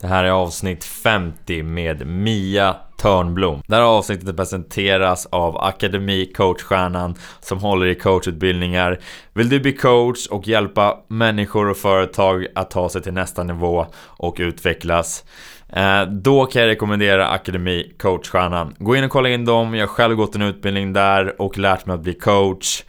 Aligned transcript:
Det 0.00 0.06
här 0.06 0.24
är 0.24 0.30
avsnitt 0.30 0.84
50 0.84 1.62
med 1.62 2.06
Mia 2.06 2.76
Törnblom. 2.98 3.62
Det 3.66 3.74
här 3.74 3.82
avsnittet 3.82 4.36
presenteras 4.36 5.26
av 5.26 5.56
Akademi 5.56 6.32
Coachstjärnan 6.36 7.14
som 7.40 7.58
håller 7.58 7.86
i 7.86 7.94
coachutbildningar. 7.94 9.00
Vill 9.32 9.48
du 9.48 9.60
bli 9.60 9.72
coach 9.72 10.26
och 10.26 10.48
hjälpa 10.48 10.96
människor 11.08 11.68
och 11.68 11.76
företag 11.76 12.46
att 12.54 12.70
ta 12.70 12.88
sig 12.88 13.02
till 13.02 13.12
nästa 13.12 13.42
nivå 13.42 13.86
och 14.04 14.36
utvecklas? 14.38 15.24
Eh, 15.68 16.02
då 16.02 16.46
kan 16.46 16.62
jag 16.62 16.68
rekommendera 16.68 17.28
Akademi 17.28 17.92
Coachstjärnan. 17.98 18.74
Gå 18.78 18.96
in 18.96 19.04
och 19.04 19.10
kolla 19.10 19.28
in 19.28 19.44
dem, 19.44 19.74
jag 19.74 19.86
har 19.86 19.94
själv 19.94 20.16
gått 20.16 20.34
en 20.34 20.42
utbildning 20.42 20.92
där 20.92 21.42
och 21.42 21.58
lärt 21.58 21.86
mig 21.86 21.94
att 21.94 22.00
bli 22.00 22.14
coach. 22.14 22.82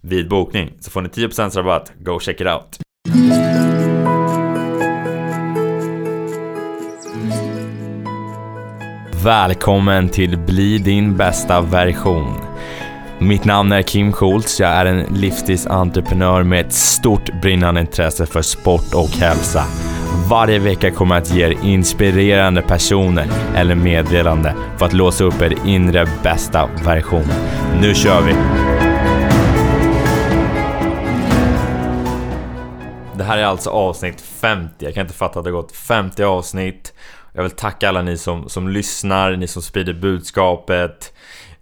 vid 0.00 0.28
bokning 0.28 0.72
så 0.80 0.90
får 0.90 1.02
ni 1.02 1.08
10% 1.08 1.56
rabatt. 1.56 1.92
Go 1.98 2.20
check 2.20 2.40
it 2.40 2.46
out! 2.46 2.83
Välkommen 9.24 10.08
till 10.08 10.38
Bli 10.38 10.78
din 10.78 11.16
bästa 11.16 11.60
version. 11.60 12.40
Mitt 13.18 13.44
namn 13.44 13.72
är 13.72 13.82
Kim 13.82 14.12
Schultz, 14.12 14.60
jag 14.60 14.70
är 14.70 14.86
en 14.86 15.00
livsstilsentreprenör 15.00 16.42
med 16.42 16.66
ett 16.66 16.72
stort 16.72 17.40
brinnande 17.42 17.80
intresse 17.80 18.26
för 18.26 18.42
sport 18.42 18.94
och 18.94 19.08
hälsa. 19.08 19.64
Varje 20.28 20.58
vecka 20.58 20.90
kommer 20.90 21.14
jag 21.14 21.22
att 21.22 21.34
ge 21.34 21.46
er 21.46 21.56
inspirerande 21.62 22.62
personer 22.62 23.26
eller 23.56 23.74
meddelande 23.74 24.54
för 24.78 24.86
att 24.86 24.92
låsa 24.92 25.24
upp 25.24 25.42
er 25.42 25.54
inre 25.66 26.06
bästa 26.22 26.68
version. 26.84 27.28
Nu 27.80 27.94
kör 27.94 28.22
vi! 28.22 28.34
Det 33.16 33.24
här 33.24 33.38
är 33.38 33.44
alltså 33.44 33.70
avsnitt 33.70 34.20
50, 34.20 34.74
jag 34.78 34.94
kan 34.94 35.00
inte 35.00 35.14
fatta 35.14 35.38
att 35.38 35.44
det 35.44 35.50
har 35.50 35.62
gått 35.62 35.72
50 35.72 36.22
avsnitt. 36.22 36.94
Jag 37.36 37.42
vill 37.42 37.52
tacka 37.52 37.88
alla 37.88 38.02
ni 38.02 38.16
som, 38.16 38.48
som 38.48 38.68
lyssnar, 38.68 39.36
ni 39.36 39.46
som 39.46 39.62
sprider 39.62 39.92
budskapet. 39.92 41.12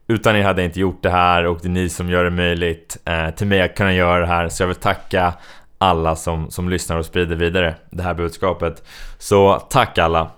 Utan 0.07 0.37
er 0.37 0.43
hade 0.43 0.63
jag 0.63 0.69
inte 0.69 0.81
gjort 0.81 1.03
det 1.03 1.11
här 1.11 1.47
och 1.47 1.59
det 1.63 1.69
är 1.69 1.71
ni 1.71 1.89
som 1.89 2.11
gör 2.11 2.25
det 2.25 2.31
möjligt 2.31 2.97
eh, 3.05 3.31
till 3.31 3.47
mig 3.47 3.63
att 3.63 3.77
kunna 3.77 3.95
göra 3.95 4.21
det 4.21 4.27
här. 4.27 4.49
Så 4.49 4.63
jag 4.63 4.69
vill 4.69 4.77
tacka 4.77 5.35
alla 5.79 6.17
som, 6.17 6.51
som 6.51 6.69
lyssnar 6.69 6.97
och 6.97 7.07
sprider 7.07 7.37
vidare 7.37 7.75
det 7.91 8.03
här 8.03 8.15
budskapet. 8.15 8.85
Så 9.19 9.59
tack 9.59 9.99
alla! 9.99 10.31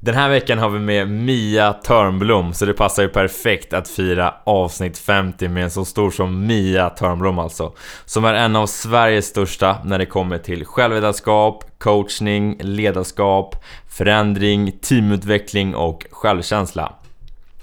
Den 0.00 0.14
här 0.14 0.28
veckan 0.28 0.58
har 0.58 0.68
vi 0.70 0.78
med 0.78 1.08
Mia 1.08 1.72
Törnblom, 1.72 2.54
så 2.54 2.64
det 2.64 2.74
passar 2.74 3.02
ju 3.02 3.08
perfekt 3.08 3.72
att 3.72 3.88
fira 3.88 4.34
avsnitt 4.44 4.98
50 4.98 5.48
med 5.48 5.64
en 5.64 5.70
så 5.70 5.84
stor 5.84 6.10
som 6.10 6.46
Mia 6.46 6.90
Törnblom 6.90 7.38
alltså. 7.38 7.72
Som 8.04 8.24
är 8.24 8.34
en 8.34 8.56
av 8.56 8.66
Sveriges 8.66 9.26
största 9.26 9.76
när 9.84 9.98
det 9.98 10.06
kommer 10.06 10.38
till 10.38 10.64
självledarskap, 10.64 11.64
coachning, 11.78 12.56
ledarskap, 12.60 13.64
förändring, 13.88 14.72
teamutveckling 14.72 15.74
och 15.74 16.06
självkänsla. 16.10 16.92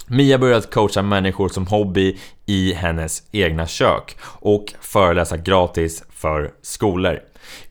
Mia 0.06 0.38
börjat 0.38 0.70
coacha 0.70 1.02
människor 1.02 1.48
som 1.48 1.66
hobby 1.66 2.18
i 2.46 2.72
hennes 2.72 3.22
egna 3.32 3.66
kök 3.66 4.16
och 4.22 4.64
föreläsa 4.80 5.36
gratis 5.36 6.04
för 6.10 6.50
skolor. 6.62 7.20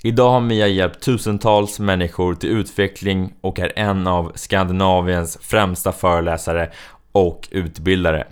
Idag 0.04 0.30
har 0.30 0.42
Mia 0.42 0.68
hjälpt 0.68 1.04
tusentals 1.04 1.80
människor 1.80 2.36
till 2.36 2.50
utveckling 2.50 3.34
och 3.42 3.60
är 3.60 3.72
en 3.76 4.08
av 4.08 4.32
Skandinaviens 4.36 5.38
främsta 5.42 5.92
föreläsare 5.92 6.72
och 7.12 7.48
utbildare. 7.52 8.28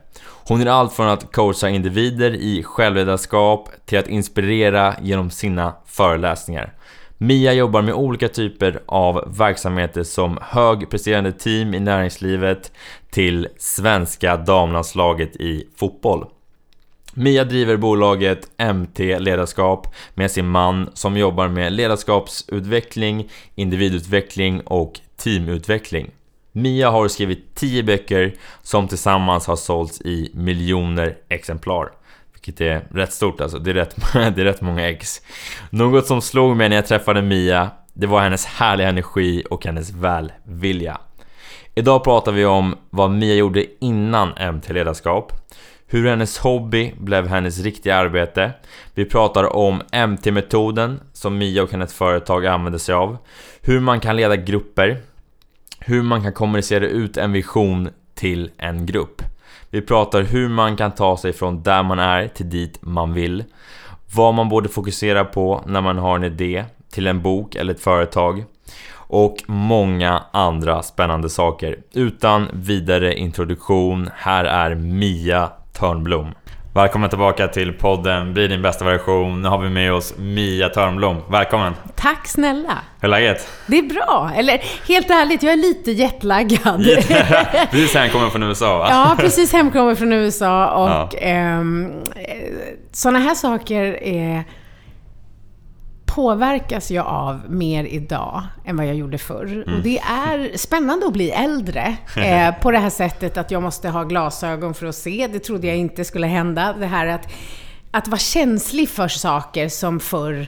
Hon 0.47 0.59
gör 0.61 0.67
allt 0.67 0.93
från 0.93 1.07
att 1.07 1.31
coacha 1.31 1.69
individer 1.69 2.31
i 2.31 2.63
självledarskap 2.63 3.69
till 3.85 3.99
att 3.99 4.07
inspirera 4.07 4.95
genom 5.01 5.29
sina 5.29 5.75
föreläsningar. 5.85 6.73
Mia 7.17 7.53
jobbar 7.53 7.81
med 7.81 7.93
olika 7.93 8.27
typer 8.27 8.83
av 8.85 9.37
verksamheter 9.37 10.03
som 10.03 10.39
högpresterande 10.41 11.31
team 11.31 11.73
i 11.73 11.79
näringslivet 11.79 12.71
till 13.11 13.47
svenska 13.57 14.37
damlandslaget 14.37 15.35
i 15.35 15.67
fotboll. 15.75 16.25
Mia 17.15 17.43
driver 17.43 17.77
bolaget 17.77 18.49
MT 18.73 18.99
Ledarskap 19.19 19.87
med 20.13 20.31
sin 20.31 20.47
man 20.47 20.89
som 20.93 21.17
jobbar 21.17 21.47
med 21.47 21.73
ledarskapsutveckling, 21.73 23.29
individutveckling 23.55 24.61
och 24.61 24.99
teamutveckling. 25.17 26.11
Mia 26.51 26.89
har 26.89 27.07
skrivit 27.07 27.55
10 27.55 27.83
böcker 27.83 28.35
som 28.61 28.87
tillsammans 28.87 29.47
har 29.47 29.55
sålts 29.55 30.01
i 30.01 30.31
miljoner 30.33 31.17
exemplar. 31.29 31.91
Vilket 32.33 32.61
är 32.61 32.87
rätt 32.91 33.13
stort 33.13 33.41
alltså, 33.41 33.59
det 33.59 33.69
är 33.69 33.73
rätt, 33.73 33.95
det 34.13 34.41
är 34.41 34.45
rätt 34.45 34.61
många 34.61 34.89
ex. 34.89 35.21
Något 35.69 36.05
som 36.05 36.21
slog 36.21 36.57
mig 36.57 36.69
när 36.69 36.75
jag 36.75 36.87
träffade 36.87 37.21
Mia, 37.21 37.71
det 37.93 38.07
var 38.07 38.21
hennes 38.21 38.45
härliga 38.45 38.89
energi 38.89 39.43
och 39.49 39.65
hennes 39.65 39.91
välvilja. 39.91 40.97
Idag 41.75 42.03
pratar 42.03 42.31
vi 42.31 42.45
om 42.45 42.75
vad 42.89 43.11
Mia 43.11 43.35
gjorde 43.35 43.65
innan 43.79 44.53
MT 44.55 44.69
Ledarskap 44.69 45.42
hur 45.87 46.09
hennes 46.09 46.37
hobby 46.37 46.93
blev 46.97 47.27
hennes 47.27 47.59
riktiga 47.59 47.95
arbete. 47.95 48.51
Vi 48.93 49.05
pratar 49.05 49.55
om 49.55 49.81
MT-metoden 50.07 50.99
som 51.13 51.37
Mia 51.37 51.63
och 51.63 51.71
hennes 51.71 51.93
företag 51.93 52.45
använder 52.45 52.79
sig 52.79 52.95
av. 52.95 53.17
Hur 53.61 53.79
man 53.79 53.99
kan 53.99 54.15
leda 54.15 54.35
grupper. 54.35 54.97
Hur 55.79 56.01
man 56.01 56.23
kan 56.23 56.33
kommunicera 56.33 56.87
ut 56.87 57.17
en 57.17 57.31
vision 57.31 57.89
till 58.15 58.51
en 58.57 58.85
grupp. 58.85 59.21
Vi 59.69 59.81
pratar 59.81 60.21
hur 60.21 60.49
man 60.49 60.77
kan 60.77 60.91
ta 60.91 61.17
sig 61.17 61.33
från 61.33 61.63
där 61.63 61.83
man 61.83 61.99
är 61.99 62.27
till 62.27 62.49
dit 62.49 62.77
man 62.81 63.13
vill. 63.13 63.43
Vad 64.15 64.33
man 64.33 64.49
borde 64.49 64.69
fokusera 64.69 65.25
på 65.25 65.63
när 65.65 65.81
man 65.81 65.97
har 65.97 66.15
en 66.15 66.23
idé 66.23 66.65
till 66.91 67.07
en 67.07 67.21
bok 67.21 67.55
eller 67.55 67.73
ett 67.73 67.79
företag. 67.79 68.45
Och 68.95 69.37
många 69.45 70.23
andra 70.31 70.83
spännande 70.83 71.29
saker. 71.29 71.77
Utan 71.93 72.47
vidare 72.53 73.15
introduktion, 73.15 74.09
här 74.15 74.45
är 74.45 74.75
Mia 74.75 75.49
Törnblom. 75.73 76.33
Välkommen 76.73 77.09
tillbaka 77.09 77.47
till 77.47 77.73
podden 77.73 78.33
Bli 78.33 78.47
din 78.47 78.61
bästa 78.61 78.85
version. 78.85 79.41
Nu 79.41 79.49
har 79.49 79.57
vi 79.57 79.69
med 79.69 79.93
oss 79.93 80.13
Mia 80.17 80.69
Törnblom. 80.69 81.21
Välkommen! 81.29 81.73
Tack 81.95 82.27
snälla! 82.27 82.77
Hur 82.99 83.07
är 83.07 83.11
läget? 83.11 83.47
Det 83.67 83.77
är 83.77 83.83
bra. 83.83 84.31
Eller 84.35 84.61
helt 84.87 85.09
ärligt, 85.09 85.43
jag 85.43 85.53
är 85.53 85.57
lite 85.57 85.91
jetlaggad. 85.91 86.83
precis 87.71 87.95
hemkommen 87.95 88.31
från 88.31 88.43
USA 88.43 88.77
va? 88.77 88.87
Ja, 88.89 89.15
precis 89.17 89.53
hemkommen 89.53 89.95
från 89.95 90.13
USA 90.13 90.67
och 90.67 90.89
ja. 90.89 91.27
eh, 91.27 91.61
sådana 92.91 93.19
här 93.19 93.35
saker 93.35 94.03
är 94.03 94.43
påverkas 96.15 96.91
jag 96.91 97.05
av 97.05 97.41
mer 97.49 97.83
idag 97.83 98.43
än 98.65 98.77
vad 98.77 98.85
jag 98.85 98.95
gjorde 98.95 99.17
förr. 99.17 99.45
Mm. 99.45 99.75
Och 99.75 99.83
det 99.83 99.99
är 99.99 100.57
spännande 100.57 101.05
att 101.05 101.13
bli 101.13 101.31
äldre 101.31 101.95
eh, 102.17 102.55
på 102.61 102.71
det 102.71 102.79
här 102.79 102.89
sättet 102.89 103.37
att 103.37 103.51
jag 103.51 103.63
måste 103.63 103.89
ha 103.89 104.03
glasögon 104.03 104.73
för 104.73 104.85
att 104.85 104.95
se. 104.95 105.27
Det 105.31 105.39
trodde 105.39 105.67
jag 105.67 105.77
inte 105.77 106.05
skulle 106.05 106.27
hända. 106.27 106.75
Det 106.79 106.85
här 106.85 107.07
att, 107.07 107.27
att 107.91 108.07
vara 108.07 108.19
känslig 108.19 108.89
för 108.89 109.07
saker 109.07 109.69
som 109.69 109.99
förr 109.99 110.47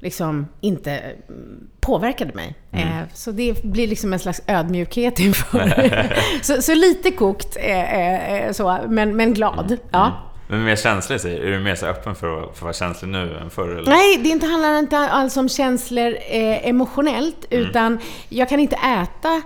liksom 0.00 0.46
inte 0.60 1.00
påverkade 1.80 2.34
mig. 2.34 2.54
Mm. 2.72 2.88
Eh, 2.88 3.04
så 3.14 3.30
det 3.30 3.62
blir 3.62 3.88
liksom 3.88 4.12
en 4.12 4.18
slags 4.18 4.42
ödmjukhet 4.46 5.20
inför. 5.20 6.12
så, 6.42 6.62
så, 6.62 6.74
lite 6.74 7.10
kokt, 7.10 7.56
eh, 7.56 8.32
eh, 8.32 8.52
så, 8.52 8.78
men, 8.88 9.16
men 9.16 9.34
glad. 9.34 9.76
Ja. 9.90 10.12
Men 10.48 10.64
mer 10.64 10.76
känslig 10.76 11.20
säger 11.20 11.40
Är 11.40 11.50
du 11.50 11.58
mer 11.58 11.74
så 11.74 11.86
öppen 11.86 12.14
för 12.14 12.38
att, 12.38 12.44
för 12.44 12.50
att 12.50 12.62
vara 12.62 12.72
känslig 12.72 13.08
nu 13.08 13.36
än 13.36 13.50
förr? 13.50 13.68
Eller? 13.68 13.90
Nej, 13.90 14.18
det 14.18 14.28
inte 14.28 14.46
handlar 14.46 14.78
inte 14.78 14.98
alls 14.98 15.36
om 15.36 15.48
känslor 15.48 16.16
eh, 16.30 16.68
emotionellt, 16.68 17.46
mm. 17.50 17.64
utan 17.64 17.98
jag 18.28 18.48
kan 18.48 18.60
inte 18.60 18.76
äta 18.76 19.42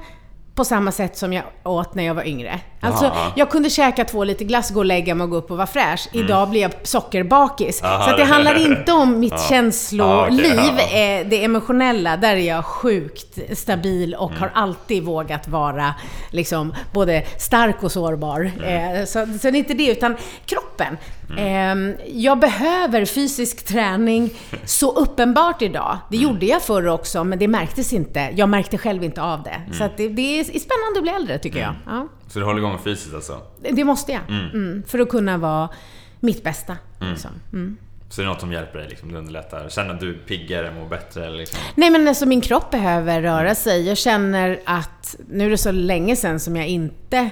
på 0.54 0.64
samma 0.64 0.92
sätt 0.92 1.16
som 1.16 1.32
jag 1.32 1.44
åt 1.64 1.94
när 1.94 2.04
jag 2.04 2.14
var 2.14 2.26
yngre. 2.26 2.60
Alltså, 2.82 3.04
Aha. 3.06 3.32
jag 3.36 3.50
kunde 3.50 3.70
käka 3.70 4.04
två 4.04 4.24
liter 4.24 4.44
glass, 4.44 4.70
gå 4.70 4.78
och 4.78 4.84
lägga 4.84 5.14
mig 5.14 5.24
och 5.24 5.30
gå 5.30 5.36
upp 5.36 5.50
och 5.50 5.56
vara 5.56 5.66
fräsch. 5.66 6.08
Idag 6.12 6.50
blir 6.50 6.60
jag 6.60 6.70
sockerbakis. 6.82 7.82
Aha, 7.82 8.04
så 8.04 8.10
det 8.10 8.16
det- 8.16 8.24
handlar 8.24 8.54
inte 8.66 8.92
om 8.92 9.18
mitt 9.20 9.32
Ja. 9.36 9.38
känsloliv, 9.48 10.52
Ja, 10.56 10.72
ja. 10.92 10.98
eh, 10.98 11.26
det 11.28 11.44
emotionella. 11.44 12.16
Där 12.16 12.36
är 12.36 12.48
jag 12.48 12.64
sjukt 12.64 13.38
stabil 13.58 14.14
och 14.14 14.30
Mm. 14.30 14.40
har 14.42 14.50
alltid 14.54 15.02
vågat 15.02 15.48
vara 15.48 15.94
liksom, 16.30 16.74
både 16.92 17.22
stark 17.38 17.82
och 17.82 17.92
sårbar. 17.92 18.50
Mm. 18.58 18.96
Eh, 19.00 19.04
så, 19.04 19.26
så 19.26 19.50
det 19.50 19.56
är 19.56 19.56
inte 19.56 19.74
det, 19.74 19.90
utan 19.90 20.16
kroppen. 20.46 20.96
Eh, 21.38 21.94
jag 22.14 22.38
behöver 22.38 23.04
fysisk 23.04 23.66
träning 23.66 24.30
så 24.64 24.92
uppenbart 24.92 25.62
idag. 25.62 25.98
Det 26.10 26.16
Mm. 26.16 26.28
gjorde 26.30 26.46
jag 26.46 26.62
förr 26.62 26.86
också, 26.88 27.24
men 27.24 27.38
det 27.38 27.48
märktes 27.48 27.92
inte. 27.92 28.28
Jag 28.34 28.48
märkte 28.48 28.78
själv 28.78 29.04
inte 29.04 29.22
av 29.22 29.42
det. 29.42 29.50
Mm. 29.50 29.72
Så 29.72 29.84
att 29.84 29.96
det, 29.96 30.08
det 30.08 30.40
är 30.40 30.44
spännande 30.44 30.96
att 30.98 31.02
bli 31.02 31.12
äldre, 31.12 31.38
tycker 31.38 31.58
jag. 31.60 31.74
Ja. 31.86 32.06
Så 32.28 32.38
du 32.38 32.44
håller 32.44 32.58
igång 32.58 32.69
fysiskt 32.78 33.14
alltså? 33.14 33.40
Det 33.72 33.84
måste 33.84 34.12
jag. 34.12 34.22
Mm. 34.28 34.82
för 34.86 34.98
att 34.98 35.08
kunna 35.08 35.38
vara 35.38 35.68
mitt 36.20 36.44
bästa. 36.44 36.76
Liksom. 37.00 37.30
Mm. 37.52 37.76
Så 38.08 38.20
det 38.20 38.24
är 38.24 38.28
något 38.28 38.40
som 38.40 38.52
hjälper 38.52 38.78
dig, 38.78 38.88
liksom, 38.88 39.12
det 39.12 39.18
underlättar? 39.18 39.68
Känner 39.68 39.94
att 39.94 40.00
du 40.00 40.10
är 40.10 40.18
piggare, 40.18 40.74
mår 40.74 40.88
bättre? 40.88 41.30
Liksom. 41.30 41.58
Nej 41.74 41.90
men 41.90 42.08
alltså 42.08 42.26
min 42.26 42.40
kropp 42.40 42.70
behöver 42.70 43.22
röra 43.22 43.54
sig. 43.54 43.88
Jag 43.88 43.98
känner 43.98 44.60
att, 44.64 45.16
nu 45.28 45.46
är 45.46 45.50
det 45.50 45.58
så 45.58 45.72
länge 45.72 46.16
sedan 46.16 46.40
som 46.40 46.56
jag 46.56 46.66
inte 46.66 47.30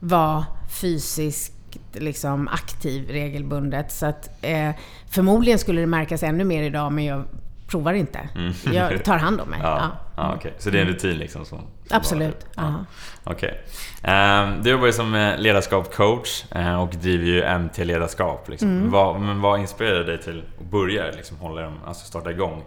var 0.00 0.44
fysiskt 0.80 1.52
liksom, 1.92 2.48
aktiv 2.48 3.08
regelbundet. 3.10 3.92
Så 3.92 4.06
att 4.06 4.44
eh, 4.44 4.70
förmodligen 5.10 5.58
skulle 5.58 5.80
det 5.80 5.86
märkas 5.86 6.22
ännu 6.22 6.44
mer 6.44 6.62
idag, 6.62 6.92
men 6.92 7.04
jag 7.04 7.24
provar 7.66 7.92
inte. 7.92 8.28
Jag 8.72 9.04
tar 9.04 9.18
hand 9.18 9.40
om 9.40 9.48
mig. 9.48 9.60
Ja, 9.62 9.78
Ja. 9.78 9.90
ja. 10.16 10.34
okej. 10.36 10.54
Så 10.58 10.70
det 10.70 10.78
är 10.78 10.82
en 10.82 10.88
rutin 10.88 11.16
liksom? 11.18 11.44
Som, 11.44 11.58
som 11.58 11.66
Absolut. 11.96 12.54
bara- 12.56 12.66
Ja. 12.66 12.84
Okej. 13.32 13.64
Ehm, 14.02 14.62
du 14.62 14.70
jobbar 14.70 14.86
ju 14.86 14.92
som 14.92 15.14
eh, 15.14 15.38
ledarskapscoach 15.38 16.44
eh, 16.50 16.80
och 16.82 16.88
driver 16.90 17.24
ju 17.26 17.58
MT 17.58 17.84
Ledarskap. 17.84 18.48
Liksom. 18.48 18.68
Mm. 18.68 18.90
Vad, 18.90 19.20
men 19.20 19.40
vad 19.40 19.60
inspirerade 19.60 20.04
dig 20.04 20.22
till 20.22 20.42
att 20.60 20.70
börja 20.70 21.10
liksom, 21.10 21.36
hålla, 21.36 21.72
alltså 21.86 22.06
starta 22.06 22.30
igång 22.30 22.64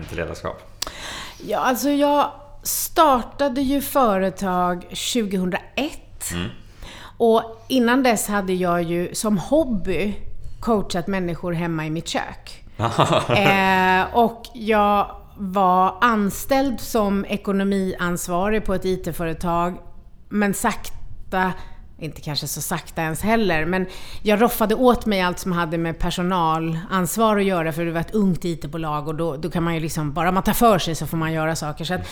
MT 0.00 0.12
Ledarskap? 0.16 0.62
Ja, 1.46 1.58
alltså 1.58 1.88
jag 1.90 2.30
startade 2.62 3.60
ju 3.60 3.80
företag 3.80 4.82
2001. 4.82 6.34
Och 7.18 7.64
innan 7.68 8.02
dess 8.02 8.28
hade 8.28 8.52
jag 8.52 8.82
ju 8.82 9.14
som 9.14 9.38
hobby 9.38 10.14
coachat 10.60 11.06
människor 11.06 11.52
hemma 11.52 11.86
i 11.86 11.90
mitt 11.90 12.08
kök. 12.08 12.64
eh, 13.28 14.16
och 14.16 14.42
jag 14.54 15.10
var 15.36 15.94
anställd 16.00 16.80
som 16.80 17.24
ekonomiansvarig 17.24 18.64
på 18.64 18.74
ett 18.74 18.84
IT-företag, 18.84 19.78
men 20.28 20.54
sakta 20.54 21.52
inte 21.98 22.20
kanske 22.20 22.46
så 22.46 22.60
sakta 22.60 23.02
ens 23.02 23.22
heller, 23.22 23.66
men 23.66 23.86
jag 24.22 24.42
roffade 24.42 24.74
åt 24.74 25.06
mig 25.06 25.20
allt 25.20 25.38
som 25.38 25.52
hade 25.52 25.78
med 25.78 25.98
personalansvar 25.98 27.36
att 27.36 27.44
göra 27.44 27.72
för 27.72 27.84
det 27.84 27.92
var 27.92 28.00
ett 28.00 28.14
ungt 28.14 28.44
IT-bolag 28.44 29.08
och 29.08 29.14
då, 29.14 29.36
då 29.36 29.50
kan 29.50 29.62
man 29.62 29.74
ju 29.74 29.80
liksom, 29.80 30.12
bara 30.12 30.32
man 30.32 30.42
tar 30.42 30.52
för 30.52 30.78
sig 30.78 30.94
så 30.94 31.06
får 31.06 31.16
man 31.16 31.32
göra 31.32 31.56
saker. 31.56 31.84
Så 31.84 31.94
att 31.94 32.08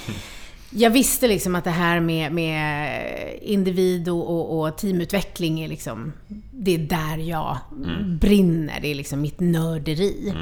jag 0.76 0.90
visste 0.90 1.28
liksom 1.28 1.54
att 1.54 1.64
det 1.64 1.70
här 1.70 2.00
med, 2.00 2.32
med 2.32 3.38
individ 3.42 4.08
och, 4.08 4.30
och, 4.30 4.60
och 4.60 4.78
teamutveckling 4.78 5.60
är 5.60 5.68
liksom, 5.68 6.12
det 6.52 6.74
är 6.74 6.78
där 6.78 7.16
jag 7.16 7.58
brinner. 8.20 8.80
Det 8.80 8.88
är 8.88 8.94
liksom 8.94 9.20
mitt 9.20 9.40
nörderi. 9.40 10.34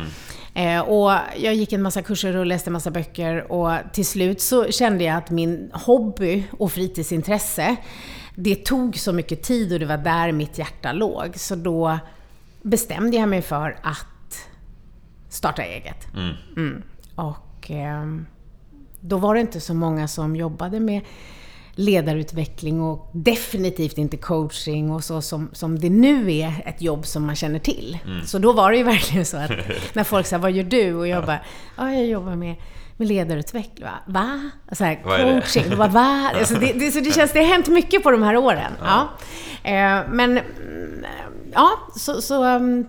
Eh, 0.54 0.80
och 0.80 1.12
jag 1.36 1.54
gick 1.54 1.72
en 1.72 1.82
massa 1.82 2.02
kurser 2.02 2.36
och 2.36 2.46
läste 2.46 2.68
en 2.68 2.72
massa 2.72 2.90
böcker 2.90 3.52
och 3.52 3.72
till 3.92 4.06
slut 4.06 4.40
så 4.40 4.70
kände 4.70 5.04
jag 5.04 5.16
att 5.16 5.30
min 5.30 5.70
hobby 5.72 6.44
och 6.50 6.72
fritidsintresse, 6.72 7.76
det 8.34 8.64
tog 8.64 8.96
så 8.96 9.12
mycket 9.12 9.42
tid 9.42 9.72
och 9.72 9.78
det 9.78 9.86
var 9.86 9.98
där 9.98 10.32
mitt 10.32 10.58
hjärta 10.58 10.92
låg. 10.92 11.36
Så 11.36 11.54
då 11.54 11.98
bestämde 12.62 13.16
jag 13.16 13.28
mig 13.28 13.42
för 13.42 13.78
att 13.82 14.48
starta 15.28 15.62
eget. 15.62 16.06
Mm. 16.56 16.82
Och 17.14 17.70
ehm, 17.70 18.26
då 19.02 19.16
var 19.16 19.34
det 19.34 19.40
inte 19.40 19.60
så 19.60 19.74
många 19.74 20.08
som 20.08 20.36
jobbade 20.36 20.80
med 20.80 21.00
ledarutveckling 21.74 22.80
och 22.82 23.10
definitivt 23.12 23.98
inte 23.98 24.16
coaching 24.16 24.90
och 24.90 25.04
så 25.04 25.22
som, 25.22 25.50
som 25.52 25.78
det 25.78 25.90
nu 25.90 26.32
är 26.32 26.62
ett 26.66 26.82
jobb 26.82 27.06
som 27.06 27.26
man 27.26 27.36
känner 27.36 27.58
till. 27.58 27.98
Så 28.26 28.38
då 28.38 28.52
var 28.52 28.70
det 28.70 28.76
ju 28.76 28.82
verkligen 28.94 29.26
så 29.26 29.36
att 29.36 29.50
när 29.92 30.04
folk 30.04 30.26
sa 30.26 30.38
”Vad 30.38 30.52
gör 30.52 30.64
du?” 30.64 30.94
och 30.94 31.08
jag 31.08 31.26
bara 31.26 31.38
”Ja, 31.76 31.92
jag 31.92 32.06
jobbar 32.06 32.34
med, 32.34 32.54
med 32.96 33.08
ledarutveckling”. 33.08 33.88
Va? 33.88 33.94
Va? 34.06 34.50
Så 34.72 34.84
här, 34.84 35.02
coaching? 35.02 35.70
Det? 35.70 35.76
Bara, 35.76 35.88
Va? 35.88 36.30
Alltså 36.38 36.54
det, 36.54 36.72
det, 36.72 36.90
så 36.90 37.00
det 37.00 37.12
känns, 37.12 37.32
det 37.32 37.38
har 37.38 37.46
hänt 37.46 37.68
mycket 37.68 38.02
på 38.02 38.10
de 38.10 38.22
här 38.22 38.36
åren. 38.36 38.72
Ja. 38.80 39.08
Eh, 39.62 40.00
men, 40.10 40.38
mm, 40.38 41.04
ja, 41.52 41.70
så, 41.96 42.22
så 42.22 42.44
um, 42.56 42.86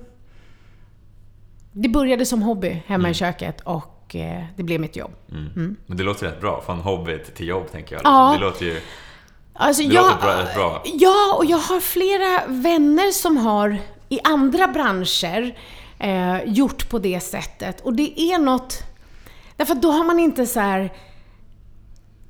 det 1.72 1.90
började 1.90 2.26
som 2.26 2.42
hobby 2.42 2.84
hemma 2.86 3.10
i 3.10 3.14
köket 3.14 3.62
och 3.62 3.93
eh, 4.16 4.44
det 4.58 4.64
blev 4.64 4.80
mitt 4.82 4.96
jobb. 4.96 5.12
Men 5.28 5.78
det 5.98 6.04
låter 6.04 6.26
rätt 6.28 6.42
bra, 6.42 6.62
från 6.66 6.80
hobby 6.80 7.20
till 7.36 7.48
jobb 7.48 7.72
tänker 7.72 7.96
jag. 7.96 8.02
Ja. 8.06 8.34
Det 8.40 8.46
låter 8.46 8.66
ju... 8.66 8.82
Alltså, 9.54 9.84
Det 9.84 9.94
jag, 9.94 10.06
låter 10.06 10.22
bra- 10.22 10.40
rätt 10.42 10.56
bra. 10.56 10.82
Ja, 10.86 11.36
och 11.38 11.46
jag 11.46 11.58
har 11.58 11.80
flera 11.80 12.42
vänner 12.48 13.12
som 13.12 13.38
har 13.38 13.78
i 14.10 14.20
andra 14.24 14.68
branscher 14.68 15.58
eh, 16.00 16.44
gjort 16.46 16.90
på 16.90 17.00
det 17.00 17.20
sättet. 17.20 17.82
Och 17.82 17.94
det 17.94 18.20
är 18.22 18.40
något... 18.40 18.80
Därför 19.58 19.74
att 19.74 19.82
då 19.82 19.92
har 19.92 20.04
man 20.04 20.20
inte 20.20 20.46
så 20.46 20.60
här 20.60 20.94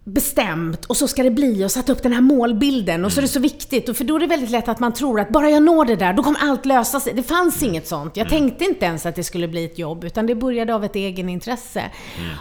bestämt 0.05 0.85
och 0.85 0.97
så 0.97 1.07
ska 1.07 1.23
det 1.23 1.31
bli 1.31 1.65
och 1.65 1.71
satt 1.71 1.89
upp 1.89 2.03
den 2.03 2.13
här 2.13 2.21
målbilden 2.21 3.05
och 3.05 3.11
så 3.11 3.19
är 3.19 3.21
det 3.21 3.27
så 3.27 3.39
viktigt. 3.39 3.89
Och 3.89 3.97
för 3.97 4.03
då 4.03 4.15
är 4.15 4.19
det 4.19 4.27
väldigt 4.27 4.49
lätt 4.49 4.67
att 4.67 4.79
man 4.79 4.93
tror 4.93 5.19
att 5.19 5.29
bara 5.29 5.49
jag 5.49 5.63
når 5.63 5.85
det 5.85 5.95
där, 5.95 6.13
då 6.13 6.23
kommer 6.23 6.39
allt 6.39 6.65
lösa 6.65 6.99
sig. 6.99 7.13
Det 7.13 7.23
fanns 7.23 7.63
inget 7.63 7.87
sånt. 7.87 8.17
Jag 8.17 8.29
tänkte 8.29 8.65
inte 8.65 8.85
ens 8.85 9.05
att 9.05 9.15
det 9.15 9.23
skulle 9.23 9.47
bli 9.47 9.65
ett 9.65 9.79
jobb, 9.79 10.03
utan 10.03 10.25
det 10.25 10.35
började 10.35 10.75
av 10.75 10.85
ett 10.85 10.95
egenintresse. 10.95 11.83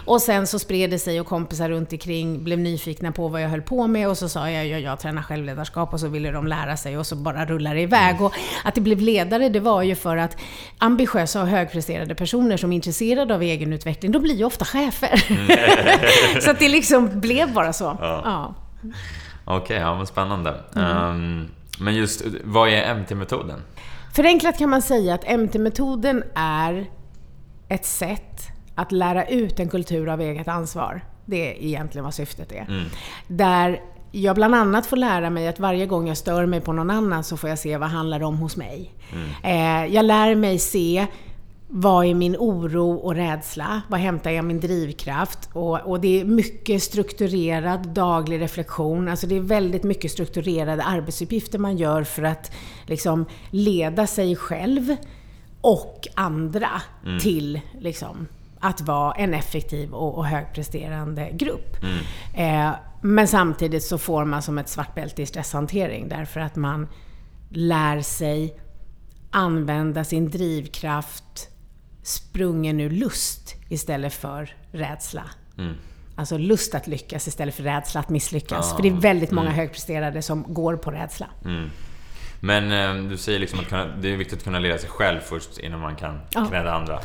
Och 0.05 0.21
sen 0.21 0.47
så 0.47 0.59
spred 0.59 0.89
det 0.89 0.99
sig 0.99 1.21
och 1.21 1.27
kompisar 1.27 1.69
runt 1.69 1.91
omkring 1.91 2.43
blev 2.43 2.59
nyfikna 2.59 3.11
på 3.11 3.27
vad 3.27 3.41
jag 3.41 3.49
höll 3.49 3.61
på 3.61 3.87
med 3.87 4.09
och 4.09 4.17
så 4.17 4.29
sa 4.29 4.49
jag, 4.49 4.67
jag, 4.67 4.81
jag 4.81 4.99
tränar 4.99 5.21
självledarskap 5.21 5.93
och 5.93 5.99
så 5.99 6.07
ville 6.07 6.31
de 6.31 6.47
lära 6.47 6.77
sig 6.77 6.97
och 6.97 7.07
så 7.07 7.15
bara 7.15 7.45
rullade 7.45 7.75
det 7.75 7.81
iväg. 7.81 8.21
Och 8.21 8.33
att 8.63 8.75
det 8.75 8.81
blev 8.81 8.99
ledare, 8.99 9.49
det 9.49 9.59
var 9.59 9.81
ju 9.81 9.95
för 9.95 10.17
att 10.17 10.37
ambitiösa 10.77 11.41
och 11.41 11.47
högpresterade 11.47 12.15
personer 12.15 12.57
som 12.57 12.71
är 12.71 12.75
intresserade 12.75 13.35
av 13.35 13.43
egenutveckling, 13.43 14.11
de 14.11 14.21
blir 14.21 14.35
ju 14.35 14.43
ofta 14.43 14.65
chefer. 14.65 15.23
så 16.41 16.51
att 16.51 16.59
det 16.59 16.69
liksom 16.69 17.19
blev 17.19 17.52
bara 17.53 17.73
så. 17.73 17.97
Ja. 18.01 18.53
Okej, 19.45 19.77
ja 19.77 19.95
men 19.95 20.07
spännande. 20.07 20.55
Mm. 20.75 20.97
Ehm, 20.97 21.47
men 21.79 21.95
just, 21.95 22.21
vad 22.43 22.69
är 22.69 22.95
MT-metoden? 22.95 23.61
Förenklat 24.15 24.57
kan 24.57 24.69
man 24.69 24.81
säga 24.81 25.13
att 25.13 25.39
MT-metoden 25.39 26.23
är 26.35 26.85
ett 27.69 27.85
sätt 27.85 28.47
att 28.75 28.91
lära 28.91 29.25
ut 29.25 29.59
en 29.59 29.69
kultur 29.69 30.09
av 30.09 30.21
eget 30.21 30.47
ansvar. 30.47 31.01
Det 31.25 31.51
är 31.51 31.63
egentligen 31.63 32.03
vad 32.03 32.13
syftet 32.13 32.51
är. 32.51 32.89
Där 33.27 33.81
jag 34.11 34.35
bland 34.35 34.55
annat 34.55 34.85
får 34.85 34.97
lära 34.97 35.29
mig 35.29 35.47
att 35.47 35.59
varje 35.59 35.85
gång 35.85 36.07
jag 36.07 36.17
stör 36.17 36.45
mig 36.45 36.61
på 36.61 36.73
någon 36.73 36.89
annan 36.89 37.23
så 37.23 37.37
får 37.37 37.49
jag 37.49 37.59
se 37.59 37.77
vad 37.77 37.89
handlar 37.89 38.19
det 38.19 38.25
om 38.25 38.37
hos 38.37 38.57
mig. 38.57 38.93
Eh, 39.43 39.85
jag 39.85 40.05
lär 40.05 40.35
mig 40.35 40.59
se 40.59 41.07
vad 41.75 42.05
är 42.05 42.13
min 42.13 42.35
oro 42.39 42.91
och 42.91 43.15
rädsla? 43.15 43.81
Var 43.87 43.97
hämtar 43.97 44.31
jag 44.31 44.45
min 44.45 44.59
drivkraft? 44.59 45.49
Och, 45.53 45.79
och 45.79 46.01
det 46.01 46.21
är 46.21 46.25
mycket 46.25 46.83
strukturerad 46.83 47.87
daglig 47.87 48.41
reflektion. 48.41 49.07
Alltså 49.07 49.27
det 49.27 49.35
är 49.35 49.41
väldigt 49.41 49.83
mycket 49.83 50.11
strukturerade 50.11 50.83
arbetsuppgifter 50.83 51.59
man 51.59 51.77
gör 51.77 52.03
för 52.03 52.23
att 52.23 52.51
liksom 52.85 53.25
leda 53.49 54.07
sig 54.07 54.35
själv 54.35 54.95
och 55.61 56.07
andra 56.15 56.69
till 57.21 57.61
liksom, 57.79 58.27
att 58.59 58.81
vara 58.81 59.13
en 59.13 59.33
effektiv 59.33 59.93
och, 59.93 60.17
och 60.17 60.25
högpresterande 60.25 61.29
grupp. 61.33 61.77
Eh, 62.33 62.71
men 63.01 63.27
samtidigt 63.27 63.83
så 63.83 63.97
får 63.97 64.25
man 64.25 64.41
som 64.41 64.57
ett 64.57 64.69
svart 64.69 64.95
bälte 64.95 65.21
i 65.21 65.25
stresshantering 65.25 66.09
därför 66.09 66.39
att 66.39 66.55
man 66.55 66.87
lär 67.49 68.01
sig 68.01 68.59
använda 69.31 70.03
sin 70.03 70.29
drivkraft 70.29 71.49
sprungen 72.03 72.79
ur 72.79 72.89
lust 72.89 73.55
istället 73.69 74.13
för 74.13 74.55
rädsla. 74.71 75.23
Alltså 76.15 76.37
lust 76.37 76.75
att 76.75 76.87
lyckas 76.87 77.27
istället 77.27 77.55
för 77.55 77.63
rädsla 77.63 77.99
att 77.99 78.09
misslyckas. 78.09 78.71
Ah, 78.71 78.75
för 78.75 78.83
det 78.83 78.89
är 78.89 78.93
väldigt 78.93 79.31
många 79.31 79.49
högpresterade 79.49 80.21
som 80.21 80.53
går 80.53 80.75
på 80.77 80.91
rädsla. 80.91 81.27
Men 82.39 82.71
eh, 82.71 83.09
du 83.09 83.17
säger 83.17 83.39
liksom 83.39 83.59
att 83.59 84.01
det 84.01 84.13
är 84.13 84.17
viktigt 84.17 84.37
att 84.37 84.43
kunna 84.43 84.59
leda 84.59 84.77
sig 84.77 84.89
själv 84.89 85.19
först 85.19 85.57
innan 85.57 85.79
man 85.79 85.95
kan 85.95 86.19
Ja. 86.33 86.45
knäda 86.45 86.73
andra. 86.73 86.99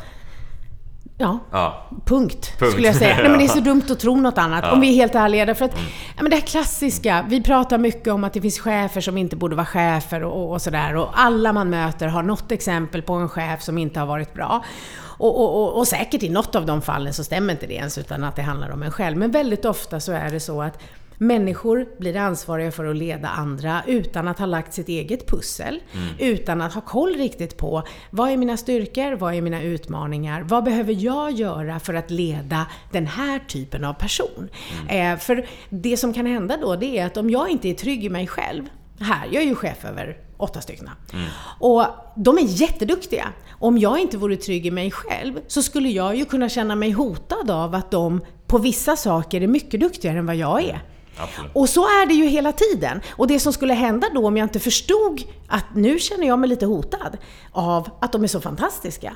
Ja, 1.21 1.39
Ja. 1.51 1.85
Punkt, 2.05 2.53
Punkt. 2.59 2.71
skulle 2.71 2.87
jag 2.87 2.95
säga. 2.95 3.15
Nej, 3.21 3.29
men 3.29 3.39
det 3.39 3.45
är 3.45 3.47
så 3.47 3.59
dumt 3.59 3.83
att 3.89 3.99
tro 3.99 4.15
något 4.15 4.37
annat, 4.37 4.59
Ja. 4.63 4.67
Mm. 4.67 4.73
om 4.75 4.81
vi 4.81 4.89
är 4.89 4.93
helt 4.93 5.15
ärliga. 5.15 5.45
Därför 5.45 5.65
att, 5.65 5.75
ja, 6.17 6.21
men 6.23 6.29
det 6.29 6.35
här 6.35 6.43
klassiska, 6.47 7.25
vi 7.29 7.43
pratar 7.43 7.77
mycket 7.77 8.13
om 8.13 8.23
att 8.23 8.33
det 8.33 8.41
finns 8.41 8.59
chefer 8.59 9.01
som 9.01 9.17
inte 9.17 9.35
borde 9.35 9.55
vara 9.55 9.65
chefer 9.65 10.23
och, 10.23 10.51
och 10.51 10.61
sådär. 10.61 10.95
Och 10.95 11.09
alla 11.13 11.53
man 11.53 11.69
möter 11.69 12.07
har 12.07 12.23
något 12.23 12.51
exempel 12.51 13.01
på 13.01 13.13
en 13.13 13.29
chef 13.29 13.61
som 13.61 13.77
inte 13.77 13.99
har 13.99 14.07
varit 14.07 14.33
bra. 14.33 14.63
Och, 15.01 15.39
och, 15.41 15.63
och, 15.63 15.77
och 15.77 15.87
säkert 15.87 16.23
i 16.23 16.29
något 16.29 16.55
av 16.55 16.65
de 16.65 16.81
fallen 16.81 17.13
så 17.13 17.23
stämmer 17.23 17.53
inte 17.53 17.67
det 17.67 17.73
ens, 17.73 17.97
utan 17.97 18.23
att 18.23 18.35
det 18.35 18.41
handlar 18.41 18.69
om 18.71 18.83
en 18.83 18.91
själv. 18.91 19.17
Men 19.17 19.31
väldigt 19.31 19.65
ofta 19.65 19.99
så 19.99 20.11
är 20.11 20.29
det 20.29 20.39
så 20.39 20.61
att 20.61 20.79
Människor 21.21 21.87
blir 21.97 22.17
ansvariga 22.17 22.71
för 22.71 22.85
att 22.85 22.95
leda 22.95 23.27
andra 23.27 23.83
utan 23.87 24.27
att 24.27 24.39
ha 24.39 24.45
lagt 24.45 24.73
sitt 24.73 24.89
eget 24.89 25.27
pussel. 25.27 25.79
Mm. 25.93 26.33
Utan 26.33 26.61
att 26.61 26.73
ha 26.73 26.81
koll 26.81 27.15
riktigt 27.15 27.57
på 27.57 27.83
vad 28.09 28.31
är 28.31 28.37
mina 28.37 28.57
styrkor, 28.57 29.15
vad 29.15 29.33
är 29.33 29.41
mina 29.41 29.61
utmaningar, 29.61 30.41
vad 30.41 30.63
behöver 30.63 30.93
jag 30.93 31.31
göra 31.31 31.79
för 31.79 31.93
att 31.93 32.11
leda 32.11 32.67
den 32.91 33.07
här 33.07 33.39
typen 33.39 33.83
av 33.83 33.93
person? 33.93 34.49
Mm. 34.81 35.13
Eh, 35.13 35.19
för 35.19 35.47
det 35.69 35.97
som 35.97 36.13
kan 36.13 36.25
hända 36.25 36.57
då, 36.57 36.75
det 36.75 36.97
är 36.97 37.05
att 37.05 37.17
om 37.17 37.29
jag 37.29 37.49
inte 37.49 37.69
är 37.69 37.73
trygg 37.73 38.05
i 38.05 38.09
mig 38.09 38.27
själv, 38.27 38.63
här, 38.99 39.27
jag 39.31 39.43
är 39.43 39.47
ju 39.47 39.55
chef 39.55 39.85
över 39.85 40.17
åtta 40.37 40.61
stycken. 40.61 40.89
Mm. 41.13 41.25
Och 41.59 41.85
de 42.15 42.37
är 42.37 42.61
jätteduktiga. 42.61 43.29
Om 43.51 43.77
jag 43.77 43.99
inte 43.99 44.17
vore 44.17 44.35
trygg 44.35 44.65
i 44.65 44.71
mig 44.71 44.91
själv 44.91 45.39
så 45.47 45.61
skulle 45.61 45.89
jag 45.89 46.15
ju 46.15 46.25
kunna 46.25 46.49
känna 46.49 46.75
mig 46.75 46.91
hotad 46.91 47.51
av 47.51 47.75
att 47.75 47.91
de 47.91 48.21
på 48.47 48.57
vissa 48.57 48.95
saker 48.95 49.41
är 49.41 49.47
mycket 49.47 49.79
duktigare 49.79 50.19
än 50.19 50.25
vad 50.25 50.35
jag 50.35 50.63
är. 50.63 50.81
Absolut. 51.19 51.51
Och 51.53 51.69
så 51.69 51.81
är 51.81 52.05
det 52.05 52.13
ju 52.13 52.25
hela 52.25 52.51
tiden. 52.51 53.01
Och 53.11 53.27
det 53.27 53.39
som 53.39 53.53
skulle 53.53 53.73
hända 53.73 54.07
då 54.13 54.27
om 54.27 54.37
jag 54.37 54.45
inte 54.45 54.59
förstod 54.59 55.23
att 55.47 55.65
nu 55.75 55.99
känner 55.99 56.27
jag 56.27 56.39
mig 56.39 56.49
lite 56.49 56.65
hotad 56.65 57.17
av 57.51 57.89
att 58.01 58.11
de 58.11 58.23
är 58.23 58.27
så 58.27 58.41
fantastiska. 58.41 59.13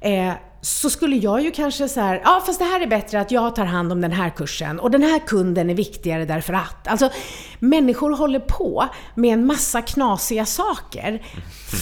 Eh, 0.00 0.32
så 0.60 0.90
skulle 0.90 1.16
jag 1.16 1.42
ju 1.42 1.50
kanske 1.50 1.88
så 1.88 2.00
här, 2.00 2.20
ja 2.24 2.42
fast 2.46 2.58
det 2.58 2.64
här 2.64 2.80
är 2.80 2.86
bättre 2.86 3.20
att 3.20 3.30
jag 3.30 3.54
tar 3.54 3.64
hand 3.64 3.92
om 3.92 4.00
den 4.00 4.12
här 4.12 4.30
kursen 4.30 4.80
och 4.80 4.90
den 4.90 5.02
här 5.02 5.18
kunden 5.18 5.70
är 5.70 5.74
viktigare 5.74 6.24
därför 6.24 6.52
att. 6.52 6.88
Alltså, 6.88 7.10
människor 7.58 8.16
håller 8.16 8.40
på 8.40 8.88
med 9.14 9.32
en 9.32 9.46
massa 9.46 9.82
knasiga 9.82 10.46
saker 10.46 11.22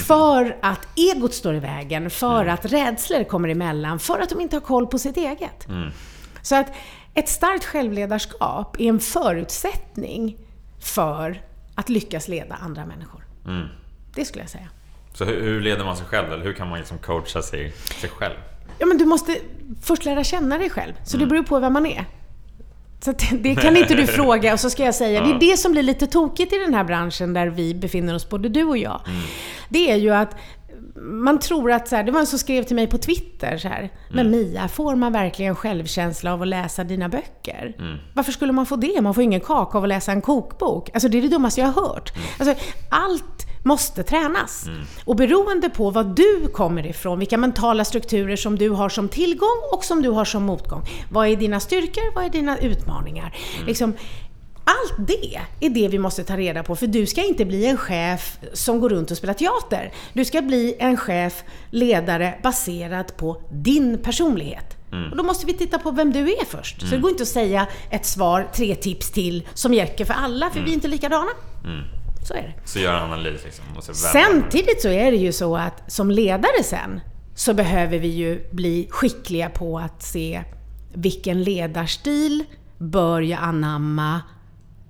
för 0.07 0.57
att 0.61 0.87
egot 0.95 1.33
står 1.33 1.55
i 1.55 1.59
vägen, 1.59 2.09
för 2.09 2.41
mm. 2.41 2.53
att 2.53 2.65
rädslor 2.65 3.23
kommer 3.23 3.49
emellan, 3.49 3.99
för 3.99 4.19
att 4.19 4.29
de 4.29 4.41
inte 4.41 4.55
har 4.55 4.61
koll 4.61 4.87
på 4.87 4.99
sitt 4.99 5.17
eget. 5.17 5.67
Mm. 5.67 5.89
Så 6.41 6.55
att 6.55 6.67
ett 7.15 7.29
starkt 7.29 7.65
självledarskap 7.65 8.79
är 8.79 8.89
en 8.89 8.99
förutsättning 8.99 10.37
för 10.79 11.41
att 11.75 11.89
lyckas 11.89 12.27
leda 12.27 12.55
andra 12.55 12.85
människor. 12.85 13.25
Mm. 13.45 13.67
Det 14.15 14.25
skulle 14.25 14.43
jag 14.43 14.49
säga. 14.49 14.69
Så 15.13 15.25
hur, 15.25 15.41
hur, 15.41 15.61
leder 15.61 15.85
man 15.85 15.97
sig 15.97 16.05
själv? 16.05 16.33
Eller 16.33 16.43
hur 16.43 16.53
kan 16.53 16.69
man 16.69 16.79
liksom 16.79 16.97
coacha 16.97 17.41
sig, 17.41 17.71
sig 17.71 18.09
själv? 18.09 18.35
Ja, 18.79 18.85
men 18.85 18.97
du 18.97 19.05
måste 19.05 19.37
först 19.81 20.05
lära 20.05 20.23
känna 20.23 20.57
dig 20.57 20.69
själv. 20.69 20.93
Så 21.03 21.17
mm. 21.17 21.27
det 21.27 21.33
beror 21.33 21.43
på 21.43 21.59
vem 21.59 21.73
man 21.73 21.85
är. 21.85 22.05
Så 22.99 23.13
det 23.31 23.55
kan 23.55 23.77
inte 23.81 23.95
du 23.95 24.07
fråga 24.07 24.53
och 24.53 24.59
så 24.59 24.69
ska 24.69 24.83
jag 24.83 24.95
säga. 24.95 25.21
Det 25.21 25.31
är 25.31 25.51
det 25.51 25.57
som 25.57 25.71
blir 25.71 25.83
lite 25.83 26.07
tokigt 26.07 26.53
i 26.53 26.57
den 26.57 26.73
här 26.73 26.83
branschen 26.83 27.33
där 27.33 27.47
vi 27.47 27.75
befinner 27.75 28.15
oss, 28.15 28.29
både 28.29 28.49
du 28.49 28.63
och 28.63 28.77
jag. 28.77 29.01
Mm. 29.07 29.21
Det 29.69 29.91
är 29.91 29.95
ju 29.95 30.13
att 30.13 30.35
man 31.05 31.39
tror 31.39 31.71
att 31.71 31.87
så 31.87 31.95
här, 31.95 32.03
det 32.03 32.11
var 32.11 32.19
en 32.19 32.25
som 32.25 32.39
skrev 32.39 32.63
till 32.63 32.75
mig 32.75 32.87
på 32.87 32.97
Twitter 32.97 33.57
så 33.57 33.67
här. 33.67 33.79
Mm. 33.79 33.91
Men 34.09 34.31
Mia, 34.31 34.67
får 34.67 34.95
man 34.95 35.13
verkligen 35.13 35.55
självkänsla 35.55 36.33
av 36.33 36.41
att 36.41 36.47
läsa 36.47 36.83
dina 36.83 37.09
böcker? 37.09 37.75
Mm. 37.79 37.97
Varför 38.13 38.31
skulle 38.31 38.53
man 38.53 38.65
få 38.65 38.75
det? 38.75 39.01
Man 39.01 39.13
får 39.13 39.23
ingen 39.23 39.41
kaka 39.41 39.77
av 39.77 39.83
att 39.83 39.89
läsa 39.89 40.11
en 40.11 40.21
kokbok. 40.21 40.89
Alltså 40.93 41.09
det 41.09 41.17
är 41.17 41.21
det 41.21 41.27
dummaste 41.27 41.61
jag 41.61 41.67
har 41.67 41.81
hört. 41.87 42.15
Mm. 42.15 42.27
Alltså, 42.39 42.65
allt 42.89 43.45
måste 43.65 44.03
tränas. 44.03 44.67
Mm. 44.67 44.81
Och 45.05 45.15
beroende 45.15 45.69
på 45.69 45.89
vad 45.89 46.15
du 46.15 46.47
kommer 46.53 46.85
ifrån, 46.85 47.19
vilka 47.19 47.37
mentala 47.37 47.85
strukturer 47.85 48.35
som 48.35 48.57
du 48.57 48.69
har 48.69 48.89
som 48.89 49.09
tillgång 49.09 49.61
och 49.73 49.83
som 49.83 50.01
du 50.01 50.09
har 50.09 50.25
som 50.25 50.43
motgång. 50.43 50.81
Vad 51.11 51.27
är 51.27 51.35
dina 51.35 51.59
styrkor? 51.59 52.15
Vad 52.15 52.25
är 52.25 52.29
dina 52.29 52.57
utmaningar? 52.57 53.37
Mm. 53.55 53.67
Liksom, 53.67 53.93
allt 54.65 55.07
det 55.07 55.35
är 55.59 55.69
det 55.69 55.87
vi 55.87 55.99
måste 55.99 56.23
ta 56.23 56.37
reda 56.37 56.63
på, 56.63 56.75
för 56.75 56.87
du 56.87 57.05
ska 57.05 57.23
inte 57.23 57.45
bli 57.45 57.65
en 57.65 57.77
chef 57.77 58.37
som 58.53 58.79
går 58.79 58.89
runt 58.89 59.11
och 59.11 59.17
spelar 59.17 59.33
teater. 59.33 59.93
Du 60.13 60.25
ska 60.25 60.41
bli 60.41 60.75
en 60.79 60.97
chef, 60.97 61.43
ledare, 61.69 62.39
baserad 62.43 63.17
på 63.17 63.41
din 63.51 63.97
personlighet. 63.97 64.77
Mm. 64.91 65.11
Och 65.11 65.17
då 65.17 65.23
måste 65.23 65.45
vi 65.45 65.53
titta 65.53 65.79
på 65.79 65.91
vem 65.91 66.11
du 66.11 66.19
är 66.19 66.45
först. 66.45 66.77
Mm. 66.77 66.89
Så 66.89 66.95
det 66.95 67.01
går 67.01 67.11
inte 67.11 67.23
att 67.23 67.29
säga 67.29 67.67
ett 67.89 68.05
svar, 68.05 68.47
tre 68.55 68.75
tips 68.75 69.11
till, 69.11 69.47
som 69.53 69.73
räcker 69.73 70.05
för 70.05 70.13
alla, 70.13 70.49
för 70.49 70.57
mm. 70.57 70.65
vi 70.65 70.71
är 70.71 70.75
inte 70.75 70.87
likadana. 70.87 71.31
Mm. 71.63 71.83
Så 72.27 72.33
är 72.33 72.41
det. 72.41 72.67
Så 72.69 72.79
gör 72.79 72.93
en 72.93 73.03
analys 73.03 73.41
liksom. 73.43 73.65
Samtidigt 73.93 74.81
så 74.81 74.89
är 74.89 75.11
det 75.11 75.17
ju 75.17 75.31
så 75.31 75.57
att 75.57 75.91
som 75.91 76.11
ledare 76.11 76.63
sen, 76.63 76.99
så 77.35 77.53
behöver 77.53 77.99
vi 77.99 78.07
ju 78.07 78.49
bli 78.51 78.87
skickliga 78.91 79.49
på 79.49 79.79
att 79.79 80.03
se 80.03 80.43
vilken 80.93 81.43
ledarstil 81.43 82.43
bör 82.77 83.21
jag 83.21 83.39
anamma 83.43 84.21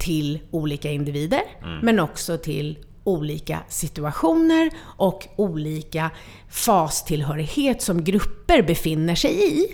till 0.06 0.40
olika 0.52 0.92
individer, 0.92 1.42
mm. 1.64 1.80
men 1.80 2.00
också 2.00 2.38
till 2.38 2.78
olika 3.04 3.60
situationer 3.70 4.70
och 4.98 5.28
olika 5.36 6.12
fastillhörighet 6.50 7.82
som 7.82 8.04
grupper 8.04 8.62
befinner 8.62 9.16
sig 9.16 9.62
i. 9.62 9.68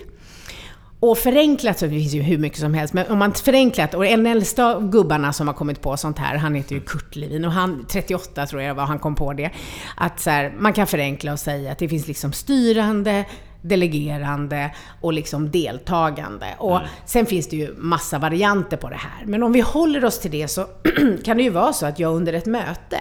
Och 1.00 1.18
förenklat 1.18 1.78
så 1.78 1.84
det 1.84 1.90
finns 1.90 2.14
ju 2.14 2.22
hur 2.22 2.38
mycket 2.38 2.58
som 2.58 2.74
helst, 2.74 2.94
men 2.94 3.06
om 3.06 3.18
man 3.18 3.32
förenklat, 3.32 3.94
och 3.94 4.06
en 4.06 4.26
äldsta 4.26 4.74
av 4.74 4.90
gubbarna 4.90 5.32
som 5.32 5.46
har 5.46 5.54
kommit 5.54 5.80
på 5.80 5.96
sånt 5.96 6.18
här, 6.18 6.36
han 6.36 6.54
heter 6.54 6.74
ju 6.74 6.80
Kurt 6.80 7.16
Levin 7.16 7.44
och 7.44 7.52
han, 7.52 7.86
38 7.88 8.46
tror 8.46 8.62
jag 8.62 8.74
var, 8.74 8.84
han 8.84 8.98
kom 8.98 9.14
på 9.14 9.32
det. 9.32 9.50
Att 9.96 10.20
så 10.20 10.30
här, 10.30 10.54
man 10.58 10.72
kan 10.72 10.86
förenkla 10.86 11.32
och 11.32 11.40
säga 11.40 11.72
att 11.72 11.78
det 11.78 11.88
finns 11.88 12.06
liksom 12.06 12.32
styrande, 12.32 13.24
delegerande 13.62 14.74
och 15.00 15.12
liksom 15.12 15.50
deltagande. 15.50 16.46
Och 16.58 16.76
mm. 16.76 16.88
sen 17.06 17.26
finns 17.26 17.48
det 17.48 17.56
ju 17.56 17.74
massa 17.78 18.18
varianter 18.18 18.76
på 18.76 18.88
det 18.88 18.96
här. 18.96 19.26
Men 19.26 19.42
om 19.42 19.52
vi 19.52 19.60
håller 19.60 20.04
oss 20.04 20.20
till 20.20 20.30
det 20.30 20.48
så 20.48 20.66
kan 21.24 21.36
det 21.36 21.42
ju 21.42 21.50
vara 21.50 21.72
så 21.72 21.86
att 21.86 21.98
jag 21.98 22.14
under 22.14 22.32
ett 22.32 22.46
möte 22.46 22.98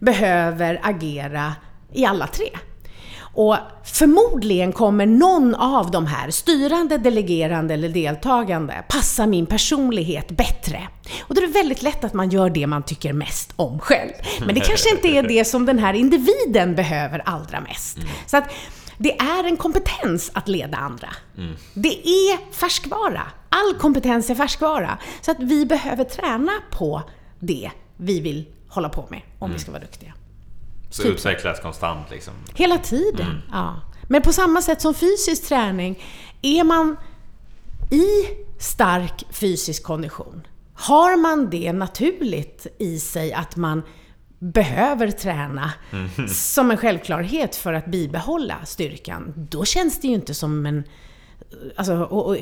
behöver 0.00 0.80
agera 0.82 1.54
i 1.92 2.04
alla 2.04 2.26
tre. 2.26 2.48
Och 3.36 3.56
förmodligen 3.84 4.72
kommer 4.72 5.06
någon 5.06 5.54
av 5.54 5.90
de 5.90 6.06
här, 6.06 6.30
styrande, 6.30 6.98
delegerande 6.98 7.74
eller 7.74 7.88
deltagande, 7.88 8.84
passa 8.88 9.26
min 9.26 9.46
personlighet 9.46 10.30
bättre. 10.30 10.88
Och 11.22 11.34
då 11.34 11.42
är 11.42 11.46
det 11.46 11.52
väldigt 11.52 11.82
lätt 11.82 12.04
att 12.04 12.14
man 12.14 12.30
gör 12.30 12.50
det 12.50 12.66
man 12.66 12.82
tycker 12.82 13.12
mest 13.12 13.52
om 13.56 13.78
själv. 13.78 14.12
Men 14.46 14.54
det 14.54 14.60
kanske 14.60 14.90
inte 14.90 15.08
är 15.08 15.22
det 15.22 15.44
som 15.44 15.66
den 15.66 15.78
här 15.78 15.94
individen 15.94 16.74
behöver 16.74 17.22
allra 17.24 17.60
mest. 17.60 17.96
Mm. 17.96 18.08
Så 18.26 18.36
att 18.36 18.44
det 18.98 19.18
är 19.20 19.44
en 19.44 19.56
kompetens 19.56 20.30
att 20.34 20.48
leda 20.48 20.76
andra. 20.76 21.08
Mm. 21.38 21.54
Det 21.74 22.08
är 22.08 22.52
färskvara. 22.52 23.22
All 23.48 23.74
kompetens 23.74 24.30
är 24.30 24.34
färskvara. 24.34 24.98
Så 25.20 25.30
att 25.30 25.40
vi 25.40 25.66
behöver 25.66 26.04
träna 26.04 26.52
på 26.70 27.02
det 27.38 27.70
vi 27.96 28.20
vill 28.20 28.44
hålla 28.68 28.88
på 28.88 29.06
med 29.10 29.20
om 29.38 29.46
mm. 29.46 29.56
vi 29.56 29.62
ska 29.62 29.72
vara 29.72 29.82
duktiga. 29.82 30.14
Så 30.90 31.02
typ. 31.02 31.12
utvecklas 31.12 31.60
konstant 31.60 32.10
liksom? 32.10 32.34
Hela 32.54 32.78
tiden, 32.78 33.26
mm. 33.26 33.42
ja. 33.52 33.80
Men 34.08 34.22
på 34.22 34.32
samma 34.32 34.62
sätt 34.62 34.80
som 34.80 34.94
fysisk 34.94 35.48
träning, 35.48 36.04
är 36.42 36.64
man 36.64 36.96
i 37.90 38.06
stark 38.58 39.24
fysisk 39.30 39.84
kondition, 39.84 40.46
har 40.74 41.16
man 41.16 41.50
det 41.50 41.72
naturligt 41.72 42.66
i 42.78 42.98
sig 42.98 43.32
att 43.32 43.56
man 43.56 43.82
behöver 44.38 45.10
träna 45.10 45.72
mm. 45.92 46.28
som 46.28 46.70
en 46.70 46.76
självklarhet 46.76 47.56
för 47.56 47.72
att 47.72 47.86
bibehålla 47.86 48.56
styrkan, 48.64 49.32
då 49.36 49.64
känns 49.64 50.00
det 50.00 50.08
ju 50.08 50.14
inte 50.14 50.34
som 50.34 50.66
en... 50.66 50.84
Alltså, 51.76 51.94
och, 51.96 52.26
och, 52.26 52.36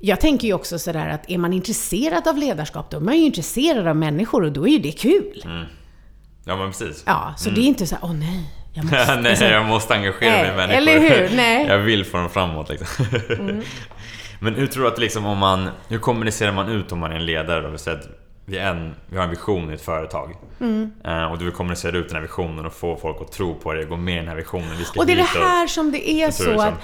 jag 0.00 0.20
tänker 0.20 0.48
ju 0.48 0.54
också 0.54 0.78
sådär 0.78 1.08
att 1.08 1.30
är 1.30 1.38
man 1.38 1.52
intresserad 1.52 2.28
av 2.28 2.38
ledarskap, 2.38 2.90
då 2.90 2.96
är 2.96 3.00
man 3.00 3.16
ju 3.16 3.24
intresserad 3.24 3.86
av 3.86 3.96
människor 3.96 4.44
och 4.44 4.52
då 4.52 4.68
är 4.68 4.72
ju 4.72 4.78
det 4.78 4.92
kul. 4.92 5.42
Mm. 5.44 5.64
Ja 6.44 6.56
men 6.56 6.70
precis. 6.70 7.02
Ja, 7.06 7.34
så 7.36 7.48
mm. 7.48 7.60
det 7.60 7.66
är 7.66 7.68
inte 7.68 7.86
så 7.86 7.96
åh 8.02 8.12
nej, 8.12 8.50
jag 8.72 8.84
måste... 8.84 9.16
nej, 9.20 9.30
alltså, 9.30 9.44
jag 9.44 9.64
måste 9.64 9.94
engagera 9.94 10.42
mig 10.42 10.50
i 10.50 10.56
människor. 10.56 10.76
Eller 10.76 11.00
hur? 11.00 11.36
Nej. 11.36 11.66
jag 11.66 11.78
vill 11.78 12.04
få 12.04 12.16
dem 12.16 12.30
framåt 12.30 12.68
liksom. 12.68 13.06
mm. 13.28 13.62
Men 14.40 14.54
hur 14.54 14.66
tror 14.66 14.82
du 14.82 14.88
att 14.88 14.98
liksom 14.98 15.26
om 15.26 15.38
man... 15.38 15.68
Hur 15.88 15.98
kommunicerar 15.98 16.52
man 16.52 16.68
ut 16.68 16.92
om 16.92 16.98
man 16.98 17.12
är 17.12 17.16
en 17.16 17.26
ledare 17.26 17.70
då? 17.70 17.78
Vi 18.46 18.58
en, 18.58 18.94
vi 19.06 19.16
har 19.16 19.24
en 19.24 19.30
vision 19.30 19.70
i 19.70 19.74
ett 19.74 19.84
företag. 19.84 20.36
Mm. 20.60 20.92
Uh, 21.06 21.32
och 21.32 21.38
du 21.38 21.44
vill 21.44 21.54
kommunicera 21.54 21.96
ut 21.96 22.08
den 22.08 22.14
här 22.14 22.22
visionen 22.22 22.66
och 22.66 22.72
få 22.72 22.96
folk 22.96 23.20
att 23.20 23.32
tro 23.32 23.54
på 23.54 23.72
det, 23.72 23.84
gå 23.84 23.96
med 23.96 24.14
i 24.14 24.18
den 24.18 24.28
här 24.28 24.36
visionen. 24.36 24.68
Och 24.96 25.06
det 25.06 25.12
är 25.12 25.16
det 25.16 25.22
här 25.22 25.66
som 25.66 25.92
det 25.92 26.10
är 26.10 26.30
så 26.30 26.60
att 26.60 26.74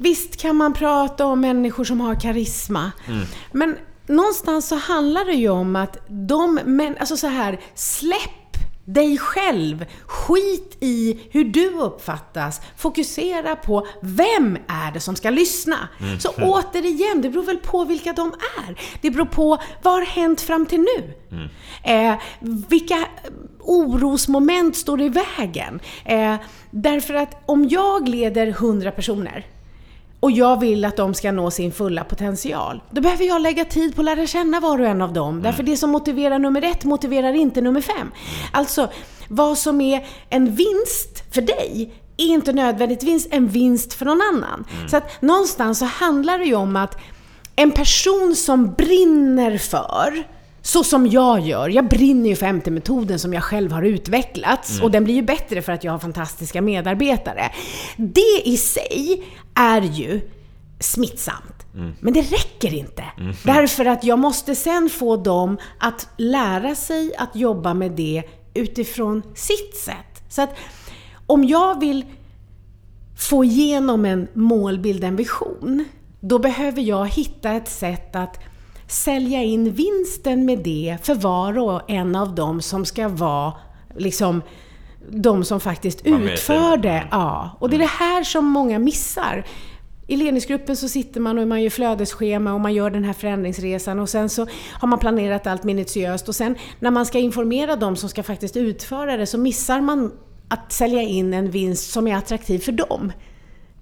Visst 0.00 0.36
kan 0.40 0.56
man 0.56 0.72
prata 0.72 1.26
om 1.26 1.40
människor 1.40 1.84
som 1.84 2.00
har 2.00 2.20
karisma. 2.20 2.92
Mm. 3.06 3.26
Men 3.52 3.76
någonstans 4.06 4.68
så 4.68 4.76
handlar 4.76 5.24
det 5.24 5.32
ju 5.32 5.48
om 5.48 5.76
att 5.76 5.96
de 6.08 6.60
män, 6.64 6.96
alltså 7.00 7.16
så 7.16 7.26
här, 7.26 7.60
släpp 7.74 8.47
dig 8.88 9.18
själv. 9.18 9.86
Skit 10.06 10.76
i 10.80 11.20
hur 11.30 11.44
du 11.44 11.70
uppfattas. 11.70 12.60
Fokusera 12.76 13.56
på 13.56 13.86
vem 14.02 14.58
är 14.68 14.92
det 14.92 15.00
som 15.00 15.16
ska 15.16 15.30
lyssna. 15.30 15.88
Mm. 16.00 16.20
Så 16.20 16.28
återigen, 16.28 17.22
det 17.22 17.30
beror 17.30 17.42
väl 17.42 17.58
på 17.58 17.84
vilka 17.84 18.12
de 18.12 18.34
är. 18.58 18.80
Det 19.00 19.10
beror 19.10 19.24
på 19.24 19.58
vad 19.82 19.94
har 19.94 20.04
hänt 20.04 20.40
fram 20.40 20.66
till 20.66 20.80
nu? 20.80 21.14
Mm. 21.32 21.48
Eh, 21.82 22.20
vilka 22.68 23.06
orosmoment 23.60 24.76
står 24.76 25.00
i 25.00 25.08
vägen? 25.08 25.80
Eh, 26.04 26.34
därför 26.70 27.14
att 27.14 27.42
om 27.46 27.68
jag 27.68 28.08
leder 28.08 28.46
100 28.46 28.90
personer 28.90 29.46
och 30.20 30.30
jag 30.30 30.60
vill 30.60 30.84
att 30.84 30.96
de 30.96 31.14
ska 31.14 31.32
nå 31.32 31.50
sin 31.50 31.72
fulla 31.72 32.04
potential. 32.04 32.82
Då 32.90 33.00
behöver 33.00 33.24
jag 33.24 33.42
lägga 33.42 33.64
tid 33.64 33.94
på 33.94 34.00
att 34.00 34.04
lära 34.04 34.26
känna 34.26 34.60
var 34.60 34.80
och 34.80 34.86
en 34.86 35.02
av 35.02 35.12
dem. 35.12 35.28
Mm. 35.28 35.42
Därför 35.42 35.62
det 35.62 35.76
som 35.76 35.90
motiverar 35.90 36.38
nummer 36.38 36.62
ett 36.62 36.84
motiverar 36.84 37.32
inte 37.32 37.60
nummer 37.60 37.80
fem. 37.80 38.10
Alltså, 38.52 38.90
vad 39.28 39.58
som 39.58 39.80
är 39.80 40.06
en 40.28 40.54
vinst 40.54 41.34
för 41.34 41.42
dig 41.42 41.94
är 42.16 42.26
inte 42.26 42.52
nödvändigtvis 42.52 43.28
en 43.30 43.48
vinst 43.48 43.94
för 43.94 44.04
någon 44.04 44.22
annan. 44.34 44.64
Mm. 44.76 44.88
Så 44.88 44.96
att 44.96 45.22
någonstans 45.22 45.78
så 45.78 45.84
handlar 45.84 46.38
det 46.38 46.44
ju 46.44 46.54
om 46.54 46.76
att 46.76 46.96
en 47.56 47.70
person 47.70 48.34
som 48.36 48.72
brinner 48.72 49.58
för 49.58 50.24
så 50.62 50.84
som 50.84 51.06
jag 51.06 51.40
gör. 51.40 51.68
Jag 51.68 51.88
brinner 51.88 52.28
ju 52.28 52.36
för 52.36 52.46
MT-metoden 52.52 53.18
som 53.18 53.34
jag 53.34 53.42
själv 53.42 53.72
har 53.72 53.82
utvecklats 53.82 54.70
Mm. 54.72 54.84
och 54.84 54.90
den 54.90 55.04
blir 55.04 55.14
ju 55.14 55.22
bättre 55.22 55.62
för 55.62 55.72
att 55.72 55.84
jag 55.84 55.92
har 55.92 55.98
fantastiska 55.98 56.62
medarbetare. 56.62 57.50
Det 57.96 58.42
i 58.44 58.56
sig 58.56 59.22
är 59.54 59.82
ju 59.82 60.20
smittsamt. 60.80 61.66
Mm. 61.74 61.92
Men 62.00 62.12
det 62.12 62.20
räcker 62.20 62.74
inte. 62.74 63.04
Därför 63.44 63.84
att 63.84 64.04
jag 64.04 64.18
måste 64.18 64.54
sen 64.54 64.88
få 64.90 65.16
dem 65.16 65.58
att 65.78 66.08
lära 66.16 66.74
sig 66.74 67.12
att 67.18 67.36
jobba 67.36 67.74
med 67.74 67.92
det 67.92 68.22
utifrån 68.54 69.22
sitt 69.34 69.76
sätt. 69.76 70.22
Så 70.28 70.42
att 70.42 70.54
om 71.26 71.44
jag 71.44 71.80
vill 71.80 72.04
få 73.18 73.44
igenom 73.44 74.04
en 74.04 74.28
målbild, 74.34 75.04
en 75.04 75.16
vision, 75.16 75.84
då 76.20 76.38
behöver 76.38 76.82
jag 76.82 77.06
hitta 77.08 77.52
ett 77.52 77.68
sätt 77.68 78.16
att 78.16 78.40
sälja 78.88 79.42
in 79.42 79.72
vinsten 79.72 80.44
med 80.44 80.58
det 80.58 80.96
för 81.02 81.14
var 81.14 81.58
och 81.58 81.90
en 81.90 82.16
av 82.16 82.34
dem 82.34 82.62
som 82.62 82.84
ska 82.84 83.08
vara 83.08 83.52
liksom 83.96 84.42
de 85.10 85.44
som 85.44 85.60
faktiskt 85.60 86.06
utför 86.06 86.76
det. 86.76 86.88
Mm. 86.88 87.08
Ja, 87.10 87.56
och 87.60 87.70
det 87.70 87.76
är 87.76 87.78
det 87.78 87.84
här 87.84 88.24
som 88.24 88.44
många 88.44 88.78
missar. 88.78 89.44
I 90.06 90.16
ledningsgruppen 90.16 90.76
så 90.76 90.88
sitter 90.88 91.20
man 91.20 91.38
och 91.38 91.48
man 91.48 91.62
gör 91.62 91.70
flödesschema 91.70 92.54
och 92.54 92.60
man 92.60 92.74
gör 92.74 92.90
den 92.90 93.04
här 93.04 93.12
förändringsresan 93.12 93.98
och 93.98 94.08
sen 94.08 94.28
så 94.28 94.46
har 94.72 94.88
man 94.88 94.98
planerat 94.98 95.46
allt 95.46 95.64
minutiöst 95.64 96.28
och 96.28 96.34
sen 96.34 96.54
när 96.80 96.90
man 96.90 97.06
ska 97.06 97.18
informera 97.18 97.76
dem 97.76 97.96
som 97.96 98.08
ska 98.08 98.22
faktiskt 98.22 98.56
utföra 98.56 99.16
det 99.16 99.26
så 99.26 99.38
missar 99.38 99.80
man 99.80 100.12
att 100.48 100.72
sälja 100.72 101.02
in 101.02 101.34
en 101.34 101.50
vinst 101.50 101.90
som 101.90 102.08
är 102.08 102.16
attraktiv 102.16 102.58
för 102.58 102.72
dem. 102.72 103.12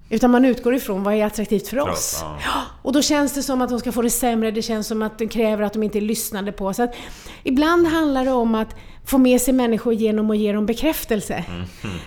Utan 0.09 0.31
man 0.31 0.45
utgår 0.45 0.75
ifrån 0.75 1.03
vad 1.03 1.13
är 1.13 1.25
attraktivt 1.25 1.67
för 1.67 1.77
För 1.77 1.89
oss. 1.89 1.91
oss, 1.91 2.23
ja. 2.45 2.61
Och 2.81 2.93
då 2.93 3.01
känns 3.01 3.33
det 3.33 3.43
som 3.43 3.61
att 3.61 3.69
de 3.69 3.79
ska 3.79 3.91
få 3.91 4.01
det 4.01 4.09
sämre, 4.09 4.51
det 4.51 4.61
känns 4.61 4.87
som 4.87 5.01
att 5.01 5.19
de 5.19 5.27
kräver 5.27 5.63
att 5.63 5.73
de 5.73 5.83
inte 5.83 5.99
är 5.99 6.01
lyssnade 6.01 6.51
på. 6.51 6.73
Så 6.73 6.83
att 6.83 6.95
ibland 7.43 7.87
handlar 7.87 8.25
det 8.25 8.31
om 8.31 8.55
att 8.55 8.75
få 9.05 9.17
med 9.17 9.41
sig 9.41 9.53
människor 9.53 9.93
genom 9.93 10.31
att 10.31 10.37
ge 10.37 10.53
dem 10.53 10.65
bekräftelse. 10.65 11.43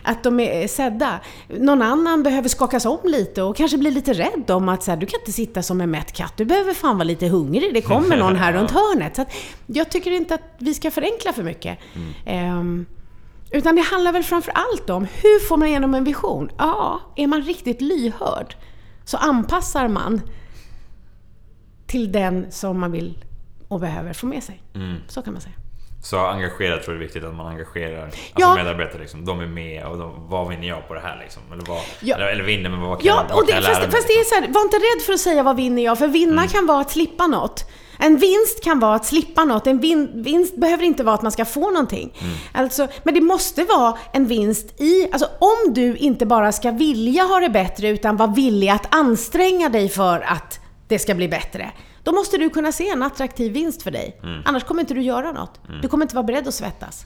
Att 0.02 0.23
de 0.23 0.40
är 0.40 0.69
sedda. 0.69 1.21
Någon 1.49 1.83
annan 1.83 2.23
behöver 2.23 2.49
skakas 2.49 2.87
om 2.87 2.99
lite 3.04 3.42
och 3.42 3.57
kanske 3.57 3.78
bli 3.78 3.90
lite 3.90 4.12
rädd 4.12 4.50
om 4.50 4.69
att 4.69 4.83
så 4.83 4.90
här, 4.90 4.99
du 4.99 5.07
kan 5.07 5.21
inte 5.21 5.33
sitta 5.33 5.62
som 5.62 5.80
en 5.80 5.90
mätt 5.90 6.12
katt, 6.12 6.33
du 6.37 6.45
behöver 6.45 6.75
fan 6.75 6.97
vara 6.97 7.04
lite 7.04 7.26
hungrig, 7.26 7.75
det 7.75 7.83
kommer 7.83 8.16
någon 8.16 8.37
här 8.37 8.52
runt 8.59 8.71
hörnet. 8.71 9.16
Så 9.16 9.23
att 9.23 9.33
jag 9.66 9.90
tycker 9.90 10.11
inte 10.11 10.35
att 10.35 10.54
vi 10.59 10.75
ska 10.75 10.90
förenkla 10.90 11.33
för 11.33 11.42
mycket. 11.42 11.78
Ehm, 12.26 12.87
utan 13.50 13.76
det 13.76 13.83
handlar 13.83 14.12
väl 14.12 14.23
framför 14.23 14.52
allt 14.54 14.90
om 14.90 15.04
hur 15.23 15.40
får 15.49 15.57
man 15.57 15.69
igenom 15.69 15.95
en 15.95 16.04
vision? 16.04 16.50
Ja, 16.59 17.00
är 17.16 17.26
man 17.26 17.42
riktigt 17.42 17.80
lyhörd 17.80 18.57
så 19.04 19.16
anpassar 19.16 19.88
man 19.88 20.21
till 21.87 22.12
den 22.12 22.52
som 22.52 22.80
man 22.80 22.92
vill 22.92 23.25
och 23.69 23.80
behöver 23.80 24.12
få 24.12 24.26
med 24.26 24.42
sig. 24.42 24.62
Så 25.09 25.23
kan 25.23 25.33
man 25.33 25.42
säga. 25.42 25.54
Så 26.02 26.19
engagerat 26.26 26.83
tror 26.83 26.95
jag 26.95 27.00
det 27.00 27.04
är 27.04 27.07
viktigt 27.07 27.25
att 27.25 27.35
man 27.35 27.47
engagerar 27.47 28.04
alltså 28.04 28.21
Ja. 28.37 28.54
medarbetare. 28.54 28.99
Liksom. 29.00 29.25
De 29.25 29.40
är 29.40 29.47
med 29.47 29.85
och 29.87 29.99
de, 29.99 30.28
vad 30.28 30.49
vinner 30.49 30.69
jag 30.69 30.88
på 30.88 30.95
det 30.95 31.00
här? 31.00 31.19
Liksom? 31.23 31.42
Eller, 31.52 31.64
vad, 31.66 31.78
Ja. 32.00 32.16
eller, 32.16 32.26
eller 32.26 32.45
vinner, 32.45 32.71
men 32.71 32.80
vad 32.80 32.99
kan, 33.00 33.07
Ja, 33.07 33.25
vad 33.28 33.38
och 33.38 33.47
det, 33.47 33.52
kan 33.52 33.62
jag 33.62 33.62
lära 33.62 33.75
fast, 33.75 33.83
mig? 33.87 33.90
fast 33.90 34.07
det 34.09 34.12
är 34.12 34.19
liksom? 34.19 34.37
så 34.38 34.45
här, 34.45 34.52
var 34.54 34.62
inte 34.62 34.76
rädd 34.76 35.02
för 35.07 35.12
att 35.12 35.21
säga 35.21 35.42
vad 35.42 35.57
vinner 35.57 35.83
jag, 35.85 35.99
för 35.99 36.09
vinna 36.09 36.49
kan 36.49 36.66
vara 36.66 36.80
att 36.80 36.90
slippa 36.90 37.26
något. 37.26 37.64
En 38.00 38.16
vinst 38.16 38.64
kan 38.64 38.80
vara 38.80 38.95
att 38.95 39.07
slippa 39.07 39.45
något. 39.45 39.66
En 39.66 39.80
vin, 39.80 40.11
vinst 40.14 40.57
behöver 40.57 40.85
inte 40.85 41.04
vara 41.04 41.14
att 41.14 41.23
man 41.23 41.33
ska 41.33 41.45
få 41.45 41.71
någonting. 41.71 42.12
Alltså, 42.52 42.88
men 43.02 43.14
det 43.14 43.21
måste 43.21 43.64
vara 43.64 43.99
en 44.12 44.26
vinst 44.26 44.80
i... 44.80 45.09
Alltså 45.12 45.28
om 45.38 45.75
du 45.75 45.97
inte 45.97 46.26
bara 46.26 46.52
ska 46.52 46.71
vilja 46.71 47.23
ha 47.23 47.40
det 47.40 47.50
bättre, 47.50 47.88
utan 47.88 48.16
vara 48.16 48.30
villig 48.30 48.69
att 48.69 48.95
anstränga 48.95 49.69
dig 49.69 49.88
för 49.88 50.21
att 50.21 50.61
det 50.88 50.99
ska 50.99 51.14
bli 51.14 51.28
bättre. 51.28 51.71
Då 52.02 52.12
måste 52.12 52.38
du 52.38 52.50
kunna 52.50 52.73
se 52.73 52.88
en 52.88 53.02
attraktiv 53.02 53.52
vinst 53.52 53.83
för 53.83 53.90
dig. 53.90 54.21
Annars 54.45 54.64
kommer 54.64 54.80
inte 54.80 54.95
du 54.95 55.02
göra 55.02 55.33
något. 55.33 55.61
Du 55.83 55.88
kommer 55.88 56.04
inte 56.04 56.14
vara 56.14 56.26
beredd 56.26 56.49
att 56.49 56.54
svettas. 56.54 57.04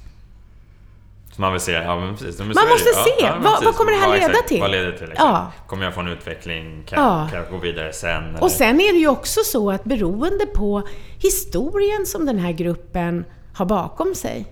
Så 1.34 1.40
man 1.40 1.52
vill 1.52 1.60
se, 1.60 1.72
ja 1.72 2.00
men 2.00 2.16
precis. 2.16 2.38
Man 2.38 2.48
måste 2.48 2.64
se, 2.94 3.30
men 3.30 3.42
vad- 3.42 3.52
precis. 3.52 3.64
vad 3.66 3.74
kommer 3.74 3.92
det 3.92 3.98
här 3.98 4.06
Ja, 4.08 4.14
leda 4.14 4.26
exakt. 4.26 4.48
till? 4.48 4.60
Vad 4.60 4.70
leder 4.70 4.86
det 4.92 4.98
till? 4.98 5.08
Liksom? 5.08 5.28
Ja. 5.28 5.52
Kommer 5.66 5.84
jag 5.84 5.94
få 5.94 6.00
en 6.00 6.08
utveckling? 6.08 6.82
Kan, 6.86 7.02
Ja. 7.02 7.28
kan 7.30 7.38
jag 7.40 7.50
gå 7.50 7.56
vidare 7.58 7.92
sen? 7.92 8.24
Eller? 8.28 8.42
Och 8.42 8.50
sen 8.50 8.80
är 8.80 8.92
det 8.92 8.98
ju 8.98 9.08
också 9.08 9.40
så 9.44 9.70
att 9.70 9.84
beroende 9.84 10.46
på 10.46 10.82
historien 11.18 12.06
som 12.06 12.26
den 12.26 12.38
här 12.38 12.52
gruppen 12.52 13.24
har 13.54 13.66
bakom 13.66 14.14
sig, 14.14 14.46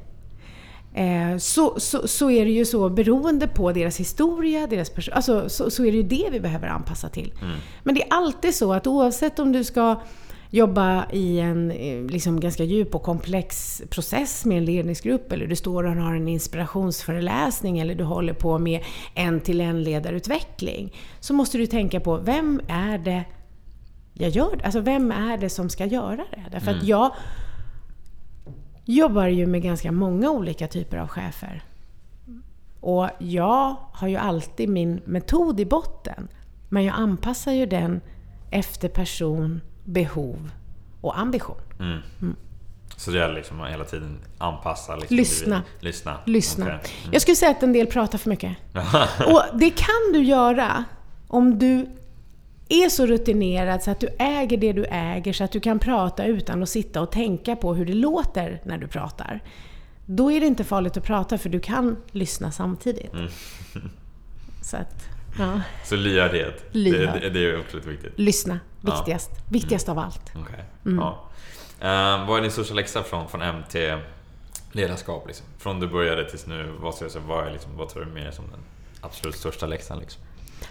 eh, 0.94 1.38
så, 1.38 1.80
så, 1.80 2.08
så 2.08 2.30
är 2.30 2.44
det 2.44 2.50
ju 2.50 2.64
så, 2.64 2.88
beroende 2.88 3.48
på 3.48 3.72
deras 3.72 4.00
historia, 4.00 4.66
deras 4.66 4.90
person, 4.90 5.14
alltså, 5.14 5.48
så, 5.48 5.70
så 5.70 5.84
är 5.84 5.90
det 5.92 5.96
ju 5.96 6.02
det 6.02 6.28
vi 6.32 6.40
behöver 6.40 6.68
anpassa 6.68 7.08
till. 7.08 7.32
Men 7.82 7.94
det 7.94 8.02
är 8.02 8.08
alltid 8.10 8.54
så 8.54 8.72
att 8.72 8.86
oavsett 8.86 9.38
om 9.38 9.52
du 9.52 9.64
ska 9.64 10.00
jobba 10.54 11.10
i 11.10 11.40
en 11.40 11.70
eh, 11.70 12.04
liksom 12.04 12.40
ganska 12.40 12.64
djup 12.64 12.94
och 12.94 13.02
komplex 13.02 13.82
process 13.90 14.44
med 14.44 14.58
en 14.58 14.64
ledningsgrupp 14.64 15.32
eller 15.32 15.46
du 15.46 15.56
står 15.56 15.84
och 15.84 15.94
har 15.94 16.14
en 16.14 16.28
inspirationsföreläsning 16.28 17.78
eller 17.78 17.94
du 17.94 18.04
håller 18.04 18.32
på 18.34 18.58
med 18.58 18.84
en 19.14 19.40
till 19.40 19.60
en 19.60 19.82
ledarutveckling 19.82 20.94
så 21.20 21.34
måste 21.34 21.58
du 21.58 21.66
tänka 21.66 22.00
på 22.00 22.16
vem 22.16 22.60
är 22.68 22.98
det 22.98 23.24
jag 24.14 24.30
gör? 24.30 24.60
Alltså 24.64 24.80
vem 24.80 25.12
är 25.12 25.38
det 25.38 25.48
som 25.48 25.68
ska 25.68 25.86
göra 25.86 26.16
det? 26.30 26.44
Därför 26.50 26.70
att 26.70 26.82
jag 26.82 27.14
jobbar 28.84 29.26
ju 29.26 29.46
med 29.46 29.62
ganska 29.62 29.92
många 29.92 30.30
olika 30.30 30.68
typer 30.68 30.96
av 30.96 31.08
chefer. 31.08 31.62
Och 32.80 33.08
jag 33.18 33.76
har 33.92 34.08
ju 34.08 34.16
alltid 34.16 34.68
min 34.68 35.00
metod 35.04 35.60
i 35.60 35.64
botten. 35.64 36.28
Men 36.68 36.84
jag 36.84 36.94
anpassar 36.94 37.52
ju 37.52 37.66
den 37.66 38.00
efter 38.50 38.88
person, 38.88 39.60
behov 39.84 40.50
och 41.00 41.18
ambition. 41.18 41.56
Så 42.96 43.10
det 43.10 43.18
gäller 43.18 43.34
liksom 43.34 43.60
att 43.60 43.70
hela 43.70 43.84
tiden 43.84 44.18
anpassa. 44.38 44.96
Liksom, 44.96 45.16
Lyssna. 45.16 45.62
Lyssna. 45.80 46.18
Lyssna. 46.26 46.64
Okej. 46.64 46.90
Jag 47.12 47.22
skulle 47.22 47.36
säga 47.36 47.50
att 47.50 47.62
en 47.62 47.72
del 47.72 47.86
pratar 47.86 48.18
för 48.18 48.30
mycket. 48.30 48.56
Och 49.26 49.42
det 49.58 49.70
kan 49.70 50.12
du 50.12 50.22
göra 50.22 50.84
om 51.28 51.58
du 51.58 51.86
är 52.68 52.88
så 52.88 53.06
rutinerad 53.06 53.82
så 53.82 53.90
att 53.90 54.00
du 54.00 54.08
äger 54.18 54.56
det 54.56 54.72
du 54.72 54.84
äger, 54.84 55.32
så 55.32 55.44
att 55.44 55.52
du 55.52 55.60
kan 55.60 55.78
prata 55.78 56.24
utan 56.24 56.62
att 56.62 56.68
sitta 56.68 57.00
och 57.00 57.10
tänka 57.12 57.56
på 57.56 57.74
hur 57.74 57.86
det 57.86 57.94
låter 57.94 58.60
när 58.64 58.78
du 58.78 58.86
pratar. 58.86 59.40
Då 60.06 60.32
är 60.32 60.40
det 60.40 60.46
inte 60.46 60.64
farligt 60.64 60.96
att 60.96 61.04
prata 61.04 61.38
för 61.38 61.48
du 61.48 61.60
kan 61.60 61.96
lyssna 62.10 62.52
samtidigt. 62.52 63.12
Mm. 63.12 63.30
Så 64.62 64.76
att, 64.76 65.04
ja. 65.38 65.60
Så 65.84 65.96
lyhördhet. 65.96 66.64
Lyhörd. 66.70 67.14
Det, 67.14 67.20
det, 67.20 67.30
det 67.30 67.46
är 67.46 67.60
otroligt 67.60 67.86
viktigt. 67.86 68.12
Lyssna. 68.16 68.60
Ja. 68.80 68.96
Viktigast. 68.96 69.30
Viktigast 69.48 69.88
av 69.88 69.98
allt. 69.98 70.32
Okej. 70.34 70.64
Mm. 70.86 70.98
Ja. 70.98 71.28
Eh, 71.80 72.26
vad 72.28 72.38
är 72.38 72.42
din 72.42 72.50
största 72.50 72.74
läxa 72.74 73.02
från, 73.02 73.28
från 73.28 73.40
MT 73.40 73.74
ledarskap? 74.72 75.26
Liksom? 75.26 75.46
Från 75.58 75.80
du 75.80 75.86
började 75.86 76.30
tills 76.30 76.46
nu, 76.46 76.72
vad, 76.80 76.94
säga, 76.94 77.10
vad, 77.26 77.46
är 77.46 77.52
liksom, 77.52 77.76
vad 77.76 77.88
tar 77.88 78.00
du 78.00 78.06
med 78.06 78.22
dig 78.22 78.32
som 78.32 78.44
den 78.50 78.60
absolut 79.00 79.36
största 79.36 79.66
läxan? 79.66 79.98
Liksom? 79.98 80.22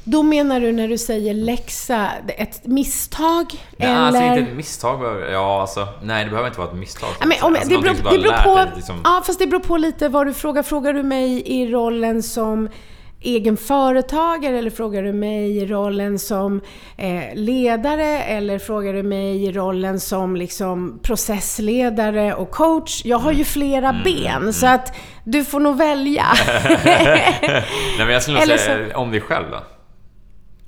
Då 0.04 0.24
menar 0.24 0.60
du 0.60 0.71
när 0.71 0.88
du 0.88 0.97
säger 0.97 1.34
läxa, 1.34 2.12
ett 2.28 2.65
misstag? 2.65 3.45
Nej, 3.78 3.89
eller? 3.89 4.02
alltså 4.02 4.24
inte 4.24 4.52
ett 4.52 4.58
misstag. 4.58 5.32
Ja, 5.32 5.62
alltså, 5.62 5.88
nej, 6.04 6.24
det 6.24 6.30
behöver 6.30 6.50
inte 6.50 6.60
vara 6.60 6.69
ett 6.69 6.78
misstag. 6.78 7.10
Ja, 7.19 7.26
men 7.26 7.38
om, 7.41 7.54
det, 7.54 7.60
Alltså, 7.60 7.82
beror, 7.82 7.93
som 7.93 8.04
det 8.04 8.19
beror 8.19 8.43
på... 8.43 8.56
lärt 8.56 8.76
liksom. 8.76 9.02
Ja, 9.04 9.24
fast 9.26 9.39
det 9.39 9.47
beror 9.47 9.60
på 9.60 9.78
lite 9.78 10.10
vad 10.10 10.28
du 10.28 10.34
frågar. 10.34 10.63
Frågar 10.63 10.93
du 10.93 11.04
mig 11.04 11.43
i 11.45 11.71
rollen 11.71 12.24
som 12.24 12.69
egen 13.22 13.58
företagare 13.58 14.58
eller 14.58 14.70
frågar 14.70 15.04
du 15.04 15.14
mig 15.14 15.58
i 15.58 15.66
rollen 15.66 16.20
som 16.20 16.62
eh, 16.98 17.24
ledare 17.36 18.24
eller 18.24 18.60
frågar 18.60 18.94
du 18.94 19.04
mig 19.04 19.46
i 19.46 19.52
rollen 19.52 20.00
som 20.00 20.36
liksom 20.36 21.00
processledare 21.04 22.34
och 22.34 22.52
coach? 22.52 23.02
Jag 23.06 23.18
har 23.18 23.32
ju 23.32 23.44
flera 23.44 23.90
Mm, 23.90 24.04
ben 24.04 24.54
så 24.54 24.68
att 24.68 24.96
du 25.24 25.44
får 25.44 25.60
nog 25.60 25.78
välja. 25.78 26.26
Nej, 26.86 27.36
men 27.98 28.10
jag 28.10 28.22
skulle 28.22 28.46
nog 28.46 28.60
säga 28.60 28.98
om 28.98 29.12
dig 29.12 29.22
själv 29.22 29.46
då. 29.52 29.58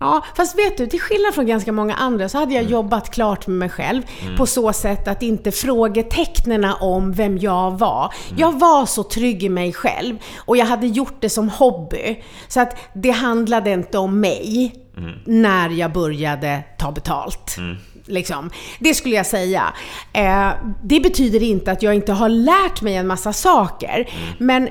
Ja, 0.03 0.23
fast 0.35 0.57
vet 0.57 0.77
du, 0.77 0.87
till 0.87 1.01
skillnad 1.01 1.33
från 1.33 1.45
ganska 1.45 1.71
många 1.71 1.95
andra 1.95 2.29
så 2.29 2.37
hade 2.37 2.53
jag 2.53 2.63
jobbat 2.63 3.09
klart 3.09 3.47
med 3.47 3.57
mig 3.57 3.69
själv 3.69 4.01
på 4.37 4.45
så 4.45 4.73
sätt 4.73 5.07
att 5.07 5.23
inte 5.23 5.51
frågetecknena 5.51 6.75
om 6.75 7.11
vem 7.13 7.37
jag 7.37 7.79
var. 7.79 8.13
Jag 8.37 8.59
var 8.59 8.85
så 8.85 9.03
trygg 9.03 9.43
i 9.43 9.49
mig 9.49 9.73
själv 9.73 10.17
och 10.37 10.57
jag 10.57 10.65
hade 10.65 10.87
gjort 10.87 11.15
det 11.19 11.29
som 11.29 11.49
hobby. 11.49 12.23
Så 12.47 12.59
att 12.59 12.77
det 12.93 13.11
handlade 13.11 13.71
inte 13.71 13.97
om 13.97 14.19
mig 14.19 14.75
när 15.25 15.69
jag 15.69 15.91
började 15.93 16.63
ta 16.77 16.91
betalt. 16.91 17.55
Liksom. 18.05 18.49
Det 18.79 18.93
skulle 18.93 19.15
jag 19.15 19.25
säga. 19.25 19.73
Eh, 20.13 20.49
det 20.83 20.99
betyder 20.99 21.43
inte 21.43 21.71
att 21.71 21.83
jag 21.83 21.95
inte 21.95 22.13
har 22.13 22.29
lärt 22.29 22.81
mig 22.81 22.95
en 22.95 23.07
massa 23.07 23.33
saker. 23.33 24.09
Men 24.37 24.69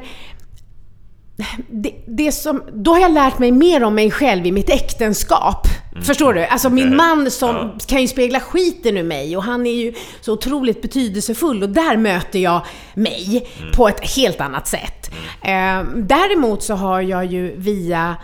det, 1.70 1.92
det 2.06 2.32
som, 2.32 2.62
då 2.72 2.92
har 2.92 3.00
jag 3.00 3.12
lärt 3.12 3.38
mig 3.38 3.52
mer 3.52 3.84
om 3.84 3.94
mig 3.94 4.10
själv 4.10 4.46
i 4.46 4.52
mitt 4.52 4.70
äktenskap. 4.70 5.66
Förstår 6.06 6.34
du? 6.34 6.44
Alltså 6.44 6.70
min 6.70 6.84
Okej. 6.86 6.96
man 6.96 7.30
som 7.30 7.56
Ja. 7.56 7.74
kan 7.86 8.00
ju 8.00 8.08
spegla 8.08 8.40
skiten 8.40 8.96
ur 8.96 9.02
mig 9.02 9.36
och 9.36 9.42
han 9.42 9.66
är 9.66 9.72
ju 9.74 9.92
så 10.20 10.32
otroligt 10.32 10.82
betydelsefull 10.82 11.62
och 11.62 11.68
där 11.68 11.96
möter 11.96 12.38
jag 12.38 12.60
mig 12.94 13.46
på 13.74 13.88
ett 13.88 14.14
helt 14.16 14.40
annat 14.40 14.66
sätt. 14.66 15.10
Eh, 15.42 15.82
däremot 15.96 16.62
så 16.62 16.74
har 16.74 17.00
jag 17.00 17.24
ju 17.24 17.56
via 17.56 18.16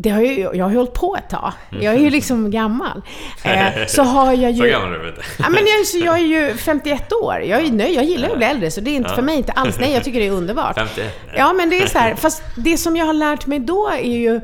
det 0.00 0.10
har 0.10 0.20
ju, 0.20 0.40
jag 0.54 0.64
har 0.64 0.70
ju 0.70 0.76
hållit 0.76 0.94
på 0.94 1.16
ett 1.16 1.30
tag. 1.30 1.52
Jag 1.70 1.94
är 1.94 1.98
ju 1.98 2.10
liksom 2.10 2.50
gammal. 2.50 3.02
Eh, 3.44 3.86
så 3.88 4.02
har 4.02 4.32
jag 4.32 4.50
ju... 4.50 4.56
Så 4.58 4.64
gammal 4.64 4.94
är 4.94 4.98
du 4.98 5.08
inte. 5.08 5.22
Ja, 5.38 5.48
men 5.48 5.66
jag, 5.66 5.86
så 5.86 5.98
jag 5.98 6.14
är 6.18 6.24
ju 6.24 6.54
51 6.56 7.12
år. 7.12 7.40
Jag 7.40 7.64
är 7.64 7.70
nöjd. 7.72 7.96
Jag 7.96 8.04
gillar 8.04 8.30
att 8.30 8.36
bli 8.36 8.46
äldre, 8.46 8.70
så 8.70 8.80
det 8.80 8.90
är 8.90 8.94
inte 8.96 9.08
Ja. 9.10 9.14
för 9.14 9.22
mig 9.22 9.36
inte 9.36 9.52
alls. 9.52 9.76
Nej, 9.80 9.92
jag 9.92 10.04
tycker 10.04 10.20
det 10.20 10.26
är 10.26 10.30
underbart. 10.30 10.74
51. 10.78 11.12
Ja, 11.36 11.52
men 11.52 11.70
det 11.70 11.82
är 11.82 11.86
så 11.86 11.98
här. 11.98 12.14
Fast 12.14 12.42
det 12.56 12.76
som 12.78 12.96
jag 12.96 13.06
har 13.06 13.12
lärt 13.14 13.46
mig 13.46 13.58
då 13.58 13.88
är 13.88 13.98
ju... 14.18 14.40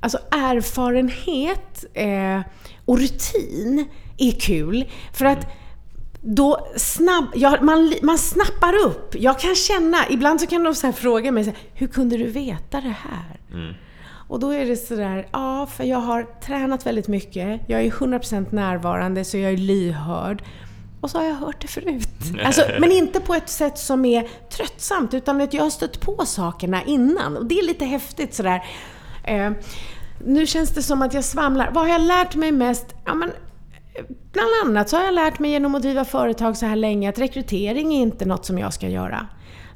Alltså 0.00 0.18
erfarenhet 0.30 1.84
eh, 1.94 2.40
och 2.84 2.98
rutin 2.98 3.88
är 4.18 4.32
kul. 4.40 4.84
För 5.12 5.24
att 5.24 5.46
då 6.20 6.68
snabb, 6.76 7.24
ja, 7.34 7.58
man, 7.60 7.94
man 8.02 8.18
snappar 8.18 8.74
upp. 8.86 9.14
Jag 9.18 9.40
kan 9.40 9.54
känna, 9.54 9.96
ibland 10.10 10.40
så 10.40 10.46
kan 10.46 10.62
de 10.64 10.74
så 10.74 10.92
fråga 10.92 11.32
mig 11.32 11.44
så 11.44 11.50
här, 11.50 11.58
hur 11.74 11.86
kunde 11.86 12.16
du 12.16 12.24
veta 12.24 12.80
det 12.80 12.94
här? 13.02 13.40
Mm. 13.52 13.74
Och 14.28 14.40
då 14.40 14.50
är 14.50 14.66
det 14.66 14.76
sådär, 14.76 15.28
ja, 15.32 15.66
för 15.66 15.84
jag 15.84 15.98
har 15.98 16.26
tränat 16.40 16.86
väldigt 16.86 17.08
mycket. 17.08 17.60
Jag 17.66 17.80
är 17.80 17.90
100% 17.90 18.54
närvarande, 18.54 19.24
så 19.24 19.36
jag 19.36 19.52
är 19.52 19.56
lyhörd. 19.56 20.42
Och 21.00 21.10
så 21.10 21.18
har 21.18 21.24
jag 21.24 21.34
hört 21.34 21.62
det 21.62 21.68
förut. 21.68 22.08
Alltså, 22.44 22.62
men 22.80 22.92
inte 22.92 23.20
på 23.20 23.34
ett 23.34 23.48
sätt 23.48 23.78
som 23.78 24.04
är 24.04 24.28
tröttsamt, 24.50 25.14
utan 25.14 25.40
att 25.40 25.54
jag 25.54 25.62
har 25.62 25.70
stött 25.70 26.00
på 26.00 26.26
sakerna 26.26 26.82
innan. 26.84 27.36
Och 27.36 27.46
det 27.46 27.58
är 27.58 27.66
lite 27.66 27.84
häftigt 27.84 28.34
sådär. 28.34 28.64
Eh, 29.24 29.50
nu 30.24 30.46
känns 30.46 30.70
det 30.70 30.82
som 30.82 31.02
att 31.02 31.14
jag 31.14 31.24
svamlar. 31.24 31.70
Vad 31.72 31.84
har 31.84 31.92
jag 31.92 32.00
lärt 32.00 32.34
mig 32.34 32.52
mest? 32.52 32.94
Ja, 33.04 33.14
men, 33.14 33.30
bland 34.32 34.48
annat 34.64 34.88
så 34.88 34.96
har 34.96 35.04
jag 35.04 35.14
lärt 35.14 35.38
mig 35.38 35.50
genom 35.50 35.74
att 35.74 35.82
driva 35.82 36.04
företag 36.04 36.56
så 36.56 36.66
här 36.66 36.76
länge 36.76 37.08
att 37.08 37.18
rekrytering 37.18 37.94
är 37.94 38.02
inte 38.02 38.24
något 38.24 38.46
som 38.46 38.58
jag 38.58 38.74
ska 38.74 38.88
göra. 38.88 39.26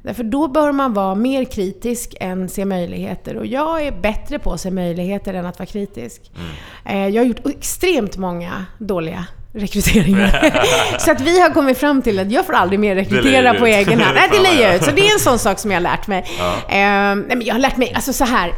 Därför 0.03 0.23
då 0.23 0.47
bör 0.47 0.71
man 0.71 0.93
vara 0.93 1.15
mer 1.15 1.43
kritisk 1.45 2.15
än 2.19 2.49
se 2.49 2.65
möjligheter. 2.65 3.37
Och 3.37 3.45
jag 3.45 3.81
är 3.81 3.91
bättre 3.91 4.39
på 4.39 4.53
att 4.53 4.61
se 4.61 4.71
möjligheter 4.71 5.33
än 5.33 5.45
att 5.45 5.59
vara 5.59 5.65
kritisk. 5.67 6.21
Eh, 6.85 7.07
Jag 7.07 7.21
har 7.21 7.27
gjort 7.27 7.45
extremt 7.45 8.17
många 8.17 8.65
dåliga 8.77 9.25
rekryteringar. 9.53 10.51
så 10.99 11.11
att 11.11 11.21
vi 11.21 11.39
har 11.41 11.49
kommit 11.49 11.77
fram 11.77 12.01
till 12.01 12.19
att 12.19 12.31
jag 12.31 12.45
får 12.45 12.53
aldrig 12.53 12.79
mer 12.79 12.95
rekrytera 12.95 13.53
på 13.53 13.65
egen 13.65 13.99
hand. 14.01 14.15
Nej, 14.15 14.29
det 14.31 14.39
lejer 14.55 14.75
ut. 14.75 14.83
Så 14.83 14.91
det 14.91 15.01
är 15.07 15.13
en 15.13 15.19
sån 15.19 15.39
sak 15.39 15.59
som 15.59 15.71
jag 15.71 15.75
har 15.77 15.81
lärt 15.83 16.07
mig. 16.07 16.25
Ja. 16.39 16.53
Eh, 16.53 17.15
nej, 17.15 17.25
men 17.27 17.41
jag 17.41 17.53
har 17.53 17.59
lärt 17.59 17.77
mig, 17.77 17.93
alltså 17.95 18.13
så 18.13 18.25
här. 18.25 18.53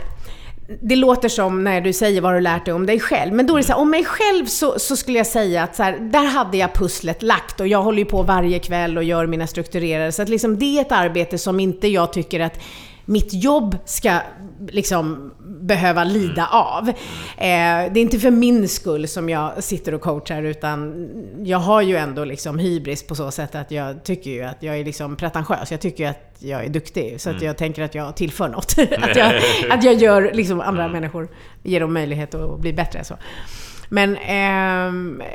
Det 0.81 0.95
låter 0.95 1.29
som 1.29 1.63
när 1.63 1.81
du 1.81 1.93
säger 1.93 2.21
vad 2.21 2.33
du 2.33 2.39
lärt 2.41 2.65
dig 2.65 2.73
om 2.73 2.85
dig 2.85 2.99
själv. 2.99 3.33
Men 3.33 3.47
då 3.47 3.53
är 3.53 3.57
det 3.57 3.63
så 3.63 3.73
här, 3.73 3.79
om 3.79 3.89
mig 3.89 4.05
själv 4.05 4.45
så, 4.45 4.79
så 4.79 4.95
skulle 4.95 5.17
jag 5.17 5.27
säga 5.27 5.63
att 5.63 5.75
så 5.75 5.83
här, 5.83 5.97
där 5.99 6.25
hade 6.25 6.57
jag 6.57 6.73
pusslet 6.73 7.21
lagt 7.21 7.59
och 7.59 7.67
jag 7.67 7.81
håller 7.81 7.99
ju 7.99 8.05
på 8.05 8.23
varje 8.23 8.59
kväll 8.59 8.97
och 8.97 9.03
gör 9.03 9.27
mina 9.27 9.47
strukturerade. 9.47 10.11
Så 10.11 10.21
att 10.21 10.29
liksom 10.29 10.59
det 10.59 10.77
är 10.77 10.81
ett 10.81 10.91
arbete 10.91 11.37
som 11.37 11.59
inte 11.59 11.87
jag 11.87 12.13
tycker 12.13 12.39
att 12.39 12.59
mitt 13.05 13.33
jobb 13.33 13.77
ska 13.85 14.19
liksom 14.69 15.31
behöva 15.61 16.03
lida 16.03 16.47
av. 16.47 16.89
Eh, 16.89 16.93
det 17.37 17.99
är 17.99 18.01
inte 18.01 18.19
för 18.19 18.31
min 18.31 18.67
skull 18.67 19.07
som 19.07 19.29
jag 19.29 19.63
sitter 19.63 19.93
och 19.93 20.01
coachar 20.01 20.43
utan 20.43 21.09
jag 21.43 21.57
har 21.57 21.81
ju 21.81 21.95
ändå 21.95 22.25
liksom 22.25 22.59
hybris 22.59 23.03
på 23.07 23.15
så 23.15 23.31
sätt 23.31 23.55
att 23.55 23.71
jag 23.71 24.03
tycker 24.03 24.31
ju 24.31 24.43
att 24.43 24.63
jag 24.63 24.79
är 24.79 24.85
liksom 24.85 25.15
pretentiös. 25.15 25.71
Jag 25.71 25.81
tycker 25.81 26.03
ju 26.03 26.09
att 26.09 26.35
jag 26.39 26.65
är 26.65 26.69
duktig 26.69 27.21
så 27.21 27.29
att 27.29 27.41
jag 27.41 27.57
tänker 27.57 27.83
att 27.83 27.95
jag 27.95 28.15
tillför 28.15 28.49
något. 28.49 28.75
att, 29.01 29.15
jag, 29.15 29.33
att 29.69 29.83
jag 29.83 29.93
gör 29.93 30.31
liksom 30.33 30.61
andra 30.61 30.87
människor, 30.87 31.29
ger 31.63 31.79
dem 31.79 31.93
möjlighet 31.93 32.35
att 32.35 32.59
bli 32.59 32.73
bättre. 32.73 33.03
Så. 33.03 33.15
Men, 33.93 34.17
eh, 34.17 35.25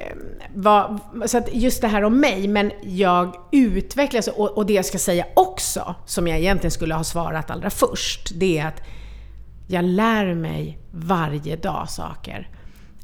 vad, 0.55 1.01
så 1.27 1.38
att 1.38 1.55
just 1.55 1.81
det 1.81 1.88
här 1.88 2.05
om 2.05 2.21
mig, 2.21 2.49
men 2.49 2.73
jag 2.83 3.37
utvecklas 3.53 4.29
och, 4.29 4.57
och 4.57 4.66
det 4.66 4.73
jag 4.73 4.85
ska 4.85 4.99
säga 4.99 5.27
också, 5.35 5.95
som 6.07 6.29
jag 6.29 6.38
egentligen 6.38 6.71
skulle 6.71 6.95
ha 6.95 7.05
svarat 7.05 7.51
allra 7.51 7.71
först, 7.71 8.31
det 8.35 8.59
är 8.59 8.66
att 8.66 8.83
jag 9.66 9.85
lär 9.85 10.35
mig 10.35 10.79
varje 10.90 11.57
dag 11.57 11.90
saker 11.90 12.49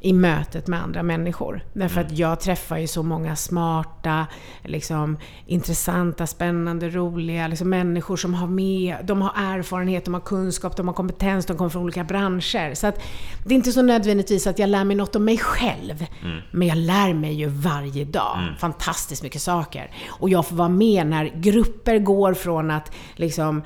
i 0.03 0.13
mötet 0.13 0.67
med 0.67 0.83
andra 0.83 1.03
människor. 1.03 1.65
Därför 1.73 2.01
att 2.01 2.19
jag 2.19 2.41
träffar 2.41 2.79
ju 2.79 2.87
så 2.87 3.03
många 3.03 3.37
smarta, 3.37 4.27
liksom, 4.63 5.19
intressanta, 5.47 6.27
spännande, 6.27 6.89
roliga 6.89 7.49
liksom, 7.49 7.71
människor 7.71 8.17
som 8.17 8.35
har 8.35 8.47
med, 8.47 8.97
de 9.05 9.23
har 9.23 9.33
erfarenhet, 9.37 10.05
de 10.05 10.15
har 10.15 10.21
kunskap, 10.21 10.77
de 10.77 10.89
har 10.89 10.95
kompetens, 10.95 11.47
de 11.47 11.57
kommer 11.57 11.71
från 11.71 11.83
olika 11.83 12.05
branscher. 12.05 12.75
Så 12.75 12.87
att 12.87 13.03
det 13.45 13.55
är 13.55 13.57
inte 13.57 13.73
så 13.73 13.83
nödvändigtvis 13.83 14.47
att 14.47 14.59
jag 14.59 14.69
lär 14.69 14.85
mig 14.85 14.97
något 14.97 15.17
om 15.17 15.25
mig 15.25 15.39
själv. 15.39 16.07
Men 16.51 16.69
jag 16.69 16.77
lär 16.77 17.15
mig 17.15 17.35
ju 17.35 17.49
varje 17.49 18.05
dag 18.05 18.39
fantastiskt 18.59 19.23
mycket 19.23 19.43
saker. 19.43 19.91
Och 20.09 20.31
jag 20.31 20.47
får 20.47 20.57
vara 20.57 20.69
med 20.69 21.07
när 21.07 21.25
grupper 21.25 21.99
går 21.99 22.35
från 22.35 22.71
att 22.71 22.93
liksom 23.17 23.63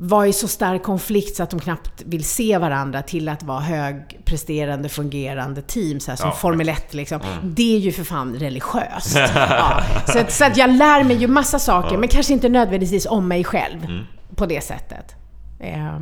vara 0.00 0.26
i 0.26 0.32
så 0.32 0.48
stark 0.48 0.82
konflikt 0.82 1.36
så 1.36 1.42
att 1.42 1.50
de 1.50 1.60
knappt 1.60 2.02
vill 2.06 2.24
se 2.24 2.58
varandra 2.58 3.02
till 3.02 3.28
att 3.28 3.42
vara 3.42 3.60
högpresterande, 3.60 4.88
fungerande 4.88 5.62
team, 5.62 6.00
så 6.00 6.10
här, 6.10 6.16
som 6.16 6.28
Ja. 6.28 6.34
Formel 6.34 6.68
1 6.68 6.94
liksom. 6.94 7.20
Det 7.42 7.76
är 7.76 7.78
ju 7.78 7.92
för 7.92 8.04
fan 8.04 8.34
religiöst. 8.34 9.16
ja. 9.36 9.82
så, 10.06 10.18
att, 10.18 10.32
så 10.32 10.44
att 10.44 10.56
jag 10.56 10.70
lär 10.70 11.04
mig 11.04 11.16
ju 11.16 11.26
massa 11.26 11.58
saker, 11.58 11.96
men 11.96 12.08
kanske 12.08 12.32
inte 12.32 12.48
nödvändigtvis 12.48 13.06
om 13.06 13.28
mig 13.28 13.44
själv 13.44 13.86
på 14.34 14.46
det 14.46 14.60
sättet. 14.60 15.14
Eh, 15.60 15.98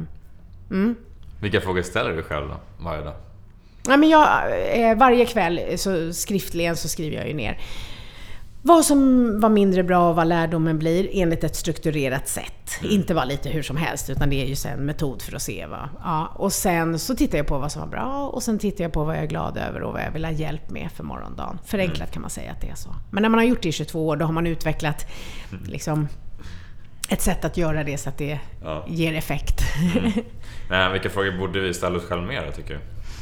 Vilka 1.40 1.60
frågor 1.60 1.82
ställer 1.82 2.10
du 2.10 2.22
själv 2.22 2.48
då, 2.48 2.84
varje 2.84 3.02
dag? 3.04 3.14
Ja, 3.88 3.96
men 3.96 4.08
jag, 4.08 4.28
eh, 4.72 4.96
varje 4.96 5.24
kväll 5.26 5.60
så 5.78 6.12
skriftligen 6.12 6.76
så 6.76 6.88
skriver 6.88 7.16
jag 7.16 7.28
ju 7.28 7.34
ner 7.34 7.58
vad 8.66 8.84
som 8.84 9.40
var 9.40 9.48
mindre 9.48 9.82
bra 9.82 10.08
och 10.10 10.16
vad 10.16 10.26
lärdomen 10.26 10.78
blir 10.78 11.08
enligt 11.12 11.44
ett 11.44 11.56
strukturerat 11.56 12.28
sätt. 12.28 12.52
Inte 12.82 13.14
bara 13.14 13.24
lite 13.24 13.48
hur 13.48 13.62
som 13.62 13.76
helst, 13.76 14.10
utan 14.10 14.30
det 14.30 14.36
är 14.42 14.46
ju 14.46 14.70
en 14.72 14.86
metod 14.86 15.22
för 15.22 15.36
att 15.36 15.42
se. 15.42 15.66
Va? 15.66 15.88
Ja, 16.04 16.26
och 16.36 16.52
sen 16.52 16.98
så 16.98 17.14
tittar 17.16 17.38
jag 17.38 17.46
på 17.46 17.58
vad 17.58 17.72
som 17.72 17.80
var 17.82 17.88
bra 17.88 18.28
och 18.32 18.42
sen 18.42 18.58
tittar 18.58 18.84
jag 18.84 18.92
på 18.92 19.04
vad 19.04 19.16
jag 19.16 19.22
är 19.22 19.26
glad 19.26 19.56
över 19.58 19.82
och 19.82 19.92
vad 19.92 20.02
jag 20.02 20.10
vill 20.10 20.24
ha 20.24 20.32
hjälp 20.32 20.70
med 20.70 20.88
för 20.94 21.04
morgondagen. 21.04 21.58
Förenklat 21.64 22.10
kan 22.12 22.22
man 22.22 22.30
säga 22.30 22.50
att 22.52 22.60
det 22.60 22.68
är 22.68 22.74
så. 22.74 22.88
Men 23.10 23.22
när 23.22 23.28
man 23.28 23.38
har 23.38 23.46
gjort 23.46 23.62
det 23.62 23.68
i 23.68 23.72
22 23.72 24.06
år, 24.06 24.16
då 24.16 24.24
har 24.26 24.32
man 24.32 24.46
utvecklat 24.46 25.06
liksom, 25.66 26.08
ett 27.08 27.22
sätt 27.22 27.44
att 27.44 27.56
göra 27.56 27.84
det 27.84 27.98
så 27.98 28.08
att 28.08 28.18
det 28.18 28.38
Ja. 28.64 28.84
ger 28.88 29.14
effekt. 29.14 29.60
Men 30.70 30.92
vilka 30.92 31.10
frågor 31.10 31.38
borde 31.38 31.60
vi 31.60 31.74
ställa 31.74 31.96
oss 31.98 32.04
själva 32.04 32.26
mer 32.26 32.50
tycker 32.56 32.74
du? 32.74 32.80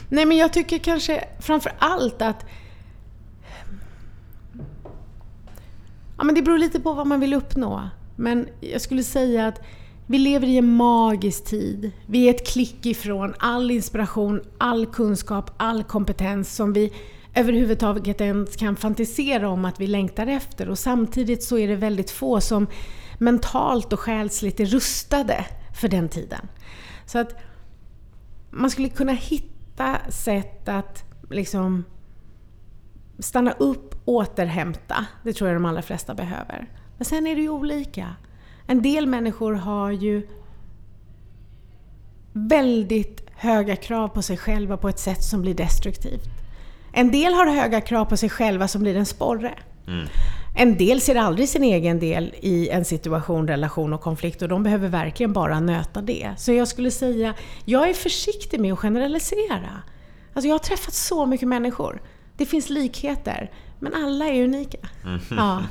Nej, 0.08 0.24
men 0.26 0.36
jag 0.36 0.52
tycker 0.52 0.78
kanske 0.78 1.24
framför 1.40 1.72
allt 1.78 2.22
att... 2.22 2.46
Ja, 6.24 6.26
men 6.26 6.34
det 6.34 6.42
beror 6.42 6.58
lite 6.58 6.80
på 6.80 6.92
vad 6.92 7.06
man 7.06 7.20
vill 7.20 7.34
uppnå. 7.34 7.88
Men 8.16 8.48
jag 8.60 8.80
skulle 8.80 9.02
säga 9.02 9.46
att 9.46 9.60
vi 10.06 10.18
lever 10.18 10.46
i 10.46 10.58
en 10.58 10.76
magisk 10.76 11.44
tid. 11.44 11.90
Vi 12.06 12.26
är 12.26 12.30
ett 12.34 12.46
klick 12.46 12.86
ifrån 12.86 13.34
all 13.38 13.70
inspiration, 13.70 14.40
all 14.58 14.86
kunskap, 14.86 15.50
all 15.56 15.84
kompetens 15.84 16.54
som 16.54 16.72
vi 16.72 16.92
överhuvudtaget 17.34 18.20
ens 18.20 18.56
kan 18.56 18.76
fantisera 18.76 19.48
om 19.48 19.64
att 19.64 19.80
vi 19.80 19.86
längtar 19.86 20.26
efter. 20.26 20.68
Och 20.68 20.78
samtidigt 20.78 21.42
så 21.42 21.58
är 21.58 21.68
det 21.68 21.76
väldigt 21.76 22.10
få 22.10 22.40
som 22.40 22.66
mentalt 23.18 23.92
och 23.92 24.00
själsligt 24.00 24.60
är 24.60 24.66
rustade 24.66 25.46
för 25.74 25.88
den 25.88 26.08
tiden. 26.08 26.48
Så 27.06 27.18
att 27.18 27.34
man 28.50 28.70
skulle 28.70 28.88
kunna 28.88 29.12
hitta 29.12 29.96
sätt 30.10 30.68
att 30.68 31.04
liksom 31.30 31.84
stanna 33.18 33.52
upp, 33.52 33.94
återhämta. 34.04 35.06
Det 35.22 35.32
tror 35.32 35.50
jag 35.50 35.56
de 35.56 35.64
allra 35.64 35.82
flesta 35.82 36.14
behöver. 36.14 36.68
Men 36.96 37.04
sen 37.04 37.26
är 37.26 37.34
det 37.34 37.42
ju 37.42 37.48
olika. 37.48 38.16
En 38.66 38.82
del 38.82 39.06
människor 39.06 39.52
har 39.52 39.90
ju 39.90 40.28
väldigt 42.32 43.24
höga 43.36 43.76
krav 43.76 44.08
på 44.08 44.22
sig 44.22 44.36
själva 44.36 44.76
på 44.76 44.88
ett 44.88 44.98
sätt 44.98 45.22
som 45.24 45.42
blir 45.42 45.54
destruktivt. 45.54 46.28
En 46.92 47.10
del 47.12 47.34
har 47.34 47.46
höga 47.46 47.80
krav 47.80 48.04
på 48.04 48.16
sig 48.16 48.30
själva 48.30 48.68
som 48.68 48.82
blir 48.82 48.96
en 48.96 49.06
sporre. 49.06 49.54
En 50.56 50.76
del 50.76 51.00
ser 51.00 51.14
aldrig 51.14 51.48
sin 51.48 51.64
egen 51.64 51.98
del 51.98 52.34
i 52.40 52.68
en 52.68 52.84
situation, 52.84 53.48
relation 53.48 53.92
och 53.92 54.00
konflikt 54.00 54.42
och 54.42 54.48
de 54.48 54.62
behöver 54.62 54.88
verkligen 54.88 55.32
bara 55.32 55.60
nöta 55.60 56.02
det. 56.02 56.30
Så 56.36 56.52
jag 56.52 56.68
skulle 56.68 56.90
säga, 56.90 57.34
jag 57.64 57.88
är 57.88 57.94
försiktig 57.94 58.60
med 58.60 58.72
att 58.72 58.78
generalisera. 58.78 59.82
Alltså 60.34 60.48
jag 60.48 60.54
har 60.54 60.58
träffat 60.58 60.94
så 60.94 61.26
mycket 61.26 61.48
människor. 61.48 62.02
Det 62.36 62.46
finns 62.46 62.70
likheter, 62.70 63.50
men 63.78 63.94
alla 63.94 64.26
är 64.26 64.44
unika. 64.44 64.78
Ja. 65.30 65.62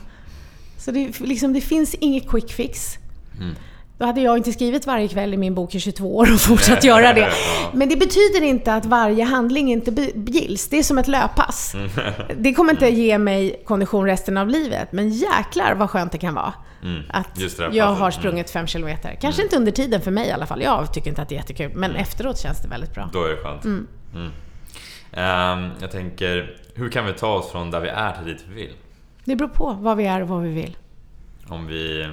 Så 0.78 0.92
det, 0.92 1.20
liksom, 1.20 1.54
det 1.54 1.62
finns 1.62 1.94
inget 1.94 2.30
quick 2.30 2.54
fix. 2.54 2.98
Då 3.98 4.06
hade 4.06 4.22
jag 4.22 4.38
inte 4.38 4.54
skrivit 4.54 4.88
varje 4.88 5.08
kväll 5.08 5.34
i 5.34 5.38
min 5.38 5.56
bok 5.56 5.76
i 5.76 5.80
22 5.80 6.18
år 6.18 6.34
och 6.34 6.40
fortsatt 6.40 6.84
göra 6.84 7.14
det. 7.14 7.30
Men 7.74 7.90
det 7.90 7.96
betyder 7.96 8.42
inte 8.42 8.74
att 8.74 8.86
varje 8.86 9.24
handling 9.24 9.72
inte 9.72 10.12
gills. 10.28 10.68
Det 10.68 10.80
är 10.80 10.84
som 10.84 10.98
ett 10.98 11.08
löppass. 11.08 11.76
Det 12.38 12.54
kommer 12.54 12.72
inte 12.72 12.88
ge 12.90 13.18
mig 13.18 13.64
kondition 13.66 14.06
resten 14.06 14.38
av 14.38 14.48
livet, 14.50 14.92
men 14.92 15.10
jäklar 15.10 15.76
vad 15.76 15.90
skönt 15.90 16.12
det 16.12 16.18
kan 16.18 16.34
vara. 16.34 16.54
Att 17.10 17.36
det 17.36 17.60
här 17.60 17.72
jag 17.74 17.86
har 17.86 18.12
sprungit 18.12 18.50
5 18.50 18.68
kilometer. 18.68 19.18
Kanske 19.22 19.44
inte 19.44 19.58
under 19.58 19.72
tiden 19.72 20.02
för 20.02 20.12
mig 20.12 20.28
i 20.28 20.32
alla 20.32 20.46
fall. 20.46 20.62
Jag 20.62 20.94
tycker 20.94 21.10
inte 21.10 21.22
att 21.22 21.30
det 21.30 21.36
är 21.36 21.38
jättekul, 21.38 21.72
men 21.76 21.96
efteråt 21.96 22.40
känns 22.40 22.62
det 22.62 22.68
väldigt 22.68 22.94
bra. 22.94 23.10
Då 23.14 23.24
är 23.24 23.30
det 23.30 23.38
skönt. 23.38 23.66
Mm. 25.14 25.64
Ehm, 25.64 25.72
jag 25.82 25.92
tänker, 25.92 26.58
hur 26.76 26.90
kan 26.90 27.06
vi 27.06 27.14
ta 27.14 27.34
oss 27.34 27.52
från 27.52 27.72
där 27.72 27.80
vi 27.80 27.90
är 27.90 28.12
till 28.12 28.26
dit 28.26 28.46
vi 28.50 28.56
vill? 28.56 28.74
Det 29.26 29.36
beror 29.36 29.50
på 29.50 29.74
vad 29.74 29.98
vi 29.98 30.06
är 30.06 30.22
och 30.22 30.28
vad 30.28 30.42
vi 30.42 30.50
vill. 30.50 30.78
Om 31.48 31.68
vi... 31.68 32.10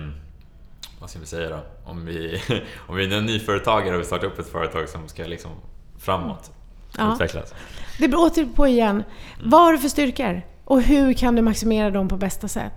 Vad 1.00 1.10
ska 1.10 1.18
vi 1.18 1.26
säga 1.26 1.48
då? 1.50 1.60
Om 1.84 2.06
vi, 2.06 2.42
om 2.86 2.96
vi 2.96 3.14
är 3.14 3.20
nyföretagare 3.20 3.94
och 3.94 4.00
vi 4.00 4.04
startar 4.04 4.26
upp 4.26 4.38
ett 4.38 4.52
företag 4.52 4.88
som 4.88 5.08
ska 5.08 5.24
liksom 5.24 5.50
framåt. 5.98 6.50
Ja. 6.98 7.14
Utvecklas. 7.14 7.54
Det 7.98 8.08
beror 8.08 8.26
åter 8.26 8.48
på 8.56 8.66
igen. 8.66 9.02
Vad 9.44 9.60
har 9.60 9.72
du 9.72 9.78
för 9.78 9.88
styrkor? 9.88 10.42
Och 10.64 10.82
hur 10.82 11.12
kan 11.12 11.36
du 11.36 11.42
maximera 11.42 11.90
dem 11.90 12.08
på 12.08 12.16
bästa 12.16 12.48
sätt? 12.48 12.72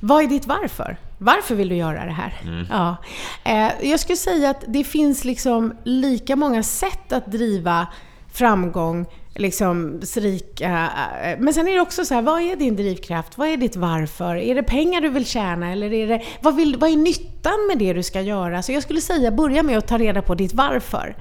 Vad 0.00 0.24
är 0.24 0.28
ditt 0.28 0.46
varför? 0.46 0.96
Varför 1.18 1.54
vill 1.54 1.68
du 1.68 1.74
göra 1.74 2.04
det 2.04 2.10
här? 2.10 2.34
Ja. 2.70 2.96
Eh, 3.44 3.90
jag 3.90 4.00
skulle 4.00 4.16
säga 4.16 4.50
att 4.50 4.64
det 4.66 4.84
finns 4.84 5.24
liksom 5.24 5.74
lika 5.84 6.36
många 6.36 6.62
sätt 6.62 7.12
att 7.12 7.26
driva 7.26 7.86
framgång, 8.32 9.06
liksom 9.34 10.00
rika. 10.16 10.90
eh, 11.24 11.38
Men 11.38 11.54
sen 11.54 11.68
är 11.68 11.74
det 11.74 11.80
också 11.80 12.04
så 12.04 12.14
här, 12.14 12.22
vad 12.22 12.40
är 12.42 12.56
din 12.56 12.76
drivkraft? 12.76 13.38
Vad 13.38 13.48
är 13.48 13.56
ditt 13.56 13.76
varför? 13.76 14.36
Är 14.36 14.54
det 14.54 14.62
pengar 14.62 15.00
du 15.00 15.08
vill 15.08 15.26
tjäna 15.26 15.72
eller 15.72 15.92
är 15.92 16.06
det, 16.08 16.22
vad, 16.42 16.56
vill, 16.56 16.76
vad 16.76 16.90
är 16.90 16.96
nyttan 16.96 17.66
med 17.68 17.78
det 17.78 17.92
du 17.92 18.02
ska 18.02 18.20
göra? 18.20 18.62
Så 18.62 18.72
jag 18.72 18.82
skulle 18.82 19.00
säga, 19.00 19.30
börja 19.30 19.62
med 19.62 19.78
att 19.78 19.88
ta 19.88 19.98
reda 19.98 20.22
på 20.22 20.34
ditt 20.34 20.54
varför. 20.54 21.16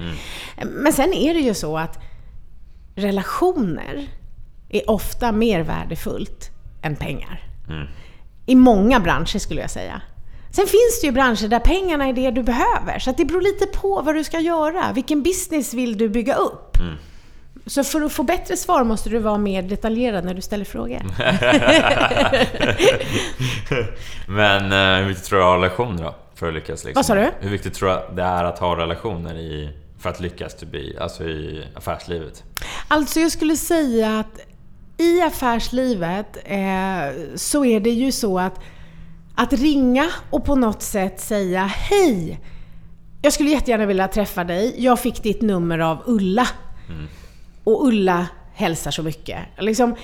Men 0.65 0.93
sen 0.93 1.13
är 1.13 1.34
det 1.34 1.39
ju 1.39 1.54
så 1.54 1.78
att 1.78 1.99
relationer 2.95 4.08
är 4.69 4.89
ofta 4.89 5.32
mer 5.32 5.62
värdefullt 5.62 6.49
än 6.84 6.95
pengar. 6.95 7.43
I 8.45 8.56
många 8.56 8.99
branscher 8.99 9.38
skulle 9.39 9.62
jag 9.62 9.69
säga. 9.69 10.02
Sen 10.52 10.65
finns 10.67 11.02
det 11.02 11.08
ju 11.08 11.13
branscher 11.13 11.47
där 11.47 11.60
pengarna 11.60 12.08
är 12.08 12.13
det 12.13 12.32
du 12.32 12.43
behöver. 12.43 12.99
Så 12.99 13.12
det 13.17 13.26
beror 13.26 13.41
lite 13.41 13.65
på 13.65 14.02
vad 14.02 14.15
du 14.15 14.23
ska 14.23 14.39
göra. 14.39 14.91
Vilken 14.93 15.23
business 15.23 15.73
vill 15.73 15.97
du 15.97 16.10
bygga 16.10 16.36
upp? 16.36 16.78
Så 17.65 17.84
för 17.84 18.02
att 18.02 18.12
få 18.12 18.23
bättre 18.23 18.58
svar 18.58 18.84
måste 18.84 19.10
du 19.10 19.19
vara 19.19 19.38
mer 19.38 19.62
detaljerad 19.62 20.26
när 20.26 20.34
du 20.34 20.41
ställer 20.41 20.65
frågor. 20.65 21.02
Men 24.32 24.71
eh, 24.71 25.02
hur 25.02 25.08
viktigt 25.08 25.26
tror 25.26 25.39
du 25.39 25.45
att 25.45 25.49
ha 25.49 25.58
relationer 25.58 26.04
då? 26.04 26.15
För 26.36 26.47
att 26.47 26.54
lyckas? 26.54 26.84
Liksom? 26.84 26.93
Vad 26.95 27.06
sa 27.06 27.15
du? 27.15 27.32
Hur 27.39 27.49
viktigt 27.49 27.73
tror 27.73 27.89
du 27.89 27.95
att 27.95 28.15
det 28.15 28.23
är 28.23 28.43
att 28.43 28.60
ha 28.60 28.78
relationer 28.78 29.36
i, 29.36 29.69
för 29.99 30.10
att 30.10 30.19
lyckas 30.19 30.56
to 30.56 30.65
be, 30.65 30.93
alltså 30.99 31.23
i 31.23 31.67
affärslivet? 31.76 32.43
Alltså 32.88 33.19
jag 33.19 33.32
skulle 33.32 33.56
säga 33.56 34.19
att 34.19 34.39
i 34.97 35.21
affärslivet 35.21 36.38
eh, 36.45 37.36
så 37.36 37.65
är 37.65 37.80
det 37.80 37.89
ju 37.89 38.12
så 38.12 38.39
att 38.39 38.60
att 39.36 39.54
ringa 39.54 40.10
och 40.30 40.45
på 40.45 40.56
något 40.56 40.82
sätt 40.82 41.19
säga 41.19 41.65
Hej! 41.65 42.39
Jag 43.21 43.34
skulle 43.34 43.49
jättegärna 43.49 43.86
vilja 43.86 44.08
träffa 44.08 44.43
dig. 44.43 44.76
Jag 44.78 44.99
fick 44.99 45.23
ditt 45.23 45.41
nummer 45.41 45.80
av 45.80 45.97
Ulla. 46.06 46.47
Och 47.63 47.88
Ulla 47.88 48.28
hälsar 48.54 48.91
så 48.91 49.04
mycket. 49.04 49.39
Liksom, 49.58 49.95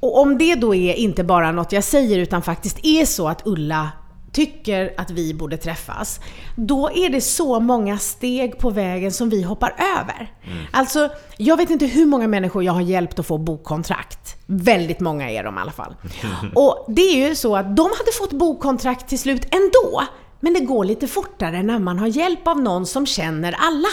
och 0.00 0.20
om 0.20 0.38
det 0.38 0.54
då 0.54 0.74
är 0.74 0.94
inte 0.94 1.24
bara 1.24 1.52
något 1.52 1.72
jag 1.72 1.84
säger 1.84 2.18
utan 2.18 2.42
faktiskt 2.42 2.78
är 2.82 3.04
så 3.04 3.28
att 3.28 3.46
Ulla 3.46 3.90
tycker 4.32 4.94
att 4.96 5.10
vi 5.10 5.34
borde 5.34 5.56
träffas, 5.56 6.20
då 6.56 6.90
är 6.94 7.08
det 7.08 7.20
så 7.20 7.60
många 7.60 7.98
steg 7.98 8.58
på 8.58 8.70
vägen 8.70 9.12
som 9.12 9.30
vi 9.30 9.42
hoppar 9.42 9.74
över. 9.98 10.32
Alltså, 10.70 11.08
jag 11.36 11.56
vet 11.56 11.70
inte 11.70 11.86
hur 11.86 12.06
många 12.06 12.28
människor 12.28 12.64
jag 12.64 12.72
har 12.72 12.80
hjälpt 12.80 13.18
att 13.18 13.26
få 13.26 13.38
bokkontrakt. 13.38 14.36
Väldigt 14.46 15.00
många 15.00 15.30
är 15.30 15.44
de 15.44 15.58
i 15.58 15.60
alla 15.60 15.72
fall. 15.72 15.94
Och 16.54 16.84
det 16.88 17.02
är 17.02 17.28
ju 17.28 17.34
så 17.34 17.56
att 17.56 17.76
de 17.76 17.82
hade 17.82 18.12
fått 18.18 18.32
bokkontrakt 18.32 19.08
till 19.08 19.18
slut 19.18 19.46
ändå. 19.54 20.02
Men 20.40 20.54
det 20.54 20.60
går 20.60 20.84
lite 20.84 21.06
fortare 21.06 21.62
när 21.62 21.78
man 21.78 21.98
har 21.98 22.06
hjälp 22.06 22.48
av 22.48 22.60
någon 22.60 22.86
som 22.86 23.06
känner 23.06 23.52
alla. 23.58 23.88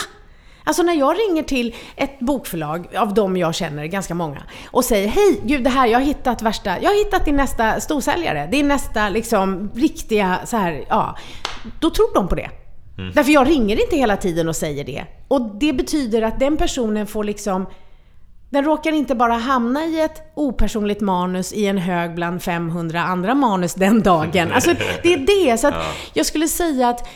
Alltså 0.69 0.83
när 0.83 0.93
jag 0.93 1.15
ringer 1.19 1.43
till 1.43 1.75
ett 1.95 2.19
bokförlag, 2.19 2.95
av 2.95 3.13
dem 3.13 3.37
jag 3.37 3.55
känner, 3.55 3.85
ganska 3.85 4.13
många, 4.13 4.43
och 4.71 4.85
säger 4.85 5.07
Hej, 5.07 5.41
gud 5.43 5.63
det 5.63 5.69
här, 5.69 5.87
jag 5.87 5.99
har 5.99 6.05
hittat 6.05 6.41
värsta, 6.41 6.81
jag 6.81 6.89
har 6.89 7.05
hittat 7.05 7.25
din 7.25 7.35
nästa 7.35 7.79
storsäljare, 7.79 8.47
din 8.51 8.67
nästa 8.67 9.09
liksom 9.09 9.71
riktiga 9.75 10.39
så 10.45 10.57
här, 10.57 10.85
ja. 10.89 11.17
Då 11.79 11.89
tror 11.89 12.13
de 12.13 12.27
på 12.27 12.35
det. 12.35 12.49
Därför 13.13 13.31
jag 13.31 13.49
ringer 13.49 13.81
inte 13.81 13.95
hela 13.95 14.17
tiden 14.17 14.49
och 14.49 14.55
säger 14.55 14.83
det. 14.83 15.05
Och 15.27 15.41
det 15.41 15.73
betyder 15.73 16.21
att 16.21 16.39
den 16.39 16.57
personen 16.57 17.07
får 17.07 17.23
liksom 17.23 17.65
den 18.49 18.63
råkar 18.63 18.91
inte 18.91 19.15
bara 19.15 19.33
hamna 19.33 19.85
i 19.85 20.01
ett 20.01 20.21
opersonligt 20.35 21.01
manus 21.01 21.53
i 21.53 21.65
en 21.65 21.77
hög 21.77 22.15
bland 22.15 22.43
500 22.43 23.01
andra 23.01 23.35
manus 23.35 23.73
den 23.73 24.01
dagen. 24.01 24.51
Alltså, 24.51 24.73
det 25.03 25.13
är 25.13 25.45
det. 25.45 25.57
Så 25.57 25.67
att 25.67 25.75
jag 26.13 26.25
skulle 26.25 26.47
säga 26.47 26.89
att 26.89 27.09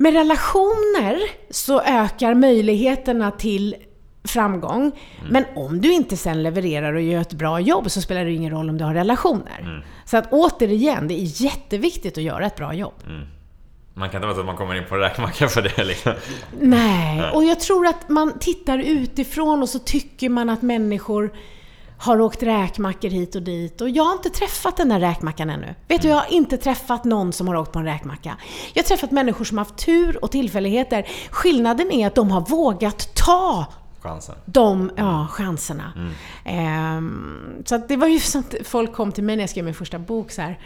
med 0.00 0.12
relationer 0.12 1.18
så 1.50 1.80
ökar 1.80 2.34
möjligheterna 2.34 3.30
till 3.30 3.76
framgång. 4.24 4.92
Men 5.30 5.44
om 5.56 5.80
du 5.80 5.92
inte 5.92 6.16
sen 6.16 6.42
levererar 6.42 6.94
och 6.94 7.00
gör 7.00 7.20
ett 7.20 7.32
bra 7.32 7.60
jobb 7.60 7.90
så 7.90 8.00
spelar 8.00 8.24
det 8.24 8.32
ingen 8.32 8.50
roll 8.50 8.70
om 8.70 8.78
du 8.78 8.84
har 8.84 8.94
relationer. 8.94 9.84
Så 10.04 10.16
att 10.16 10.32
återigen, 10.32 11.08
det 11.08 11.14
är 11.14 11.42
jätteviktigt 11.42 12.18
att 12.18 12.24
göra 12.24 12.46
ett 12.46 12.56
bra 12.56 12.74
jobb. 12.74 12.94
Man 13.94 14.10
kan 14.10 14.18
inte 14.18 14.26
vara 14.26 14.34
så 14.34 14.40
att 14.40 14.46
man 14.46 14.56
kommer 14.56 14.74
in 14.74 14.84
på 14.88 14.96
räkmacka 14.96 15.48
för 15.48 15.62
det 15.62 15.84
liksom. 15.84 16.12
Nej, 16.60 17.30
och 17.34 17.44
jag 17.44 17.60
tror 17.60 17.86
att 17.86 18.08
man 18.08 18.38
tittar 18.38 18.78
utifrån 18.78 19.62
och 19.62 19.68
så 19.68 19.78
tycker 19.78 20.28
man 20.28 20.50
att 20.50 20.62
människor 20.62 21.32
har 21.98 22.20
åkt 22.20 22.42
räkmackor 22.42 23.08
hit 23.08 23.34
och 23.34 23.42
dit. 23.42 23.80
Och 23.80 23.90
jag 23.90 24.04
har 24.04 24.12
inte 24.12 24.30
träffat 24.30 24.76
den 24.76 24.88
där 24.88 25.00
räkmackan 25.00 25.50
ännu. 25.50 25.74
Vet 25.88 26.02
du, 26.02 26.08
jag 26.08 26.16
har 26.16 26.32
inte 26.32 26.56
träffat 26.56 27.04
någon 27.04 27.32
som 27.32 27.48
har 27.48 27.54
åkt 27.54 27.72
på 27.72 27.78
en 27.78 27.84
räkmacka. 27.84 28.36
Jag 28.74 28.82
har 28.82 28.86
träffat 28.88 29.10
människor 29.10 29.44
som 29.44 29.58
har 29.58 29.64
haft 29.64 29.86
tur 29.86 30.24
och 30.24 30.30
tillfälligheter. 30.30 31.08
Skillnaden 31.30 31.90
är 31.90 32.06
att 32.06 32.14
de 32.14 32.30
har 32.30 32.40
vågat 32.40 33.14
ta 33.14 33.66
Chansen. 34.02 34.34
de 34.44 34.90
ja, 34.96 35.26
chanserna. 35.30 35.92
Ehm, 36.44 37.62
så 37.64 37.74
att 37.74 37.88
det 37.88 37.96
var 37.96 38.08
ju 38.08 38.20
sånt, 38.20 38.54
folk 38.64 38.92
kom 38.92 39.12
till 39.12 39.24
mig 39.24 39.36
när 39.36 39.42
jag 39.42 39.50
skrev 39.50 39.64
min 39.64 39.74
första 39.74 39.98
bok 39.98 40.30
så 40.30 40.42
här. 40.42 40.58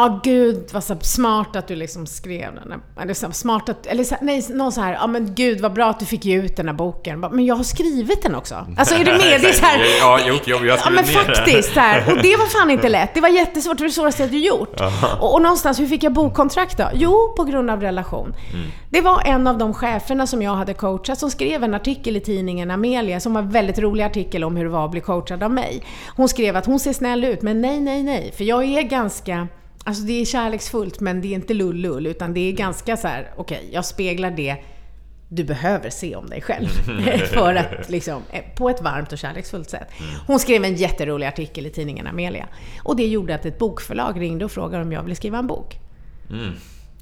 Ja, 0.00 0.20
gud 0.24 0.68
vad 0.72 0.84
så 0.84 0.96
smart 1.00 1.56
att 1.56 1.68
du 1.68 1.76
liksom 1.76 2.06
skrev 2.06 2.54
den. 2.54 2.80
Eller 3.02 3.14
så 3.14 3.32
smart 3.32 3.68
att, 3.68 3.86
eller 3.86 4.04
så, 4.04 4.16
nej, 4.20 4.46
någon 4.50 4.72
så 4.72 4.80
här, 4.80 4.92
ja 4.92 5.06
men 5.06 5.34
gud 5.34 5.60
vad 5.60 5.72
bra 5.72 5.90
att 5.90 6.00
du 6.00 6.06
fick 6.06 6.24
ge 6.24 6.36
ut 6.36 6.56
den 6.56 6.66
här 6.68 6.74
boken. 6.74 7.20
Men 7.20 7.46
jag 7.46 7.54
har 7.54 7.64
skrivit 7.64 8.22
den 8.22 8.34
också. 8.34 8.66
Alltså 8.76 8.94
är 8.94 8.98
du 8.98 9.10
med? 9.12 9.20
Det 9.40 9.48
är 9.48 9.52
så 9.52 9.64
här, 9.66 9.78
Ja, 10.00 10.18
jo, 10.26 10.34
jo, 10.44 10.56
jag 10.64 10.76
har 10.76 10.80
Ja 10.84 10.90
men 10.90 11.04
skrivit 11.04 11.26
ner 11.28 11.34
det. 11.34 11.36
faktiskt, 11.36 11.74
så 11.74 11.80
här. 11.80 12.12
Och 12.12 12.22
det 12.22 12.36
var 12.36 12.46
fan 12.46 12.70
inte 12.70 12.88
lätt. 12.98 13.14
Det 13.14 13.20
var 13.20 13.28
jättesvårt, 13.28 13.76
det 13.78 13.82
var 13.82 13.88
det 13.88 13.94
svåraste 13.94 14.22
jag 14.22 14.32
gjort. 14.34 14.80
Och, 15.20 15.34
och 15.34 15.42
någonstans, 15.42 15.80
hur 15.80 15.86
fick 15.86 16.02
jag 16.02 16.12
bokkontrakt 16.12 16.78
då? 16.78 16.88
Jo, 16.94 17.34
på 17.36 17.44
grund 17.44 17.70
av 17.70 17.80
relation. 17.80 18.34
Det 18.90 19.00
var 19.00 19.22
en 19.24 19.46
av 19.46 19.58
de 19.58 19.74
cheferna 19.74 20.26
som 20.26 20.42
jag 20.42 20.54
hade 20.54 20.74
coachat 20.74 21.18
som 21.18 21.30
skrev 21.30 21.64
en 21.64 21.74
artikel 21.74 22.16
i 22.16 22.20
tidningen 22.20 22.70
Amelia, 22.70 23.20
som 23.20 23.34
var 23.34 23.42
en 23.42 23.50
väldigt 23.50 23.78
rolig 23.78 24.04
artikel 24.04 24.44
om 24.44 24.56
hur 24.56 24.64
det 24.64 24.70
var 24.70 24.84
att 24.84 24.90
bli 24.90 25.00
coachad 25.00 25.42
av 25.42 25.50
mig. 25.50 25.82
Hon 26.16 26.28
skrev 26.28 26.56
att 26.56 26.66
hon 26.66 26.78
ser 26.80 26.92
snäll 26.92 27.24
ut, 27.24 27.42
men 27.42 27.60
nej, 27.60 27.80
nej, 27.80 28.02
nej. 28.02 28.32
För 28.36 28.44
jag 28.44 28.64
är 28.64 28.82
ganska 28.82 29.48
Alltså 29.88 30.02
det 30.02 30.20
är 30.20 30.24
kärleksfullt 30.24 31.00
men 31.00 31.20
det 31.20 31.28
är 31.28 31.34
inte 31.34 31.54
lull-lull 31.54 32.06
utan 32.06 32.34
det 32.34 32.40
är 32.40 32.52
ganska 32.52 32.96
så 32.96 33.08
här: 33.08 33.30
okej, 33.36 33.68
jag 33.72 33.84
speglar 33.84 34.30
det 34.30 34.56
du 35.28 35.44
behöver 35.44 35.90
se 35.90 36.16
om 36.16 36.26
dig 36.26 36.42
själv. 36.42 36.68
för 37.32 37.54
att 37.54 37.90
liksom, 37.90 38.22
eh, 38.30 38.44
på 38.56 38.70
ett 38.70 38.82
varmt 38.82 39.12
och 39.12 39.18
kärleksfullt 39.18 39.70
sätt. 39.70 39.88
Hon 40.26 40.38
skrev 40.38 40.64
en 40.64 40.74
jätterolig 40.74 41.26
artikel 41.26 41.66
i 41.66 41.70
tidningen 41.70 42.06
Amelia. 42.06 42.48
Och 42.82 42.96
det 42.96 43.06
gjorde 43.06 43.34
att 43.34 43.46
ett 43.46 43.58
bokförlag 43.58 44.20
ringde 44.20 44.44
och 44.44 44.52
frågade 44.52 44.84
om 44.84 44.92
jag 44.92 45.02
ville 45.02 45.14
skriva 45.14 45.38
en 45.38 45.46
bok. 45.46 45.78
Mm. 46.30 46.52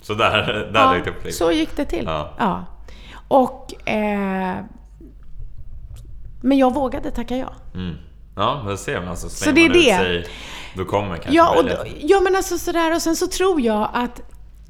Så 0.01 0.15
där, 0.15 0.47
där 0.47 0.71
Ja, 0.75 0.93
dök 0.93 1.05
det 1.05 1.11
liksom. 1.11 1.47
så 1.47 1.53
gick 1.53 1.77
det 1.77 1.85
till. 1.85 2.05
Ja. 2.05 2.35
Ja. 2.39 2.65
Och... 3.29 3.89
Eh, 3.89 4.57
men 6.41 6.59
jag 6.59 6.75
vågade 6.75 7.11
tacka 7.11 7.37
ja. 7.37 7.53
Mm. 7.75 7.95
Ja, 8.37 8.63
men 8.67 8.79
ser 8.79 9.01
man 9.01 9.09
alltså. 9.09 9.29
Så 9.29 9.51
det 9.51 9.65
är 9.65 9.69
det. 9.69 9.97
sig, 9.97 10.27
då 10.75 10.85
kommer 10.85 11.17
kanske 11.17 11.33
Ja, 11.33 11.51
och, 11.59 11.65
möjligheten. 11.65 12.09
ja, 12.09 12.21
men 12.21 12.37
alltså 12.37 12.59
sådär. 12.59 12.95
Och 12.95 13.03
sen 13.03 13.17
så 13.17 13.27
tror 13.27 13.61
jag 13.61 13.89
att... 13.95 14.21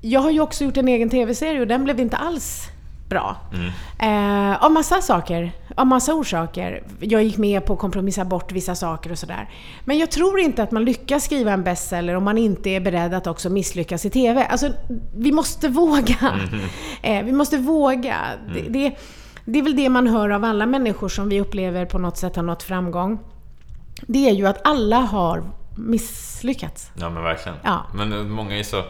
Jag 0.00 0.20
har 0.20 0.30
ju 0.30 0.40
också 0.40 0.64
gjort 0.64 0.76
en 0.76 0.88
egen 0.88 1.10
TV-serie 1.10 1.60
och 1.60 1.66
den 1.66 1.84
blev 1.84 2.00
inte 2.00 2.16
alls 2.16 2.62
bra. 3.08 3.36
Eh, 3.98 4.64
av 4.64 4.72
massa 4.72 5.00
saker. 5.00 5.52
Av 5.74 5.86
massa 5.86 6.14
orsaker. 6.14 6.82
Jag 7.00 7.22
gick 7.22 7.36
med 7.36 7.64
på 7.64 7.72
att 7.72 7.78
kompromissa 7.78 8.24
bort 8.24 8.52
vissa 8.52 8.74
saker 8.74 9.12
och 9.12 9.18
sådär. 9.18 9.50
Men 9.84 9.98
jag 9.98 10.10
tror 10.10 10.40
inte 10.40 10.62
att 10.62 10.70
man 10.70 10.84
lyckas 10.84 11.24
skriva 11.24 11.52
en 11.52 11.64
bestseller 11.64 12.14
om 12.14 12.24
man 12.24 12.38
inte 12.38 12.70
är 12.70 12.80
beredd 12.80 13.14
att 13.14 13.26
också 13.26 13.50
misslyckas 13.50 14.04
i 14.04 14.10
TV. 14.10 14.44
Alltså, 14.44 14.68
vi 15.16 15.32
måste 15.32 15.68
våga. 15.68 16.40
Eh, 17.02 17.24
vi 17.24 17.32
måste 17.32 17.58
våga. 17.58 18.16
Det, 18.54 18.60
det, 18.68 18.96
det 19.44 19.58
är 19.58 19.62
väl 19.62 19.76
det 19.76 19.88
man 19.88 20.06
hör 20.06 20.30
av 20.30 20.44
alla 20.44 20.66
människor 20.66 21.08
som 21.08 21.28
vi 21.28 21.40
upplever 21.40 21.84
på 21.84 21.98
något 21.98 22.16
sätt 22.16 22.36
har 22.36 22.42
nått 22.42 22.62
framgång. 22.62 23.18
Det 24.02 24.28
är 24.28 24.32
ju 24.32 24.46
att 24.46 24.60
alla 24.64 24.96
har 24.96 25.44
misslyckats. 25.76 26.90
Ja 26.94 27.10
men 27.10 27.22
verkligen. 27.22 27.58
Ja. 27.64 27.86
Men 27.94 28.30
många 28.30 28.58
är 28.58 28.62
så... 28.62 28.84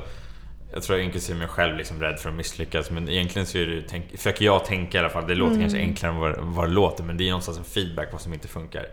Jag 0.77 0.83
tror 0.83 0.99
inklusive 1.01 1.39
mig 1.39 1.49
själv 1.49 1.77
liksom 1.77 2.01
rädd 2.01 2.19
för 2.19 2.29
att 2.29 2.35
misslyckas 2.35 2.91
men 2.91 3.09
egentligen 3.09 3.47
så 3.47 3.59
är 3.59 3.67
det 3.67 3.83
tänk, 3.91 4.17
försöker 4.17 4.45
jag 4.45 4.65
tänka 4.65 4.99
i 4.99 5.01
alla 5.01 5.09
fall, 5.11 5.27
det 5.27 5.35
låter 5.35 5.51
Mm. 5.55 5.61
kanske 5.63 5.79
enklare 5.79 6.13
än 6.13 6.19
vad, 6.19 6.35
vad 6.41 6.69
det 6.69 6.73
låter 6.73 7.05
men 7.05 7.17
det 7.17 7.25
är 7.25 7.31
någonstans 7.31 7.59
en 7.59 7.65
feedback 7.65 8.11
på 8.11 8.13
vad 8.17 8.21
som 8.23 8.33
inte 8.35 8.49
funkar. 8.49 8.87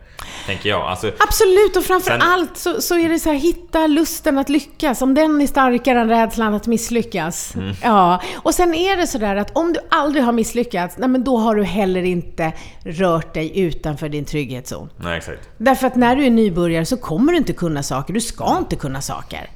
Tänker 0.46 0.68
jag. 0.68 0.80
Alltså, 0.80 1.12
Absolut, 1.18 1.76
och 1.76 1.84
framför 1.84 2.10
Sen- 2.10 2.22
allt 2.22 2.56
så, 2.56 2.80
så 2.80 2.98
är 2.98 3.08
det 3.08 3.18
så 3.18 3.28
här, 3.32 3.36
hitta 3.38 3.86
lusten 3.86 4.38
att 4.38 4.48
lyckas. 4.48 5.02
Om 5.02 5.14
den 5.14 5.40
är 5.40 5.46
starkare 5.46 6.00
än 6.00 6.08
rädslan 6.08 6.54
att 6.54 6.66
misslyckas. 6.66 7.54
Mm. 7.54 7.74
Ja. 7.82 8.22
Och 8.36 8.54
sen 8.54 8.74
är 8.74 8.96
det 8.96 9.06
sådär 9.06 9.36
att 9.36 9.56
om 9.56 9.72
du 9.72 9.80
aldrig 9.90 10.24
har 10.24 10.32
misslyckats, 10.32 10.96
nej 10.98 11.08
men 11.08 11.24
då 11.24 11.36
har 11.36 11.54
du 11.54 11.64
heller 11.64 12.02
inte 12.02 12.52
rört 12.84 13.34
dig 13.34 13.60
utanför 13.60 14.08
din 14.08 14.24
trygghetszon. 14.24 14.90
nej 14.96 15.16
exakt. 15.18 15.48
Därför 15.58 15.86
att 15.86 15.96
när 15.96 16.16
du 16.16 16.24
är 16.24 16.30
nybörjare 16.30 16.84
så 16.84 16.96
kommer 16.96 17.32
du 17.32 17.38
inte 17.38 17.52
kunna 17.52 17.82
saker, 17.82 18.14
du 18.14 18.20
ska 18.20 18.56
inte 18.58 18.76
kunna 18.76 19.00
saker. 19.00 19.50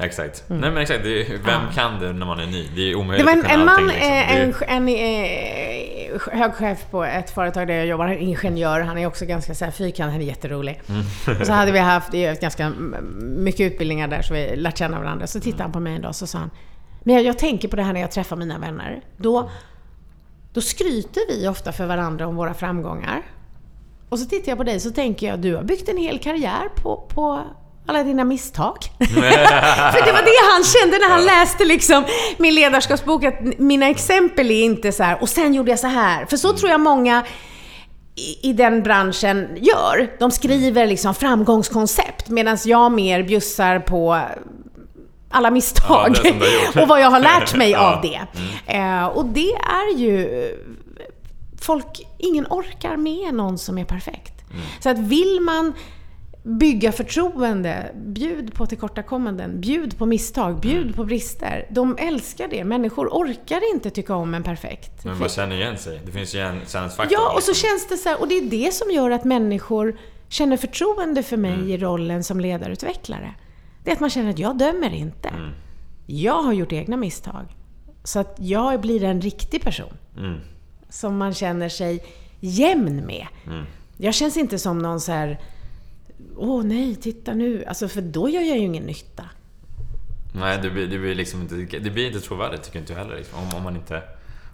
Exakt. 0.00 0.44
Nej 0.48 0.58
men 0.70 0.76
exakt, 0.76 1.04
vem 1.44 1.60
kan 1.74 2.00
det 2.00 2.12
när 2.12 2.26
man 2.26 2.40
är 2.40 2.46
ny? 2.46 2.68
Det 2.74 2.82
är 2.82 2.94
Mm. 2.94 2.94
Det 2.94 2.94
omöjligt 2.94 3.26
var 3.26 3.32
en, 3.32 3.38
att 3.38 3.44
kunna 3.46 3.54
en 3.60 3.64
man, 3.66 3.74
allting, 3.74 3.86
liksom. 3.86 4.68
är- 4.68 4.68
en, 4.68 4.88
en, 4.88 4.88
eh, 4.88 6.38
hög 6.38 6.54
chef 6.54 6.86
på 6.90 7.04
ett 7.04 7.30
företag 7.30 7.66
där 7.68 7.74
jag 7.74 7.86
jobbar, 7.86 8.06
en 8.06 8.18
ingenjör. 8.18 8.80
Han 8.80 8.98
är 8.98 9.06
också 9.06 9.24
ganska 9.26 9.54
så 9.54 9.64
här 9.64 9.72
fyrkantig, 9.72 10.12
han 10.12 10.22
är 10.22 10.26
jätterolig. 10.26 10.80
Mm. 10.88 11.40
och 11.40 11.46
så 11.46 11.52
hade 11.52 11.72
vi 11.72 11.78
haft 11.78 12.12
ganska 12.40 12.72
mycket 13.20 13.72
utbildningar 13.72 14.08
där, 14.08 14.22
så 14.22 14.34
vi 14.34 14.56
lärt 14.56 14.78
känna 14.78 14.98
varandra. 14.98 15.26
Så 15.26 15.40
tittade 15.40 15.62
han 15.62 15.72
på 15.72 15.80
mig 15.80 15.94
en 15.94 16.02
dag 16.02 16.08
och 16.08 16.16
så 16.16 16.26
sa 16.26 16.38
han, 16.38 16.50
men 17.02 17.14
jag, 17.14 17.24
jag 17.24 17.38
tänker 17.38 17.68
på 17.68 17.76
det 17.76 17.82
här 17.82 17.92
när 17.92 18.00
jag 18.00 18.10
träffar 18.10 18.36
mina 18.36 18.58
vänner. 18.58 19.00
Då, 19.16 19.50
då 20.52 20.60
skryter 20.60 21.20
vi 21.28 21.48
ofta 21.48 21.72
för 21.72 21.86
varandra 21.86 22.26
om 22.26 22.36
våra 22.36 22.54
framgångar. 22.54 23.22
Och 24.08 24.18
så 24.18 24.26
tittar 24.26 24.48
jag 24.50 24.58
på 24.58 24.64
dig 24.64 24.80
så 24.80 24.90
tänker 24.90 25.26
jag, 25.26 25.38
du 25.38 25.56
har 25.56 25.62
byggt 25.62 25.88
en 25.88 25.96
hel 25.96 26.18
karriär 26.18 26.68
på, 26.76 26.96
på 27.14 27.44
alla 27.86 28.02
dina 28.02 28.24
misstag. 28.24 28.76
För 28.98 30.04
det 30.04 30.12
var 30.12 30.22
det 30.22 30.52
han 30.52 30.64
kände 30.64 30.98
när 30.98 31.08
han 31.08 31.24
läste 31.24 31.64
liksom 31.64 32.04
min 32.36 32.54
ledarskapsbok, 32.54 33.24
att 33.24 33.58
mina 33.58 33.88
exempel 33.88 34.50
är 34.50 34.64
inte 34.64 34.92
så 34.92 35.02
här, 35.02 35.22
och 35.22 35.28
sen 35.28 35.54
gjorde 35.54 35.70
jag 35.70 35.78
så 35.78 35.86
här. 35.86 36.26
För 36.26 36.36
så 36.36 36.52
tror 36.52 36.70
jag 36.70 36.80
många 36.80 37.24
i, 38.16 38.48
i 38.50 38.52
den 38.52 38.82
branschen 38.82 39.48
gör. 39.56 40.16
De 40.18 40.30
skriver 40.30 40.86
liksom 40.86 41.14
framgångskoncept, 41.14 42.28
medan 42.28 42.58
jag 42.64 42.92
mer 42.92 43.22
bjussar 43.22 43.78
på 43.78 44.20
alla 45.30 45.50
misstag 45.50 46.16
ja, 46.24 46.82
och 46.82 46.88
vad 46.88 47.00
jag 47.00 47.10
har 47.10 47.20
lärt 47.20 47.56
mig 47.56 47.70
ja. 47.70 47.78
av 47.78 48.02
det. 48.02 48.20
Mm. 48.66 49.00
Eh, 49.00 49.06
och 49.06 49.26
det 49.26 49.52
är 49.52 49.98
ju... 49.98 50.28
Folk, 51.60 52.06
ingen 52.18 52.46
orkar 52.50 52.96
med 52.96 53.34
någon 53.34 53.58
som 53.58 53.78
är 53.78 53.84
perfekt. 53.84 54.50
Mm. 54.50 54.62
Så 54.80 54.88
att 54.88 54.98
vill 54.98 55.40
man 55.40 55.72
bygga 56.46 56.92
förtroende, 56.92 57.90
bjud 57.94 58.54
på 58.54 58.66
tillkortakommanden, 58.66 59.60
bjud 59.60 59.98
på 59.98 60.06
misstag, 60.06 60.60
bjud 60.60 60.82
mm. 60.82 60.92
på 60.92 61.04
brister. 61.04 61.66
De 61.70 61.96
älskar 61.98 62.48
det. 62.48 62.64
Människor 62.64 63.08
orkar 63.08 63.74
inte 63.74 63.90
tycka 63.90 64.14
om 64.14 64.34
en 64.34 64.42
perfekt. 64.42 65.04
Men 65.04 65.18
man 65.18 65.28
känner 65.28 65.56
igen 65.56 65.78
sig. 65.78 66.00
Det 66.06 66.12
finns 66.12 66.34
ju 66.34 66.40
en 66.40 66.60
kännesfaktor. 66.66 67.18
Ja, 67.18 67.32
och 67.34 67.42
så 67.42 67.54
känns 67.54 67.88
det 67.88 67.96
så 67.96 68.08
här, 68.08 68.20
och 68.20 68.28
det 68.28 68.34
är 68.34 68.50
det 68.50 68.74
som 68.74 68.90
gör 68.90 69.10
att 69.10 69.24
människor 69.24 69.98
känner 70.28 70.56
förtroende 70.56 71.22
för 71.22 71.36
mig 71.36 71.54
mm. 71.54 71.68
i 71.68 71.78
rollen 71.78 72.24
som 72.24 72.40
ledarutvecklare. 72.40 73.34
Det 73.84 73.90
är 73.90 73.94
att 73.94 74.00
man 74.00 74.10
känner 74.10 74.30
att 74.30 74.38
jag 74.38 74.58
dömer 74.58 74.94
inte. 74.94 75.28
Mm. 75.28 75.50
Jag 76.06 76.42
har 76.42 76.52
gjort 76.52 76.72
egna 76.72 76.96
misstag. 76.96 77.56
Så 78.04 78.18
att 78.18 78.36
jag 78.40 78.80
blir 78.80 79.04
en 79.04 79.20
riktig 79.20 79.62
person. 79.62 79.96
Mm. 80.16 80.40
Som 80.88 81.16
man 81.16 81.34
känner 81.34 81.68
sig 81.68 82.04
jämn 82.40 83.06
med. 83.06 83.26
Mm. 83.46 83.64
Jag 83.96 84.14
känns 84.14 84.36
inte 84.36 84.58
som 84.58 84.78
någon 84.78 85.00
så 85.00 85.12
här 85.12 85.40
Åh 86.36 86.64
nej, 86.64 86.96
titta 86.96 87.34
nu. 87.34 87.64
Alltså 87.64 87.88
för 87.88 88.00
då 88.00 88.28
gör 88.28 88.42
jag 88.42 88.58
ju 88.58 88.64
ingen 88.64 88.84
nytta. 88.84 89.24
Nej, 90.34 90.58
det 90.62 90.70
blir, 90.70 90.86
det 90.86 90.98
blir 90.98 91.14
liksom 91.14 91.40
inte, 91.40 91.78
det 91.78 91.90
blir 91.90 92.06
inte 92.06 92.20
trovärdigt 92.20 92.62
tycker 92.62 92.78
inte 92.78 92.92
jag 92.92 93.00
heller. 93.00 93.16
Liksom, 93.16 93.38
om, 93.38 93.56
om 93.56 93.62
man 93.62 93.76
inte 93.76 94.02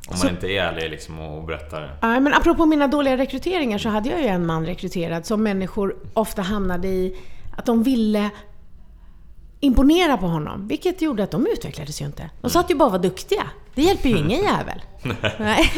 om 0.08 0.18
man 0.18 0.28
inte 0.28 0.46
är 0.46 0.62
ärlig 0.62 0.90
liksom 0.90 1.20
och 1.20 1.44
berättar. 1.44 1.96
Ja, 2.00 2.20
men 2.20 2.34
apropå 2.34 2.66
mina 2.66 2.88
dåliga 2.88 3.16
rekryteringar 3.16 3.78
så 3.78 3.88
hade 3.88 4.08
jag 4.08 4.20
ju 4.20 4.26
en 4.26 4.46
man 4.46 4.66
rekryterad 4.66 5.26
som 5.26 5.42
människor 5.42 5.96
ofta 6.14 6.42
hamnade 6.42 6.88
i 6.88 7.16
att 7.56 7.66
de 7.66 7.82
ville 7.82 8.30
imponera 9.62 10.16
på 10.16 10.26
honom. 10.26 10.68
Vilket 10.68 11.02
gjorde 11.02 11.22
att 11.22 11.30
de 11.30 11.46
utvecklades 11.46 12.00
ju 12.00 12.06
inte. 12.06 12.30
De 12.40 12.50
satt 12.50 12.70
ju 12.70 12.74
bara 12.74 12.84
och 12.84 12.92
var 12.92 12.98
duktiga. 12.98 13.46
Det 13.74 13.82
hjälper 13.82 14.08
ju 14.08 14.16
ingen 14.16 14.42
jävel. 14.42 14.82
Nej. 15.38 15.72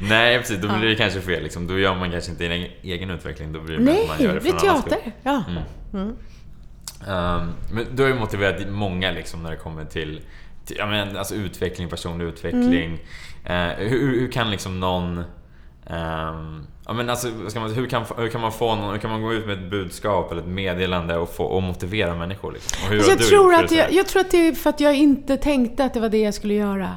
Nej, 0.00 0.38
precis. 0.38 0.58
Då 0.62 0.78
blir 0.78 0.88
det 0.88 0.94
kanske 0.94 1.20
fel. 1.20 1.42
Liksom. 1.42 1.66
Då 1.66 1.78
gör 1.78 1.94
man 1.94 2.10
kanske 2.10 2.30
inte 2.30 2.46
en 2.46 2.66
egen 2.82 3.10
utveckling. 3.10 3.52
Då 3.52 3.60
blir 3.60 3.78
det 3.78 3.84
Nej, 3.84 4.04
man 4.08 4.22
gör 4.22 4.34
det, 4.34 4.40
blir 4.40 4.52
teater. 4.52 4.98
Ja. 5.22 5.44
Mm. 5.48 5.62
Mm. 5.92 6.08
Um, 7.06 7.52
men 7.72 7.86
du 7.96 8.02
har 8.02 8.10
ju 8.10 8.14
motiverat 8.14 8.68
många 8.70 9.10
liksom, 9.10 9.42
när 9.42 9.50
det 9.50 9.56
kommer 9.56 9.84
till, 9.84 10.20
till 10.64 10.76
ja, 10.78 10.86
men, 10.86 11.16
alltså, 11.16 11.34
utveckling, 11.34 11.88
personlig 11.88 12.24
utveckling. 12.24 12.98
Mm. 13.44 13.70
Uh, 13.70 13.88
hur, 13.88 14.20
hur, 14.20 14.32
kan 14.32 14.50
liksom 14.50 14.80
någon 14.80 15.24
Um, 15.86 16.66
ja, 16.86 16.92
men 16.92 17.10
alltså, 17.10 17.28
man, 17.54 17.70
hur, 17.70 17.86
kan, 17.86 18.04
hur 18.16 18.28
kan 18.28 18.40
man 18.40 18.52
få 18.52 18.74
någon, 18.74 18.92
hur 18.92 18.98
kan 18.98 19.10
man 19.10 19.22
gå 19.22 19.32
ut 19.32 19.46
med 19.46 19.58
ett 19.58 19.70
budskap 19.70 20.32
eller 20.32 20.42
ett 20.42 20.48
meddelande 20.48 21.16
och, 21.16 21.34
få, 21.34 21.44
och 21.44 21.62
motivera 21.62 22.14
människor? 22.14 22.52
Liksom? 22.52 22.78
Och 22.84 22.90
hur 22.90 22.96
alltså, 22.96 23.10
jag, 23.10 23.28
tror 23.28 23.54
att 23.54 23.70
jag, 23.70 23.92
jag, 23.92 24.06
tror 24.06 24.20
att 24.20 24.30
det 24.30 24.48
är 24.48 24.52
för 24.52 24.70
att 24.70 24.80
jag 24.80 24.94
inte 24.94 25.36
tänkte 25.36 25.84
att 25.84 25.94
det 25.94 26.00
var 26.00 26.08
det 26.08 26.20
jag 26.20 26.34
skulle 26.34 26.54
göra. 26.54 26.90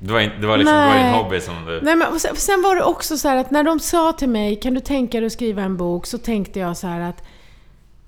Det 0.00 0.12
var, 0.12 0.20
det 0.40 0.46
var, 0.46 0.56
liksom, 0.56 0.76
det 0.76 0.86
var 0.86 0.94
din 0.94 1.14
hobby 1.14 1.40
som 1.40 1.54
du... 1.66 1.80
Nej, 1.82 1.96
men 1.96 2.20
sen, 2.20 2.36
sen, 2.36 2.62
var 2.62 2.76
det 2.76 2.82
också 2.82 3.16
så 3.16 3.28
att 3.28 3.50
när 3.50 3.62
de 3.62 3.80
sa 3.80 4.12
till 4.12 4.28
mig, 4.28 4.56
kan 4.56 4.74
du 4.74 4.80
tänka 4.80 5.20
dig 5.20 5.26
att 5.26 5.32
skriva 5.32 5.62
en 5.62 5.76
bok? 5.76 6.06
Så 6.06 6.18
tänkte 6.18 6.58
jag 6.58 6.76
så 6.76 6.86
här 6.86 7.00
att 7.00 7.22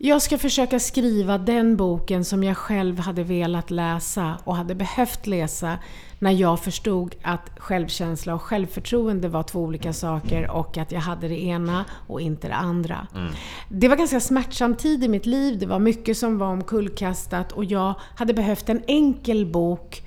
jag 0.00 0.22
ska 0.22 0.38
försöka 0.38 0.80
skriva 0.80 1.38
den 1.38 1.76
boken 1.76 2.24
som 2.24 2.44
jag 2.44 2.56
själv 2.56 2.98
hade 2.98 3.22
velat 3.22 3.70
läsa 3.70 4.38
och 4.44 4.56
hade 4.56 4.74
behövt 4.74 5.26
läsa 5.26 5.78
när 6.18 6.30
jag 6.30 6.60
förstod 6.60 7.14
att 7.22 7.50
självkänsla 7.56 8.34
och 8.34 8.42
självförtroende 8.42 9.28
var 9.28 9.42
två 9.42 9.60
olika 9.60 9.92
saker 9.92 10.50
och 10.50 10.78
att 10.78 10.92
jag 10.92 11.00
hade 11.00 11.28
det 11.28 11.44
ena 11.44 11.84
och 12.06 12.20
inte 12.20 12.48
det 12.48 12.54
andra. 12.54 13.06
Mm. 13.14 13.32
Det 13.68 13.88
var 13.88 13.96
ganska 13.96 14.20
smärtsam 14.20 14.74
tid 14.74 15.04
i 15.04 15.08
mitt 15.08 15.26
liv. 15.26 15.58
Det 15.58 15.66
var 15.66 15.78
mycket 15.78 16.18
som 16.18 16.38
var 16.38 16.46
omkullkastat 16.46 17.52
och 17.52 17.64
jag 17.64 17.94
hade 18.14 18.34
behövt 18.34 18.68
en 18.68 18.82
enkel 18.86 19.46
bok 19.46 20.02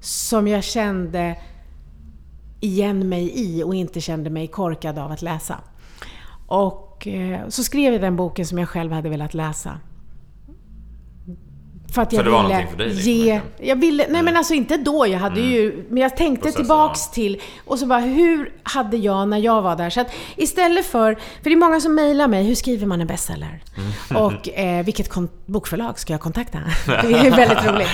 som 0.00 0.48
jag 0.48 0.64
kände 0.64 1.38
igen 2.60 3.08
mig 3.08 3.32
i 3.34 3.62
och 3.62 3.74
inte 3.74 4.00
kände 4.00 4.30
mig 4.30 4.46
korkad 4.46 4.98
av 4.98 5.12
att 5.12 5.22
läsa. 5.22 5.60
Och 6.46 6.83
eh, 7.06 7.48
så 7.48 7.64
skrev 7.64 7.92
jag 7.92 8.02
den 8.02 8.16
boken 8.16 8.46
som 8.46 8.58
jag 8.58 8.68
själv 8.68 8.92
hade 8.92 9.08
velat 9.08 9.34
läsa. 9.34 9.80
För 11.94 12.02
att 12.02 12.12
jag 12.12 12.18
för 12.18 12.24
det 12.24 12.30
var 12.30 12.42
ville 12.42 12.54
någonting 12.54 12.70
för 12.70 12.84
dig? 12.84 12.94
Liksom, 12.94 13.12
ge... 13.12 13.40
Jag 13.58 13.76
ville, 13.76 14.02
nej 14.02 14.10
mm. 14.10 14.24
men 14.24 14.36
alltså 14.36 14.54
inte 14.54 14.76
då, 14.76 15.06
jag 15.06 15.18
hade 15.18 15.40
mm. 15.40 15.52
ju... 15.52 15.86
Men 15.88 16.02
jag 16.02 16.16
tänkte 16.16 16.42
Processen, 16.42 16.62
tillbaks 16.62 17.00
ja. 17.06 17.14
till... 17.14 17.40
Och 17.64 17.78
så 17.78 17.86
bara, 17.86 18.00
hur 18.00 18.52
hade 18.62 18.96
jag 18.96 19.28
när 19.28 19.38
jag 19.38 19.62
var 19.62 19.76
där? 19.76 19.90
Så 19.90 20.00
att 20.00 20.12
istället 20.36 20.86
för... 20.86 21.14
För 21.14 21.50
det 21.50 21.52
är 21.52 21.56
många 21.56 21.80
som 21.80 21.94
mejlar 21.94 22.28
mig, 22.28 22.44
hur 22.44 22.54
skriver 22.54 22.86
man 22.86 23.00
en 23.00 23.06
bestseller? 23.06 23.62
Mm. 24.10 24.22
Och 24.22 24.48
eh, 24.48 24.84
vilket 24.84 25.10
bokförlag 25.46 25.98
ska 25.98 26.12
jag 26.12 26.20
kontakta? 26.20 26.58
Det 26.86 26.92
är 26.92 27.36
väldigt 27.36 27.64
roligt. 27.64 27.88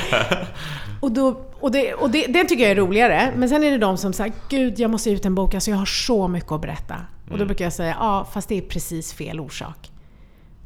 Och, 1.00 1.12
då, 1.12 1.40
och, 1.60 1.72
det, 1.72 1.94
och 1.94 2.10
det, 2.10 2.26
det 2.26 2.44
tycker 2.44 2.62
jag 2.62 2.70
är 2.70 2.76
roligare. 2.76 3.32
Men 3.36 3.48
sen 3.48 3.64
är 3.64 3.70
det 3.70 3.78
de 3.78 3.96
som 3.96 4.12
säger, 4.12 4.32
gud 4.48 4.78
jag 4.78 4.90
måste 4.90 5.10
ut 5.10 5.24
en 5.24 5.34
bok, 5.34 5.54
alltså 5.54 5.70
jag 5.70 5.78
har 5.78 5.86
så 5.86 6.28
mycket 6.28 6.52
att 6.52 6.60
berätta. 6.60 6.96
Och 7.30 7.36
då 7.36 7.42
mm. 7.42 7.46
brukar 7.46 7.64
jag 7.64 7.72
säga, 7.72 7.96
ja 7.98 8.28
fast 8.32 8.48
det 8.48 8.58
är 8.58 8.62
precis 8.62 9.12
fel 9.12 9.40
orsak. 9.40 9.90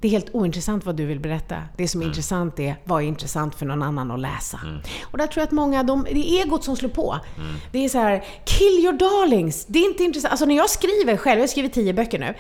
Det 0.05 0.09
är 0.09 0.11
helt 0.11 0.31
ointressant 0.33 0.87
vad 0.87 0.97
du 0.97 1.07
vill 1.07 1.21
berätta. 1.21 1.57
Det 1.77 1.89
som 1.89 2.01
är 2.01 2.05
mm. 2.05 2.11
intressant 2.11 2.61
är 2.61 2.77
vad 2.85 3.03
är 3.03 3.07
intressant 3.07 3.55
för 3.55 3.67
någon 3.67 3.83
annan 3.83 4.11
att 4.11 4.21
läsa. 4.21 4.61
Mm. 4.63 4.81
Och 5.03 5.19
där 5.19 5.27
tror 5.27 5.41
jag 5.41 5.47
att 5.47 5.53
många, 5.53 5.83
de, 5.83 6.07
det 6.11 6.19
är 6.19 6.43
egot 6.43 6.65
som 6.65 6.77
slår 6.77 6.89
på. 6.89 7.19
Mm. 7.37 7.55
Det 7.73 7.85
är 7.85 7.89
så 7.89 7.99
här, 7.99 8.25
kill 8.45 8.79
your 8.85 8.93
darlings. 8.93 9.67
Det 9.67 9.79
är 9.79 9.85
inte 9.85 10.05
intressant. 10.05 10.31
Alltså 10.31 10.47
när 10.47 10.57
jag 10.57 10.71
skriver 10.71 11.17
själv, 11.17 11.39
jag 11.39 11.43
har 11.43 11.49
skrivit 11.49 11.73
tio 11.73 11.93
böcker 11.93 12.19
nu, 12.19 12.25
mm. 12.25 12.37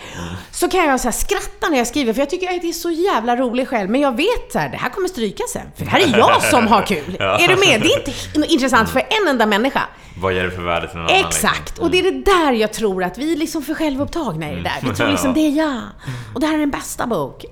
så 0.50 0.68
kan 0.68 0.84
jag 0.84 1.00
så 1.00 1.12
skratta 1.12 1.68
när 1.70 1.78
jag 1.78 1.86
skriver 1.86 2.12
för 2.12 2.20
jag 2.20 2.30
tycker 2.30 2.54
att 2.54 2.62
det 2.62 2.68
är 2.68 2.72
så 2.72 2.90
jävla 2.90 3.36
roligt 3.36 3.68
själv. 3.68 3.90
Men 3.90 4.00
jag 4.00 4.16
vet 4.16 4.52
så 4.52 4.58
här, 4.58 4.68
det 4.68 4.76
här 4.76 4.90
kommer 4.90 5.08
stryka 5.08 5.44
sen. 5.52 5.66
För 5.76 5.84
det 5.84 5.90
här 5.90 6.00
är 6.00 6.18
jag 6.18 6.42
som 6.50 6.66
har 6.66 6.86
kul. 6.86 7.16
ja. 7.18 7.38
Är 7.38 7.48
du 7.48 7.56
med? 7.56 7.80
Det 7.80 7.88
är 7.88 7.98
inte 8.36 8.52
intressant 8.52 8.90
för 8.90 9.00
en 9.00 9.28
enda 9.28 9.46
människa. 9.46 9.82
Vad 10.16 10.34
ger 10.34 10.44
det 10.44 10.50
för 10.50 10.62
värde 10.62 10.88
till 10.88 10.96
någon 10.98 11.06
annan? 11.06 11.24
Exakt! 11.26 11.68
Liksom? 11.68 11.84
Och 11.84 11.90
det 11.90 11.98
är 11.98 12.12
det 12.12 12.24
där 12.24 12.52
jag 12.52 12.72
tror 12.72 13.04
att 13.04 13.18
vi 13.18 13.32
är 13.32 13.36
liksom 13.36 13.62
för 13.62 13.74
självupptagna 13.74 14.52
i 14.52 14.54
det 14.54 14.62
där. 14.62 14.78
Vi 14.82 14.94
tror 14.94 15.08
liksom, 15.10 15.34
det 15.34 15.40
är 15.40 15.50
jag. 15.50 15.82
Och 16.34 16.40
det 16.40 16.46
här 16.46 16.54
är 16.54 16.58
den 16.58 16.70
bästa 16.70 17.06
bok. 17.06 17.44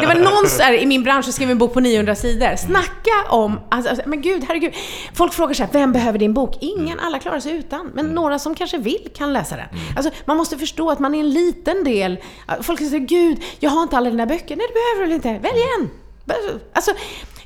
Det 0.00 0.06
var 0.06 0.14
någon 0.14 0.48
så 0.48 0.72
i 0.72 0.86
min 0.86 1.02
bransch 1.02 1.24
som 1.24 1.32
skrev 1.32 1.50
en 1.50 1.58
bok 1.58 1.72
på 1.72 1.80
900 1.80 2.14
sidor. 2.14 2.56
Snacka 2.56 3.10
om, 3.28 3.60
alltså, 3.68 3.90
alltså, 3.90 4.08
men 4.08 4.22
gud, 4.22 4.44
herregud. 4.48 4.74
Folk 5.14 5.32
frågar 5.32 5.54
så 5.54 5.62
här, 5.62 5.70
vem 5.72 5.92
behöver 5.92 6.18
din 6.18 6.34
bok? 6.34 6.56
Ingen, 6.60 7.00
alla 7.00 7.18
klarar 7.18 7.40
sig 7.40 7.52
utan. 7.52 7.86
Men 7.94 8.04
mm. 8.04 8.14
några 8.14 8.38
som 8.38 8.54
kanske 8.54 8.78
vill 8.78 9.08
kan 9.16 9.32
läsa 9.32 9.56
den. 9.56 9.68
Mm. 9.68 9.96
Alltså, 9.96 10.12
man 10.24 10.36
måste 10.36 10.58
förstå 10.58 10.90
att 10.90 10.98
man 10.98 11.14
är 11.14 11.20
en 11.20 11.30
liten 11.30 11.84
del. 11.84 12.18
Folk 12.62 12.78
säger, 12.78 12.98
gud, 12.98 13.42
jag 13.58 13.70
har 13.70 13.82
inte 13.82 13.96
alla 13.96 14.10
dina 14.10 14.26
böcker. 14.26 14.56
Nej, 14.56 14.66
det 14.68 14.74
behöver 14.74 15.06
du 15.08 15.14
inte. 15.14 15.48
Välj 15.48 15.62
en! 15.78 15.90
Alltså, 16.72 16.92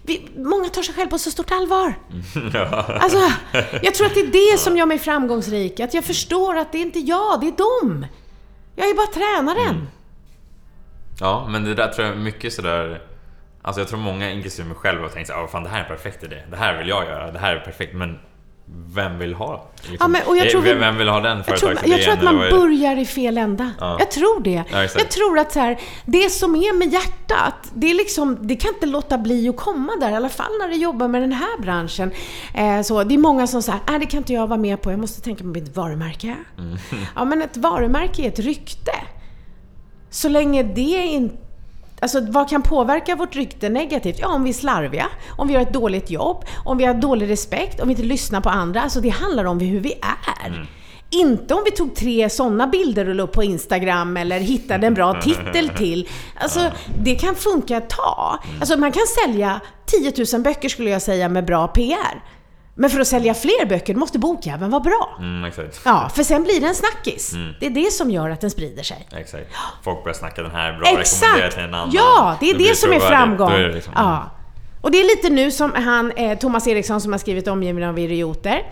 vi, 0.02 0.28
många 0.36 0.68
tar 0.68 0.82
sig 0.82 0.94
själv 0.94 1.08
på 1.08 1.18
så 1.18 1.30
stort 1.30 1.50
allvar. 1.50 1.94
Ja. 2.54 2.98
Alltså, 3.00 3.32
jag 3.82 3.94
tror 3.94 4.06
att 4.06 4.14
det 4.14 4.20
är 4.20 4.52
det 4.52 4.58
som 4.58 4.76
gör 4.76 4.86
mig 4.86 4.98
framgångsrik. 4.98 5.80
Att 5.80 5.94
jag 5.94 6.04
förstår 6.04 6.56
att 6.56 6.72
det 6.72 6.78
är 6.78 6.82
inte 6.82 6.98
jag, 6.98 7.40
det 7.40 7.46
är 7.46 7.82
dem. 7.82 8.06
Jag 8.76 8.88
är 8.88 8.94
bara 8.94 9.06
tränaren. 9.06 9.74
Mm. 9.74 9.86
Ja, 11.20 11.46
men 11.48 11.64
det 11.64 11.74
där 11.74 11.88
tror 11.88 12.06
jag 12.06 12.16
mycket 12.16 12.52
sådär... 12.52 13.02
Alltså 13.62 13.80
jag 13.80 13.88
tror 13.88 13.98
många, 13.98 14.30
inklusive 14.30 14.68
mig 14.68 14.76
själv, 14.76 15.00
har 15.00 15.08
tänkt 15.08 15.26
såhär, 15.26 15.46
fan 15.46 15.62
det 15.62 15.68
här 15.68 15.78
är 15.78 15.82
en 15.82 15.88
perfekt 15.88 16.24
idé. 16.24 16.42
Det 16.50 16.56
här 16.56 16.78
vill 16.78 16.88
jag 16.88 17.04
göra. 17.04 17.32
Det 17.32 17.38
här 17.38 17.56
är 17.56 17.60
perfekt. 17.60 17.94
Men 17.94 18.18
vem 18.66 19.18
vill 19.18 19.34
ha 19.34 19.70
liksom, 19.76 19.96
ja, 20.00 20.08
men, 20.08 20.22
och 20.26 20.36
jag 20.36 20.50
tror 20.50 20.62
vem, 20.62 20.78
vem 20.78 20.98
vill 20.98 21.08
ha 21.08 21.20
den 21.20 21.44
företagsidén? 21.44 21.76
Jag, 21.76 21.82
tror, 21.82 21.98
jag 21.98 22.18
tror 22.20 22.28
att 22.28 22.34
man 22.34 22.60
börjar 22.60 22.96
i 22.96 23.04
fel 23.04 23.38
ända. 23.38 23.70
Ja. 23.80 23.96
Jag 23.98 24.10
tror 24.10 24.40
det. 24.40 24.64
Ja, 24.72 24.82
jag 24.82 25.10
tror 25.10 25.38
att 25.38 25.52
så 25.52 25.60
här, 25.60 25.80
det 26.04 26.30
som 26.30 26.54
är 26.54 26.78
med 26.78 26.92
hjärtat, 26.92 27.54
det, 27.74 27.90
är 27.90 27.94
liksom, 27.94 28.38
det 28.40 28.56
kan 28.56 28.74
inte 28.74 28.86
låta 28.86 29.18
bli 29.18 29.48
att 29.48 29.56
komma 29.56 29.92
där. 30.00 30.10
I 30.10 30.14
alla 30.14 30.28
fall 30.28 30.50
när 30.60 30.68
du 30.68 30.76
jobbar 30.76 31.08
med 31.08 31.22
den 31.22 31.32
här 31.32 31.60
branschen. 31.62 32.10
Eh, 32.54 32.82
så, 32.82 33.04
det 33.04 33.14
är 33.14 33.18
många 33.18 33.46
som 33.46 33.62
säger, 33.62 33.80
nej 33.88 33.98
det 33.98 34.06
kan 34.06 34.18
inte 34.18 34.32
jag 34.32 34.46
vara 34.46 34.60
med 34.60 34.82
på, 34.82 34.90
jag 34.90 35.00
måste 35.00 35.20
tänka 35.20 35.42
på 35.42 35.48
mitt 35.48 35.76
varumärke. 35.76 36.36
Mm. 36.58 36.78
Ja, 37.14 37.24
men 37.24 37.42
ett 37.42 37.56
varumärke 37.56 38.22
är 38.22 38.28
ett 38.28 38.38
rykte. 38.38 38.92
Så 40.14 40.28
länge 40.28 40.62
det 40.62 41.06
inte 41.06 41.36
Alltså 42.00 42.20
vad 42.20 42.48
kan 42.48 42.62
påverka 42.62 43.16
vårt 43.16 43.36
rykte 43.36 43.68
negativt? 43.68 44.18
Ja, 44.20 44.28
om 44.28 44.44
vi 44.44 44.50
är 44.50 44.54
slarviga, 44.54 45.06
om 45.36 45.48
vi 45.48 45.54
gör 45.54 45.60
ett 45.60 45.72
dåligt 45.72 46.10
jobb, 46.10 46.44
om 46.64 46.78
vi 46.78 46.84
har 46.84 46.94
dålig 46.94 47.30
respekt, 47.30 47.80
om 47.80 47.88
vi 47.88 47.92
inte 47.92 48.02
lyssnar 48.02 48.40
på 48.40 48.48
andra. 48.48 48.80
Alltså 48.80 49.00
det 49.00 49.08
handlar 49.08 49.44
om 49.44 49.60
hur 49.60 49.80
vi 49.80 49.92
är. 49.92 50.48
Mm. 50.48 50.66
Inte 51.10 51.54
om 51.54 51.60
vi 51.64 51.70
tog 51.70 51.94
tre 51.94 52.30
sådana 52.30 52.66
bilder 52.66 53.08
och 53.08 53.14
la 53.14 53.22
upp 53.22 53.32
på 53.32 53.42
Instagram 53.42 54.16
eller 54.16 54.40
hittade 54.40 54.86
en 54.86 54.94
bra 54.94 55.20
titel 55.22 55.68
till. 55.68 56.08
Alltså, 56.34 56.60
det 56.98 57.14
kan 57.14 57.34
funka 57.34 57.76
ett 57.76 57.88
tag. 57.88 58.38
Alltså, 58.60 58.76
man 58.76 58.92
kan 58.92 59.06
sälja 59.24 59.60
10 59.86 60.12
000 60.32 60.42
böcker 60.42 60.68
skulle 60.68 60.90
jag 60.90 61.02
säga 61.02 61.28
med 61.28 61.46
bra 61.46 61.68
PR. 61.68 62.22
Men 62.76 62.90
för 62.90 63.00
att 63.00 63.06
sälja 63.08 63.34
fler 63.34 63.66
böcker 63.66 63.94
måste 63.94 64.18
bokjäveln 64.18 64.70
vara 64.70 64.80
bra. 64.80 65.16
Mm, 65.18 65.44
exakt. 65.44 65.80
Ja, 65.84 66.10
för 66.14 66.22
sen 66.22 66.42
blir 66.42 66.60
det 66.60 66.66
en 66.66 66.74
snackis. 66.74 67.34
Det 67.60 67.66
är 67.66 67.70
det 67.70 67.92
som 67.92 68.10
gör 68.10 68.30
att 68.30 68.40
den 68.40 68.50
sprider 68.50 68.82
sig. 68.82 69.08
Exakt. 69.16 69.46
Folk 69.84 70.04
börjar 70.04 70.14
snacka 70.14 70.42
den 70.42 70.50
här 70.50 70.72
är 70.72 70.78
bra, 70.78 70.80
rekommendera 70.80 71.00
Exakt! 71.00 71.54
till 71.54 71.64
en 71.64 71.74
annan. 71.74 71.90
Ja, 71.92 72.36
det 72.40 72.50
är 72.50 72.54
blir 72.54 72.68
det 72.68 72.74
som 72.74 72.92
är 72.92 73.00
framgång. 73.00 73.52
Är 73.52 73.58
det 73.58 73.72
liksom, 73.72 73.92
ja. 73.96 74.30
Och 74.80 74.90
det 74.90 75.00
är 75.00 75.04
lite 75.04 75.30
nu 75.30 75.50
som 75.50 75.72
han, 75.72 76.12
eh, 76.12 76.38
Thomas 76.38 76.66
Eriksson 76.66 77.00
som 77.00 77.12
har 77.12 77.18
skrivit 77.18 77.48
Omgiven 77.48 77.82
av 77.82 77.98
idioter. 77.98 78.62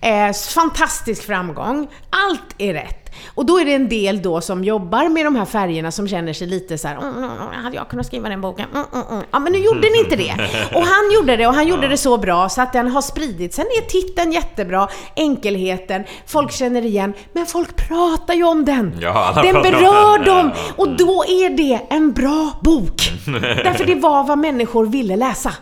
Mm. 0.00 0.28
Eh, 0.28 0.34
fantastisk 0.54 1.26
framgång. 1.26 1.88
Allt 2.10 2.54
är 2.58 2.72
rätt. 2.72 3.03
Och 3.34 3.46
då 3.46 3.60
är 3.60 3.64
det 3.64 3.74
en 3.74 3.88
del 3.88 4.22
då 4.22 4.40
som 4.40 4.64
jobbar 4.64 5.08
med 5.08 5.26
de 5.26 5.36
här 5.36 5.44
färgerna 5.44 5.90
som 5.90 6.08
känner 6.08 6.32
sig 6.32 6.46
lite 6.46 6.78
så 6.78 6.88
här, 6.88 6.96
mm, 6.96 7.08
mm, 7.16 7.24
mm, 7.24 7.64
hade 7.64 7.76
jag 7.76 7.88
kunnat 7.88 8.06
skriva 8.06 8.28
den 8.28 8.40
boken? 8.40 8.66
Mm, 8.74 8.86
mm, 8.92 9.06
mm. 9.10 9.24
Ja, 9.30 9.38
men 9.38 9.52
nu 9.52 9.58
gjorde 9.58 9.80
ni 9.80 9.98
inte 9.98 10.16
det. 10.16 10.34
Och 10.74 10.82
han 10.82 11.12
gjorde 11.14 11.36
det 11.36 11.46
och 11.46 11.54
han 11.54 11.66
gjorde 11.66 11.88
det 11.88 11.96
så 11.96 12.18
bra 12.18 12.48
så 12.48 12.62
att 12.62 12.72
den 12.72 12.88
har 12.88 13.02
spridit. 13.02 13.54
Sen 13.54 13.64
är 13.64 13.88
titeln 13.88 14.32
jättebra, 14.32 14.88
enkelheten, 15.16 16.04
folk 16.26 16.52
känner 16.52 16.84
igen, 16.84 17.12
men 17.32 17.46
folk 17.46 17.88
pratar 17.88 18.34
ju 18.34 18.44
om 18.44 18.64
den. 18.64 18.98
Ja, 19.00 19.42
den 19.42 19.62
berör 19.62 20.24
dem 20.24 20.50
och 20.76 20.88
då 20.88 21.24
är 21.24 21.56
det 21.56 21.80
en 21.90 22.12
bra 22.12 22.60
bok. 22.62 23.12
Därför 23.64 23.84
det 23.84 23.94
var 23.94 24.24
vad 24.24 24.38
människor 24.38 24.86
ville 24.86 25.16
läsa. 25.16 25.52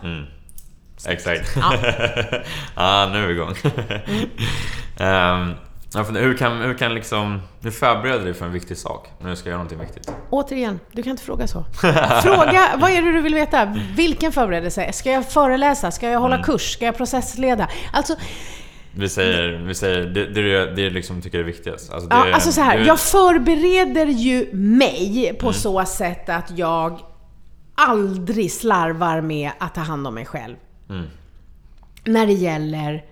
Exakt. 1.08 1.56
Ja. 2.76 3.08
nu 3.12 3.22
är 3.22 3.26
vi 3.26 3.32
igång. 3.32 3.54
Ehm, 4.98 5.54
ja, 5.94 6.04
för 6.04 6.12
hur 6.12 6.36
kan, 6.36 6.60
hur 6.60 6.74
kan 6.74 6.94
liksom... 6.94 7.40
Hur 7.60 7.70
förbereder 7.70 8.18
du 8.18 8.24
dig 8.24 8.34
för 8.34 8.46
en 8.46 8.52
viktig 8.52 8.76
sak? 8.78 9.08
När 9.20 9.30
du 9.30 9.36
ska 9.36 9.48
göra 9.48 9.58
någonting 9.58 9.78
viktigt? 9.80 10.12
Återigen, 10.30 10.80
du 10.92 11.02
kan 11.02 11.10
inte 11.10 11.22
fråga 11.22 11.46
så. 11.46 11.64
Fråga, 12.22 12.70
vad 12.78 12.90
är 12.90 13.02
det 13.02 13.12
du 13.12 13.20
vill 13.22 13.34
veta? 13.34 13.76
Vilken 13.96 14.32
förberedelse? 14.32 14.92
Ska 14.92 15.10
jag 15.10 15.28
föreläsa? 15.32 15.90
Ska 15.90 16.08
jag 16.10 16.20
hålla 16.20 16.42
kurs? 16.42 16.72
Ska 16.72 16.84
jag 16.84 16.96
processleda? 16.96 17.68
Alltså, 17.92 18.14
Vi 18.94 19.08
säger, 19.08 19.48
vi 19.66 19.74
säger 19.74 20.04
det, 20.04 20.26
det, 20.26 20.74
det 20.74 20.90
liksom 20.90 21.22
tycker 21.22 21.38
är 21.38 21.42
viktigast. 21.44 21.92
Alltså, 21.92 22.08
det, 22.08 22.16
ja, 22.16 22.34
alltså 22.34 22.52
så 22.52 22.60
här, 22.60 22.78
du- 22.78 22.84
jag 22.86 23.00
förbereder 23.00 24.06
ju 24.06 24.50
mig 24.52 25.36
på 25.40 25.52
så 25.52 25.84
sätt 25.84 26.28
att 26.28 26.58
jag 26.58 27.00
aldrig 27.74 28.52
slarvar 28.52 29.20
med 29.20 29.50
att 29.58 29.74
ta 29.74 29.80
hand 29.80 30.06
om 30.06 30.14
mig 30.14 30.26
själv. 30.26 30.56
När 32.04 32.26
det 32.26 32.32
gäller 32.32 33.04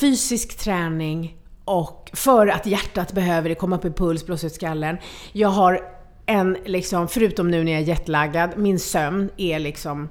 fysisk 0.00 0.58
träning 0.58 1.36
och 1.64 2.10
för 2.12 2.46
att 2.46 2.66
hjärtat 2.66 3.12
behöver 3.12 3.48
det, 3.48 3.54
komma 3.54 3.76
upp 3.76 3.84
i 3.84 3.90
puls, 3.90 4.26
blåsa 4.26 4.46
ut 4.46 4.52
skallen. 4.52 4.96
Jag 5.32 5.48
har 5.48 5.80
en, 6.26 6.56
liksom, 6.64 7.08
förutom 7.08 7.50
nu 7.50 7.64
när 7.64 7.72
jag 7.72 7.80
är 7.80 7.86
jetlaggad, 7.86 8.50
min 8.56 8.78
sömn 8.78 9.30
är 9.36 9.58
liksom 9.58 10.08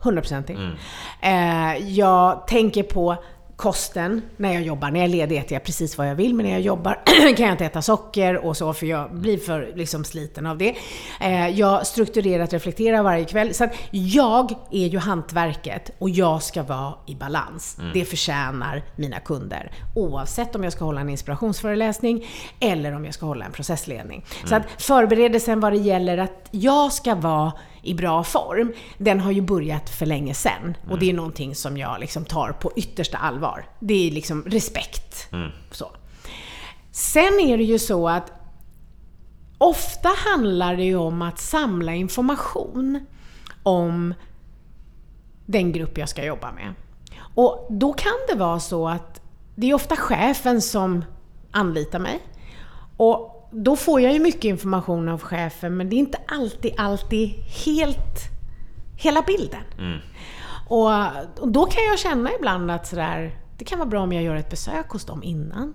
100% 0.00 0.76
eh, 1.20 1.88
Jag 1.88 2.46
tänker 2.46 2.82
på 2.82 3.16
kosten 3.60 4.22
när 4.36 4.52
jag 4.52 4.62
jobbar. 4.62 4.90
När 4.90 5.00
jag 5.00 5.04
är 5.04 5.12
ledig 5.12 5.38
äter 5.38 5.52
jag 5.52 5.64
precis 5.64 5.98
vad 5.98 6.08
jag 6.08 6.14
vill, 6.14 6.34
men 6.34 6.46
när 6.46 6.52
jag 6.52 6.60
jobbar 6.60 7.00
kan 7.36 7.46
jag 7.46 7.54
inte 7.54 7.64
äta 7.64 7.82
socker 7.82 8.36
och 8.46 8.56
så, 8.56 8.72
för 8.72 8.86
jag 8.86 9.14
blir 9.14 9.38
för 9.38 9.72
liksom, 9.74 10.04
sliten 10.04 10.46
av 10.46 10.58
det. 10.58 10.74
Eh, 11.20 11.48
jag 11.48 11.86
strukturerat 11.86 12.52
reflekterar 12.52 13.02
varje 13.02 13.24
kväll. 13.24 13.54
Så 13.54 13.64
att 13.64 13.74
jag 13.90 14.52
är 14.70 14.86
ju 14.86 14.98
hantverket 14.98 15.90
och 15.98 16.10
jag 16.10 16.42
ska 16.42 16.62
vara 16.62 16.94
i 17.06 17.14
balans. 17.14 17.78
Det 17.94 18.04
förtjänar 18.04 18.82
mina 18.96 19.20
kunder. 19.20 19.72
Oavsett 19.94 20.56
om 20.56 20.64
jag 20.64 20.72
ska 20.72 20.84
hålla 20.84 21.00
en 21.00 21.08
inspirationsföreläsning 21.08 22.26
eller 22.60 22.92
om 22.92 23.04
jag 23.04 23.14
ska 23.14 23.26
hålla 23.26 23.44
en 23.44 23.52
processledning. 23.52 24.24
Så 24.44 24.54
att 24.54 24.82
förberedelsen 24.82 25.60
vad 25.60 25.72
det 25.72 25.78
gäller 25.78 26.18
att 26.18 26.48
jag 26.50 26.92
ska 26.92 27.14
vara 27.14 27.52
i 27.82 27.94
bra 27.94 28.24
form, 28.24 28.72
den 28.98 29.20
har 29.20 29.32
ju 29.32 29.40
börjat 29.40 29.90
för 29.90 30.06
länge 30.06 30.34
sedan. 30.34 30.76
Och 30.90 30.98
det 30.98 31.10
är 31.10 31.14
någonting 31.14 31.54
som 31.54 31.76
jag 31.76 32.00
liksom 32.00 32.24
tar 32.24 32.52
på 32.52 32.72
yttersta 32.76 33.18
allvar. 33.18 33.68
Det 33.78 34.08
är 34.08 34.10
liksom 34.10 34.42
respekt. 34.42 35.28
Så. 35.70 35.86
Sen 36.90 37.40
är 37.40 37.56
det 37.56 37.64
ju 37.64 37.78
så 37.78 38.08
att 38.08 38.32
ofta 39.58 40.08
handlar 40.08 40.76
det 40.76 40.84
ju 40.84 40.96
om 40.96 41.22
att 41.22 41.38
samla 41.38 41.94
information 41.94 43.06
om 43.62 44.14
den 45.46 45.72
grupp 45.72 45.98
jag 45.98 46.08
ska 46.08 46.24
jobba 46.24 46.52
med. 46.52 46.74
Och 47.34 47.66
då 47.70 47.92
kan 47.92 48.12
det 48.28 48.34
vara 48.34 48.60
så 48.60 48.88
att 48.88 49.20
det 49.54 49.70
är 49.70 49.74
ofta 49.74 49.96
chefen 49.96 50.62
som 50.62 51.04
anlitar 51.50 51.98
mig. 51.98 52.20
Och 52.96 53.39
då 53.50 53.76
får 53.76 54.00
jag 54.00 54.12
ju 54.12 54.18
mycket 54.20 54.44
information 54.44 55.08
av 55.08 55.20
chefen, 55.20 55.76
men 55.76 55.90
det 55.90 55.96
är 55.96 55.98
inte 55.98 56.18
alltid, 56.26 56.74
alltid 56.76 57.28
helt 57.66 58.18
hela 58.96 59.22
bilden. 59.22 59.62
Och, 60.68 60.90
och 61.40 61.48
då 61.48 61.66
kan 61.66 61.84
jag 61.84 61.98
känna 61.98 62.30
ibland 62.38 62.70
att 62.70 62.86
sådär, 62.86 63.36
det 63.58 63.64
kan 63.64 63.78
vara 63.78 63.88
bra 63.88 64.00
om 64.02 64.12
jag 64.12 64.22
gör 64.24 64.34
ett 64.36 64.50
besök 64.50 64.88
hos 64.90 65.04
dem 65.04 65.22
innan. 65.22 65.74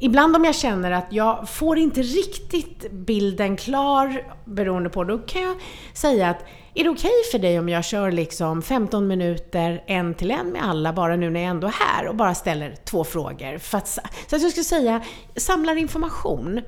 Ibland 0.00 0.36
om 0.36 0.44
jag 0.44 0.54
känner 0.54 0.90
att 0.90 1.12
jag 1.12 1.48
får 1.48 1.78
inte 1.78 2.02
riktigt 2.02 2.92
bilden 2.92 3.56
klar 3.56 4.22
beroende 4.44 4.90
på, 4.90 5.04
då 5.04 5.18
kan 5.18 5.42
jag 5.42 5.56
säga 5.94 6.28
att 6.30 6.44
är 6.78 6.84
det 6.84 6.90
okej 6.90 7.10
för 7.30 7.38
dig 7.38 7.58
om 7.58 7.68
jag 7.68 7.84
kör 7.84 8.10
liksom 8.12 8.62
15 8.62 9.06
minuter 9.06 9.84
en 9.86 10.14
till 10.14 10.30
en 10.30 10.48
med 10.48 10.64
alla 10.64 10.92
bara 10.92 11.16
nu 11.16 11.30
när 11.30 11.40
jag 11.40 11.50
ändå 11.50 11.66
är 11.66 11.72
här 11.72 12.08
och 12.08 12.14
bara 12.16 12.34
ställer 12.34 12.74
två 12.84 13.04
frågor? 13.04 13.58
För 13.58 13.78
att, 13.78 13.88
så 13.88 14.00
att 14.36 14.42
jag 14.42 14.50
skulle 14.50 14.64
säga, 14.64 15.02
samlar 15.36 15.76
information 15.76 16.60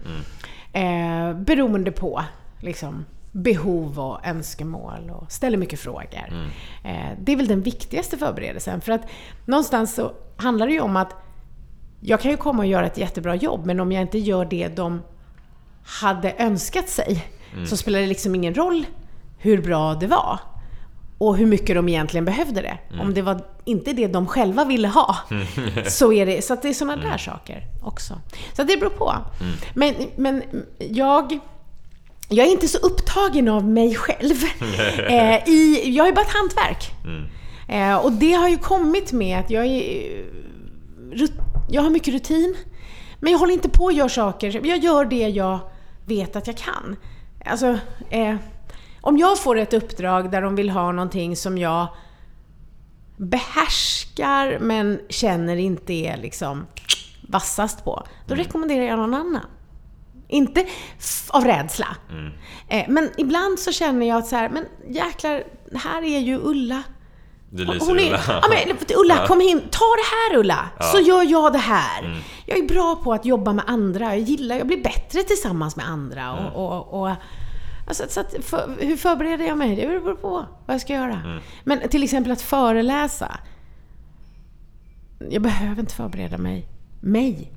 eh, 0.73 1.33
beroende 1.35 1.93
på 1.93 2.25
liksom, 2.61 3.05
behov 3.33 4.01
och 4.01 4.27
önskemål 4.27 5.11
och 5.11 5.33
ställer 5.33 5.57
mycket 5.57 5.81
frågor. 5.81 6.51
Eh, 6.85 7.19
det 7.21 7.33
är 7.33 7.37
väl 7.37 7.49
den 7.49 7.63
viktigaste 7.63 8.19
förberedelsen. 8.19 8.81
För 8.81 8.93
att 8.93 9.03
någonstans 9.47 9.95
så 9.95 10.13
handlar 10.37 10.67
det 10.67 10.73
ju 10.73 10.81
om 10.81 10.97
att 10.97 11.15
jag 12.01 12.21
kan 12.21 12.31
ju 12.31 12.37
komma 12.37 12.59
och 12.59 12.69
göra 12.69 12.87
ett 12.87 12.99
jättebra 12.99 13.35
jobb, 13.35 13.67
men 13.67 13.81
om 13.81 13.93
jag 13.93 14.03
inte 14.03 14.19
gör 14.19 14.45
det 14.45 14.69
de 14.69 15.03
hade 15.85 16.35
önskat 16.39 16.89
sig, 16.89 17.25
så 17.67 17.77
spelar 17.77 18.01
det 18.01 18.07
liksom 18.07 18.35
ingen 18.35 18.55
roll 18.55 18.87
hur 19.41 19.63
bra 19.63 19.95
det 19.95 20.07
var. 20.07 20.39
Och 21.19 21.37
hur 21.37 21.47
mycket 21.47 21.77
de 21.77 21.89
egentligen 21.89 22.25
behövde 22.25 22.63
det. 22.63 22.79
Om 23.01 23.15
det 23.15 23.23
var 23.23 23.41
inte 23.65 23.93
det 23.93 24.07
de 24.07 24.27
själva 24.27 24.65
ville 24.65 24.89
ha. 24.89 25.17
så 25.89 26.13
är 26.13 26.27
det, 26.27 26.45
så 26.45 26.53
att 26.53 26.63
det 26.63 26.69
är 26.69 26.73
sådana 26.73 26.97
där 26.97 27.19
saker 27.19 27.67
också. 27.83 28.15
Så 28.57 28.63
det 28.63 28.77
beror 28.77 28.91
på. 28.91 29.15
Men, 29.75 29.95
men 30.17 30.43
jag... 30.79 31.39
Jag 32.33 32.47
är 32.47 32.51
inte 32.51 32.69
så 32.69 32.79
upptagen 32.79 33.49
av 33.49 33.69
mig 33.69 33.95
själv. 33.95 34.37
eh, 35.09 35.49
i, 35.49 35.93
jag 35.97 36.09
är 36.09 36.13
bara 36.13 36.21
ett 36.21 36.33
hantverk. 36.33 36.91
Eh, 37.69 37.97
och 37.97 38.13
det 38.13 38.33
har 38.33 38.49
ju 38.49 38.57
kommit 38.57 39.13
med 39.13 39.39
att 39.39 39.51
jag 39.51 39.67
är 39.67 40.25
jag 41.69 41.83
har 41.83 41.91
mycket 41.91 42.15
rutin. 42.15 42.57
Men 43.21 43.33
jag 43.33 43.39
håller 43.39 43.55
inte 43.55 43.69
på 43.69 43.85
och 43.85 43.93
gör 43.93 44.09
saker. 44.09 44.67
Jag 44.67 44.79
gör 44.79 45.05
det 45.05 45.29
jag 45.29 45.59
vet 46.07 46.37
att 46.37 46.47
jag 46.47 46.57
kan. 46.57 46.97
Alltså, 47.45 47.79
eh, 48.11 48.37
om 49.01 49.19
jag 49.19 49.39
får 49.39 49.59
ett 49.59 49.75
uppdrag 49.75 50.31
där 50.31 50.43
de 50.43 50.55
vill 50.55 50.71
ha 50.71 50.93
någonting 50.93 51.37
som 51.37 51.59
jag 51.59 51.89
behärskar 53.17 54.59
men 54.61 55.01
känner 55.09 55.57
inte 55.57 55.93
är 55.93 56.17
liksom 56.17 56.67
vassast 57.29 57.85
på, 57.85 58.07
då 58.27 58.35
rekommenderar 58.35 58.85
jag 58.85 58.99
någon 58.99 59.15
annan. 59.15 59.47
Inte 60.29 60.67
av 61.31 61.45
rädsla. 61.45 61.97
Eh, 62.69 62.85
men 62.89 63.11
ibland 63.17 63.59
så 63.59 63.73
känner 63.73 64.09
jag 64.09 64.19
att 64.19 64.27
så 64.27 64.37
här, 64.37 64.49
men 64.49 64.65
jäklar, 64.89 65.45
här 65.75 66.03
är 66.03 66.19
ju 66.19 66.39
Ulla. 66.43 66.83
Du 67.51 67.65
lyser 67.65 67.97
är, 67.97 68.07
Ulla. 68.07 68.21
ja, 68.27 68.49
men, 68.49 68.77
Ulla, 68.97 69.27
kom 69.27 69.41
in. 69.41 69.61
Ta 69.71 69.85
det 69.85 70.35
här 70.35 70.41
Ulla, 70.41 70.69
så 70.93 71.01
gör 71.01 71.23
jag 71.23 71.53
det 71.53 71.59
här. 71.59 72.23
Jag 72.47 72.59
är 72.59 72.69
bra 72.69 72.97
på 72.97 73.13
att 73.13 73.25
jobba 73.25 73.53
med 73.53 73.65
andra. 73.67 74.05
Jag 74.05 74.19
gillar, 74.19 74.57
jag 74.57 74.67
blir 74.67 74.83
bättre 74.83 75.23
tillsammans 75.23 75.77
med 75.77 75.89
andra. 75.89 76.33
Och, 76.33 76.67
och, 76.67 77.03
och, 77.03 77.11
alltså, 77.91 78.05
så 78.09 78.21
att, 78.21 78.45
för, 78.45 78.77
hur 78.81 78.97
förbereder 78.97 79.45
jag 79.47 79.59
mig? 79.59 79.77
Det 79.77 79.87
beror 79.87 80.15
på 80.15 80.31
vad 80.67 80.75
jag 80.75 80.81
ska 80.81 80.93
göra. 80.93 81.41
Men 81.65 81.89
till 81.89 82.03
exempel 82.03 82.33
att 82.33 82.43
föreläsa. 82.43 83.41
Jag 85.31 85.43
behöver 85.43 85.81
inte 85.81 85.95
förbereda 85.95 86.39
mig. 86.39 86.69
Mig. 87.01 87.53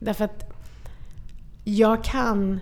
Därför 0.00 0.24
att 0.24 0.52
jag 1.64 2.04
kan 2.04 2.60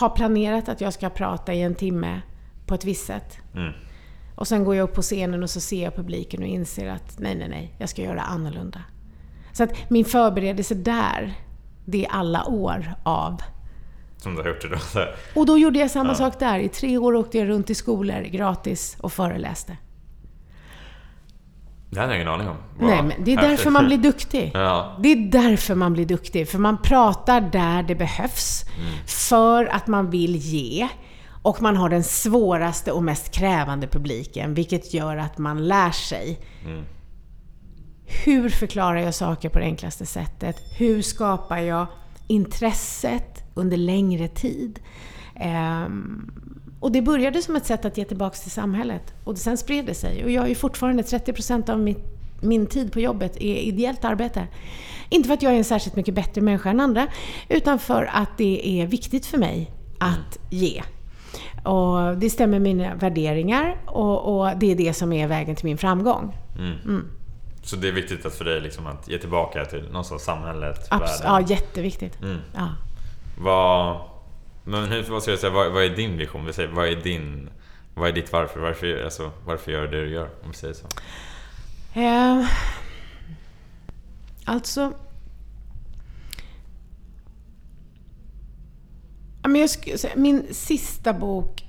ha 0.00 0.08
planerat 0.08 0.68
att 0.68 0.80
jag 0.80 0.92
ska 0.92 1.10
prata 1.10 1.54
i 1.54 1.62
en 1.62 1.74
timme 1.74 2.20
på 2.66 2.74
ett 2.74 2.84
visst 2.84 3.06
sätt. 3.06 3.38
Och 4.36 4.48
sen 4.48 4.64
går 4.64 4.74
jag 4.76 4.84
upp 4.84 4.94
på 4.94 5.02
scenen 5.02 5.42
och 5.42 5.50
så 5.50 5.60
ser 5.60 5.84
jag 5.84 5.94
publiken 5.94 6.42
och 6.42 6.48
inser 6.48 6.88
att 6.88 7.18
nej, 7.18 7.34
nej, 7.34 7.48
nej, 7.48 7.74
jag 7.78 7.88
ska 7.88 8.02
göra 8.02 8.20
annorlunda. 8.20 8.80
Så 9.52 9.64
att 9.64 9.90
min 9.90 10.04
förberedelse 10.04 10.74
där, 10.74 11.34
det 11.84 12.04
är 12.04 12.10
alla 12.10 12.46
år 12.46 12.94
av. 13.02 13.42
Som 14.22 14.34
du 14.34 14.42
har 14.42 14.48
gjort 14.48 14.64
idag. 14.64 14.80
Och 15.34 15.46
då 15.46 15.58
gjorde 15.58 15.78
jag 15.78 15.90
samma 15.90 16.14
sak 16.14 16.38
där. 16.38 16.58
I 16.58 16.68
tre 16.68 16.98
år 16.98 17.14
åkte 17.14 17.38
jag 17.38 17.48
runt 17.48 17.70
i 17.70 17.74
skolor 17.74 18.20
gratis 18.22 18.96
och 19.00 19.12
föreläste. 19.12 19.76
Det 21.90 22.00
hade 22.00 22.12
jag 22.12 22.22
ingen 22.22 22.34
aning 22.34 22.48
om. 22.48 22.56
Wow. 22.78 22.90
Nej, 22.90 23.02
men 23.02 23.24
det 23.24 23.32
är 23.32 23.36
därför 23.36 23.70
man 23.70 23.86
blir 23.86 23.98
duktig. 23.98 24.50
Ja. 24.54 24.96
Det 25.00 25.12
är 25.12 25.16
därför 25.16 25.74
man 25.74 25.92
blir 25.92 26.06
duktig. 26.06 26.48
För 26.48 26.58
man 26.58 26.82
pratar 26.82 27.40
där 27.40 27.82
det 27.82 27.94
behövs. 27.94 28.64
För 29.06 29.64
att 29.66 29.86
man 29.86 30.10
vill 30.10 30.36
ge. 30.36 30.88
Och 31.42 31.62
man 31.62 31.76
har 31.76 31.88
den 31.88 32.04
svåraste 32.04 32.92
och 32.92 33.02
mest 33.02 33.32
krävande 33.32 33.86
publiken, 33.86 34.54
vilket 34.54 34.94
gör 34.94 35.16
att 35.16 35.38
man 35.38 35.68
lär 35.68 35.90
sig. 35.90 36.40
Hur 38.24 38.48
förklarar 38.48 38.98
jag 38.98 39.14
saker 39.14 39.48
på 39.48 39.58
det 39.58 39.64
enklaste 39.64 40.06
sättet? 40.06 40.56
Hur 40.78 41.02
skapar 41.02 41.58
jag 41.58 41.86
intresset 42.26 43.47
under 43.58 43.76
längre 43.76 44.28
tid? 44.28 44.80
Ehm, 45.36 46.30
och 46.80 46.92
det 46.92 47.02
började 47.02 47.42
som 47.42 47.56
ett 47.56 47.66
sätt 47.66 47.84
att 47.84 47.98
ge 47.98 48.04
tillbaka 48.04 48.36
till 48.36 48.50
samhället. 48.50 49.14
Och 49.24 49.38
sen 49.38 49.56
spred 49.58 49.86
det 49.86 49.94
sig. 49.94 50.24
Och 50.24 50.30
jag 50.30 50.50
är 50.50 50.54
fortfarande 50.54 51.02
30% 51.02 51.70
av 51.70 51.78
mitt, 51.80 51.98
min 52.40 52.66
tid 52.66 52.92
på 52.92 53.00
jobbet 53.00 53.36
är 53.36 53.56
ideellt 53.56 54.04
arbete. 54.04 54.46
Inte 55.08 55.26
för 55.26 55.34
att 55.34 55.42
jag 55.42 55.52
är 55.52 55.56
en 55.56 55.64
särskilt 55.64 55.96
mycket 55.96 56.14
bättre 56.14 56.40
människa 56.40 56.70
än 56.70 56.80
andra, 56.80 57.06
utan 57.48 57.78
för 57.78 58.10
att 58.12 58.38
det 58.38 58.80
är 58.80 58.86
viktigt 58.86 59.26
för 59.26 59.38
mig 59.38 59.70
att 59.98 60.38
ge. 60.50 60.82
Och 61.64 62.16
det 62.16 62.30
stämmer 62.30 62.58
med 62.58 62.76
mina 62.76 62.94
värderingar 62.94 63.76
och, 63.86 64.40
och, 64.40 64.56
det 64.56 64.72
är 64.72 64.76
det 64.76 64.94
som 64.94 65.12
är 65.12 65.28
vägen 65.28 65.56
till 65.56 65.64
min 65.64 65.78
framgång. 65.78 66.36
Så 67.62 67.76
det 67.76 67.88
är 67.88 67.92
viktigt 67.92 68.26
att 68.26 68.34
för 68.34 68.44
dig 68.44 68.60
liksom 68.60 68.86
att 68.86 69.08
ge 69.08 69.18
tillbaka 69.18 69.64
till 69.64 69.82
någonstans 69.82 70.22
samhället, 70.22 70.88
Abs- 70.90 71.00
världen? 71.00 71.16
ja, 71.24 71.40
jätteviktigt. 71.40 72.22
Mm. 72.22 72.38
Ja. 72.54 72.68
Vad... 73.40 74.00
Men 74.64 74.84
hur, 74.84 75.02
vad 75.02 75.22
ska 75.22 75.30
jag 75.32 75.40
säga, 75.40 75.52
vad, 75.52 75.72
vad 75.72 75.84
är 75.84 75.96
din 75.96 76.16
vision? 76.16 76.46
Vi 76.46 76.52
säger, 76.52 76.68
vad 76.68 76.88
är 76.88 76.96
din... 76.96 77.50
Vad 77.94 78.08
är 78.08 78.12
ditt 78.12 78.32
varför? 78.32 78.60
Varför, 78.60 79.04
alltså, 79.04 79.30
varför 79.44 79.72
gör 79.72 79.82
du 79.82 79.88
det 79.88 80.04
du 80.04 80.10
gör? 80.10 80.30
Om 80.42 80.50
vi 80.50 80.56
säger 80.56 80.74
så. 80.74 80.86
Eh, 82.00 82.46
alltså... 84.44 84.92
Men 89.42 89.56
jag 89.56 89.70
skulle 89.70 89.96
min 90.16 90.54
sista 90.54 91.12
bok 91.12 91.64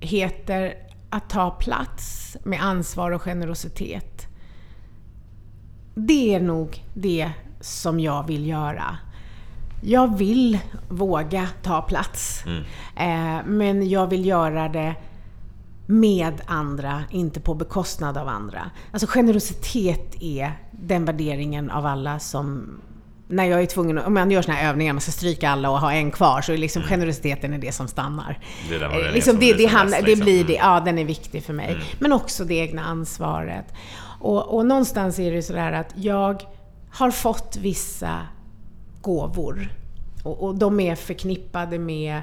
heter 0.00 0.74
Att 1.10 1.30
ta 1.30 1.50
plats 1.50 2.36
med 2.44 2.62
ansvar 2.62 3.10
och 3.10 3.22
generositet. 3.22 4.26
Det 5.94 6.34
är 6.34 6.40
nog 6.40 6.84
det 6.94 7.30
som 7.60 8.00
jag 8.00 8.26
vill 8.26 8.46
göra. 8.46 8.98
Jag 9.86 10.18
vill 10.18 10.58
våga 10.88 11.48
ta 11.62 11.82
plats. 11.82 12.44
Eh, 12.96 13.44
men 13.46 13.88
jag 13.88 14.06
vill 14.06 14.26
göra 14.26 14.68
det 14.68 14.94
med 15.86 16.40
andra, 16.46 17.02
inte 17.10 17.40
på 17.40 17.54
bekostnad 17.54 18.16
av 18.18 18.28
andra. 18.28 18.70
Alltså 18.92 19.06
generositet 19.06 20.14
är 20.22 20.52
den 20.70 21.04
värderingen 21.04 21.70
av 21.70 21.86
alla 21.86 22.18
som 22.18 22.68
när 23.28 23.44
jag 23.44 23.62
är 23.62 23.66
tvungen, 23.66 23.98
om 23.98 24.14
man 24.14 24.30
gör 24.30 24.42
såna 24.42 24.54
här 24.56 24.68
övningar, 24.70 24.92
man 24.92 25.00
ska 25.00 25.12
stryka 25.12 25.50
alla 25.50 25.70
och 25.70 25.80
ha 25.80 25.92
en 25.92 26.10
kvar, 26.10 26.40
så 26.40 26.52
är 26.52 26.56
liksom 26.56 26.82
generositeten 26.82 27.52
är 27.52 27.58
det 27.58 27.72
som 27.72 27.88
stannar. 27.88 28.38
Det 28.68 28.74
är 28.76 29.06
Eh, 29.06 29.12
liksom 29.12 29.32
det, 29.34 29.38
blir 29.38 29.54
det, 29.54 30.00
liksom. 30.06 30.24
blir 30.24 30.44
det, 30.44 30.56
Mm. 30.58 30.66
ja 30.68 30.80
den 30.80 30.98
är 30.98 31.04
viktig 31.04 31.44
för 31.44 31.52
mig. 31.52 31.76
Men 31.98 32.12
också 32.12 32.44
det 32.44 32.54
egna 32.54 32.84
ansvaret. 32.84 33.64
Och, 34.20 34.54
och 34.56 34.66
någonstans 34.66 35.18
är 35.18 35.32
det 35.32 35.42
sådär 35.42 35.72
att 35.72 35.92
jag 35.94 36.42
har 36.90 37.10
fått 37.10 37.56
vissa 37.60 38.18
gåvor. 39.04 39.68
Och, 40.22 40.42
och 40.42 40.58
de 40.58 40.80
är 40.80 40.94
förknippade 40.94 41.78
med 41.78 42.22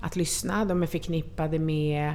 att 0.00 0.16
lyssna, 0.16 0.64
de 0.64 0.82
är 0.82 0.86
förknippade 0.86 1.58
med 1.58 2.14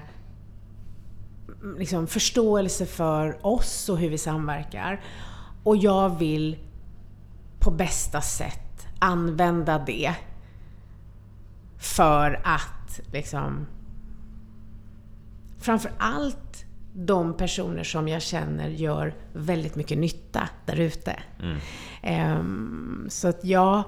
mm, 1.62 1.78
liksom, 1.78 2.08
förståelse 2.08 2.86
för 2.86 3.46
oss 3.46 3.90
och 3.90 3.98
hur 3.98 4.10
vi 4.10 4.18
samverkar. 4.18 5.02
Och 5.64 5.78
jag 5.78 6.20
vill 6.20 6.58
på 7.60 7.72
bästa 7.72 8.22
sätt 8.22 8.88
använda 9.00 9.84
det 9.86 10.16
för 11.78 12.42
att 12.44 13.00
liksom 13.12 13.68
framför 15.58 15.92
allt 15.98 16.66
de 16.94 17.34
personer 17.38 17.84
som 17.84 18.08
jag 18.08 18.22
känner 18.22 18.70
gör 18.70 19.14
väldigt 19.34 19.76
mycket 19.76 19.98
nytta 19.98 20.50
där 20.66 20.80
ute. 20.80 21.16
Ehm, 22.04 23.08
så 23.10 23.28
att 23.28 23.44
jag 23.44 23.84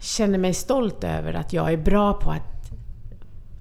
känner 0.00 0.38
mig 0.38 0.54
stolt 0.54 1.04
över 1.04 1.34
att 1.34 1.52
jag 1.52 1.72
är 1.72 1.76
bra 1.76 2.12
på 2.12 2.30
att 2.30 2.70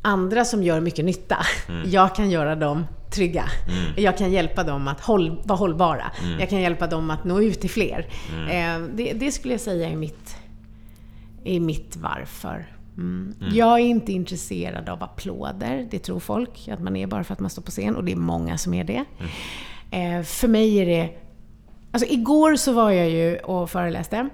andra 0.01 0.45
som 0.45 0.63
gör 0.63 0.79
mycket 0.79 1.05
nytta, 1.05 1.37
jag 1.85 2.15
kan 2.15 2.29
göra 2.31 2.55
dem 2.55 2.85
trygga. 3.11 3.45
Jag 3.97 4.17
kan 4.17 4.31
hjälpa 4.31 4.63
dem 4.63 4.87
att 4.87 4.99
håll, 5.01 5.41
vara 5.43 5.57
hållbara. 5.57 6.11
Jag 6.39 6.49
kan 6.49 6.61
hjälpa 6.61 6.87
dem 6.87 7.09
att 7.09 7.23
nå 7.23 7.41
ut 7.41 7.61
till 7.61 7.69
fler. 7.69 8.07
Ehm, 8.49 8.91
det, 8.95 9.13
det 9.13 9.31
skulle 9.31 9.53
jag 9.53 9.61
säga 9.61 9.89
är 9.89 9.95
mitt, 9.95 10.35
är 11.43 11.59
mitt 11.59 11.95
varför. 11.95 12.72
Mm. 12.97 13.33
Jag 13.51 13.79
är 13.79 13.83
inte 13.83 14.11
intresserad 14.11 14.89
av 14.89 15.03
applåder. 15.03 15.87
Det 15.91 15.99
tror 15.99 16.19
folk 16.19 16.67
att 16.67 16.81
man 16.81 16.95
är 16.95 17.07
bara 17.07 17.23
för 17.23 17.33
att 17.33 17.39
man 17.39 17.49
står 17.49 17.61
på 17.61 17.71
scen 17.71 17.95
och 17.95 18.03
det 18.03 18.11
är 18.11 18.15
många 18.15 18.57
som 18.57 18.73
är 18.73 18.83
det. 18.83 19.05
Eh, 19.91 20.23
för 20.23 20.47
mig 20.47 20.77
är 20.77 20.85
det... 20.85 21.09
Alltså 21.91 22.09
igår 22.09 22.55
så 22.55 22.73
var 22.73 22.91
jag 22.91 23.09
ju 23.09 23.37
och 23.37 23.69
föreläste. 23.69 24.29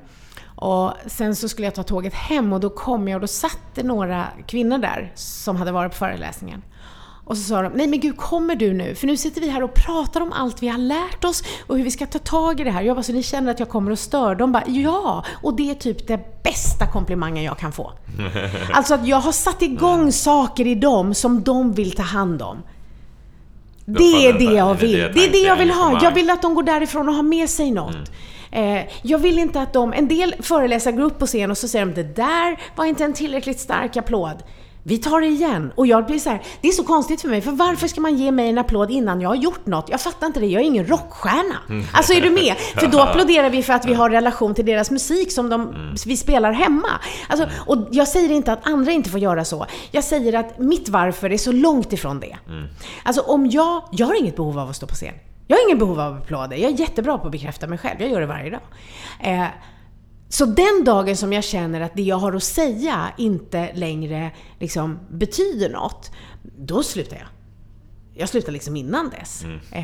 Och 0.61 0.93
sen 1.05 1.35
så 1.35 1.49
skulle 1.49 1.67
jag 1.67 1.75
ta 1.75 1.83
tåget 1.83 2.13
hem 2.13 2.53
och 2.53 2.59
då 2.59 2.69
kom 2.69 3.07
jag 3.07 3.15
och 3.15 3.21
då 3.21 3.27
satt 3.27 3.59
det 3.75 3.83
några 3.83 4.27
kvinnor 4.47 4.77
där 4.77 5.11
som 5.15 5.55
hade 5.55 5.71
varit 5.71 5.91
på 5.91 5.97
föreläsningen. 5.97 6.61
Och 7.29 7.37
så 7.37 7.43
sa 7.43 7.61
de, 7.61 7.73
nej 7.73 7.87
men 7.87 7.99
gud 7.99 8.17
kommer 8.17 8.55
du 8.55 8.73
nu? 8.73 8.95
För 8.95 9.07
nu 9.07 9.17
sitter 9.17 9.41
vi 9.41 9.49
här 9.49 9.63
och 9.63 9.73
pratar 9.73 10.21
om 10.21 10.33
allt 10.33 10.63
vi 10.63 10.67
har 10.67 10.77
lärt 10.77 11.23
oss 11.23 11.43
och 11.67 11.77
hur 11.77 11.83
vi 11.83 11.91
ska 11.91 12.05
ta 12.05 12.19
tag 12.19 12.59
i 12.59 12.63
det 12.63 12.71
här. 12.71 12.81
Jag 12.81 12.95
bara, 12.95 13.03
så 13.03 13.13
ni 13.13 13.23
känner 13.23 13.51
att 13.51 13.59
jag 13.59 13.69
kommer 13.69 13.91
och 13.91 13.99
stör? 13.99 14.35
De 14.35 14.51
bara, 14.51 14.63
ja! 14.67 15.25
Och 15.41 15.55
det 15.55 15.69
är 15.69 15.75
typ 15.75 16.07
det 16.07 16.43
bästa 16.43 16.87
komplimangen 16.87 17.43
jag 17.43 17.57
kan 17.57 17.71
få. 17.71 17.91
Alltså 18.73 18.93
att 18.93 19.07
jag 19.07 19.17
har 19.17 19.31
satt 19.31 19.61
igång 19.61 20.11
saker 20.11 20.67
i 20.67 20.75
dem 20.75 21.13
som 21.13 21.43
de 21.43 21.73
vill 21.73 21.91
ta 21.91 22.03
hand 22.03 22.41
om. 22.41 22.57
Det 23.85 24.27
är 24.27 24.33
det 24.33 24.55
jag 24.55 24.75
vill. 24.75 24.91
det 24.91 25.25
är 25.25 25.31
det 25.31 25.47
jag 25.47 25.55
vill 25.55 25.71
ha. 25.71 26.03
Jag 26.03 26.11
vill 26.11 26.29
att 26.29 26.41
de 26.41 26.55
går 26.55 26.63
därifrån 26.63 27.09
och 27.09 27.15
har 27.15 27.23
med 27.23 27.49
sig 27.49 27.71
något. 27.71 28.11
Eh, 28.51 28.81
jag 29.01 29.19
vill 29.19 29.39
inte 29.39 29.61
att 29.61 29.73
de... 29.73 29.93
En 29.93 30.07
del 30.07 30.35
föreläsare 30.39 30.93
går 30.93 31.03
upp 31.03 31.19
på 31.19 31.25
scen 31.25 31.51
och 31.51 31.57
så 31.57 31.67
säger 31.67 31.85
de 31.85 31.93
det 31.93 32.15
där 32.15 32.59
var 32.75 32.85
inte 32.85 33.05
en 33.05 33.13
tillräckligt 33.13 33.59
stark 33.59 33.97
applåd. 33.97 34.43
Vi 34.83 34.97
tar 34.97 35.21
det 35.21 35.27
igen. 35.27 35.71
Och 35.75 35.87
jag 35.87 36.05
blir 36.05 36.19
så 36.19 36.29
här, 36.29 36.41
det 36.61 36.67
är 36.67 36.71
så 36.71 36.83
konstigt 36.83 37.21
för 37.21 37.29
mig, 37.29 37.41
för 37.41 37.51
varför 37.51 37.87
ska 37.87 38.01
man 38.01 38.17
ge 38.17 38.31
mig 38.31 38.49
en 38.49 38.57
applåd 38.57 38.91
innan 38.91 39.21
jag 39.21 39.29
har 39.29 39.35
gjort 39.35 39.65
något? 39.65 39.89
Jag 39.89 40.01
fattar 40.01 40.27
inte 40.27 40.39
det, 40.39 40.45
jag 40.45 40.61
är 40.61 40.65
ingen 40.65 40.85
rockstjärna. 40.87 41.55
Alltså 41.93 42.13
är 42.13 42.21
du 42.21 42.29
med? 42.29 42.55
För 42.57 42.87
då 42.87 42.99
applåderar 43.01 43.49
vi 43.49 43.63
för 43.63 43.73
att 43.73 43.85
vi 43.85 43.93
har 43.93 44.09
relation 44.09 44.55
till 44.55 44.65
deras 44.65 44.91
musik 44.91 45.31
som 45.31 45.49
de, 45.49 45.73
vi 46.05 46.17
spelar 46.17 46.51
hemma. 46.51 46.89
Alltså, 47.27 47.49
och 47.65 47.87
jag 47.91 48.07
säger 48.07 48.31
inte 48.31 48.53
att 48.53 48.67
andra 48.67 48.91
inte 48.91 49.09
får 49.09 49.19
göra 49.19 49.45
så. 49.45 49.65
Jag 49.91 50.03
säger 50.03 50.33
att 50.33 50.59
mitt 50.59 50.89
varför 50.89 51.31
är 51.31 51.37
så 51.37 51.51
långt 51.51 51.93
ifrån 51.93 52.19
det. 52.19 52.37
Alltså 53.03 53.21
om 53.21 53.49
jag, 53.49 53.83
jag 53.91 54.07
har 54.07 54.19
inget 54.19 54.35
behov 54.35 54.59
av 54.59 54.69
att 54.69 54.75
stå 54.75 54.87
på 54.87 54.95
scen. 54.95 55.13
Jag 55.47 55.57
har 55.57 55.65
ingen 55.67 55.79
behov 55.79 55.99
av 55.99 56.17
applåder. 56.17 56.57
Jag 56.57 56.71
är 56.71 56.75
jättebra 56.79 57.17
på 57.17 57.25
att 57.25 57.31
bekräfta 57.31 57.67
mig 57.67 57.77
själv. 57.77 58.01
Jag 58.01 58.09
gör 58.09 58.19
det 58.21 58.27
varje 58.27 58.49
dag. 58.49 58.61
Eh, 59.19 59.45
så 60.29 60.45
den 60.45 60.83
dagen 60.85 61.17
som 61.17 61.33
jag 61.33 61.43
känner 61.43 61.81
att 61.81 61.91
det 61.95 62.01
jag 62.01 62.15
har 62.17 62.33
att 62.33 62.43
säga 62.43 63.11
inte 63.17 63.73
längre 63.73 64.31
liksom 64.59 64.99
betyder 65.09 65.69
något, 65.69 66.11
då 66.57 66.83
slutar 66.83 67.17
jag. 67.17 67.27
Jag 68.13 68.29
slutar 68.29 68.51
liksom 68.51 68.75
innan 68.75 69.09
dess. 69.09 69.43
Eh, 69.71 69.83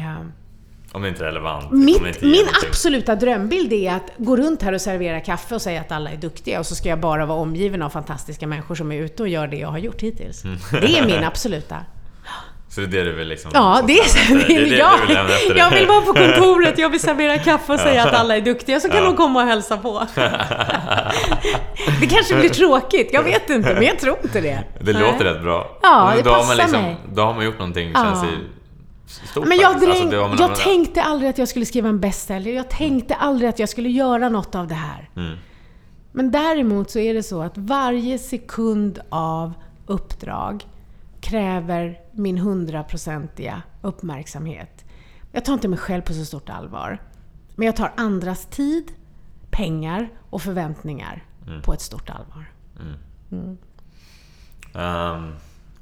Om 0.92 1.02
det 1.02 1.10
inte 1.10 1.22
är 1.24 1.26
relevant. 1.28 1.72
mitt, 1.72 2.22
min 2.22 2.46
absoluta 2.68 3.16
drömbild 3.16 3.74
är 3.74 3.92
att 3.94 4.12
gå 4.18 4.38
runt 4.38 4.62
här 4.62 4.74
och 4.74 4.82
servera 4.82 5.20
kaffe 5.20 5.56
och 5.56 5.62
säga 5.62 5.82
att 5.82 5.92
alla 5.92 6.12
är 6.12 6.18
duktiga 6.18 6.60
och 6.60 6.66
så 6.66 6.76
ska 6.76 6.90
jag 6.90 7.00
bara 7.00 7.26
vara 7.26 7.40
omgiven 7.40 7.82
av 7.82 7.90
fantastiska 7.90 8.48
människor 8.48 8.76
som 8.76 8.92
är 8.92 8.96
ute 9.02 9.24
och 9.24 9.30
gör 9.30 9.48
det 9.48 9.58
jag 9.58 9.68
har 9.68 9.78
gjort 9.78 10.02
hittills. 10.02 10.44
Det 10.72 10.98
är 10.98 11.06
min 11.06 11.24
absoluta 11.24 11.78
Så 12.76 12.82
det 12.82 12.88
är 12.88 13.04
det 13.06 13.12
du 13.12 13.16
vill 13.16 13.28
liksom... 13.28 13.52
Ja, 13.54 13.82
det 13.88 13.94
är 14.00 14.04
dig. 14.04 14.10
så. 14.10 14.48
Det 14.48 14.56
är 14.56 14.62
det 14.70 14.76
Ja, 14.78 14.92
du 15.02 15.08
vill 15.08 15.18
efter 15.18 15.56
jag 15.56 15.72
vill 15.72 15.88
vara 15.88 16.02
på 16.02 16.14
kontoret, 16.14 16.78
jag 16.78 16.90
vill 16.90 17.00
servera 17.00 17.38
kaffe 17.38 17.74
och 17.74 17.80
säga 17.80 18.04
att 18.04 18.14
alla 18.14 18.38
är 18.38 18.42
duktiga, 18.42 18.80
så 18.80 18.90
kan 18.90 19.04
de 19.04 19.16
komma 19.16 19.42
och 19.42 19.48
hälsa 19.48 19.78
på. 19.78 20.08
Det 22.02 22.08
kanske 22.08 22.36
blir 22.36 22.50
tråkigt, 22.50 23.10
jag 23.14 23.24
vet 23.24 23.50
inte, 23.50 23.74
men 23.74 23.84
jag 23.84 24.00
tror 24.00 24.18
inte 24.24 24.42
det. 24.42 24.64
Det 24.82 24.94
Nej. 24.94 25.02
låter 25.02 25.26
rätt 25.26 25.42
bra. 25.44 25.78
Ja, 25.82 26.14
det 26.16 26.22
då 26.22 26.30
har 26.30 26.38
passar 26.38 26.48
man 26.48 26.58
liksom, 26.58 26.82
mig. 26.82 26.96
Då 27.14 27.22
har 27.22 27.34
man 27.34 27.46
gjort 27.46 27.60
någonting, 27.60 27.92
Ja. 27.94 28.04
känns 28.04 28.22
det 28.22 28.28
stort 29.28 29.48
Men 29.48 29.58
jag, 29.58 29.72
faktiskt. 29.72 29.92
dräng, 29.92 30.14
Alltså, 30.22 30.38
det 30.38 30.44
jag 30.44 30.56
tänkte 30.56 31.02
aldrig 31.02 31.30
att 31.30 31.38
jag 31.38 31.48
skulle 31.48 31.66
skriva 31.66 31.90
en 31.90 32.00
bestseller. 32.00 32.52
Jag 32.52 32.70
tänkte 32.70 33.16
aldrig 33.16 33.50
att 33.50 33.60
jag 33.60 33.70
skulle 33.70 33.90
göra 33.90 34.30
något 34.30 34.56
av 34.56 34.68
det 34.68 34.76
här. 34.76 35.10
Mm. 35.16 35.38
Men 36.12 36.32
däremot 36.32 36.90
så 36.92 37.00
är 37.00 37.14
det 37.14 37.24
så 37.24 37.42
att 37.42 37.58
varje 37.58 38.18
sekund 38.18 39.00
av 39.10 39.54
uppdrag 39.88 40.64
kräver 41.22 41.98
min 42.16 42.38
hundraprocentiga 42.38 43.62
uppmärksamhet. 43.82 44.86
Jag 45.32 45.46
tar 45.46 45.54
inte 45.54 45.68
mig 45.68 45.80
själv 45.80 46.02
på 46.02 46.14
så 46.14 46.26
stort 46.26 46.50
allvar. 46.50 47.02
Men 47.56 47.66
jag 47.66 47.76
tar 47.76 47.94
andras 47.98 48.46
tid, 48.46 48.92
pengar 49.52 50.10
och 50.30 50.42
förväntningar 50.42 51.24
Mm. 51.48 51.62
på 51.62 51.74
ett 51.74 51.82
stort 51.82 52.10
allvar. 52.10 52.46
Ehm, 54.74 55.36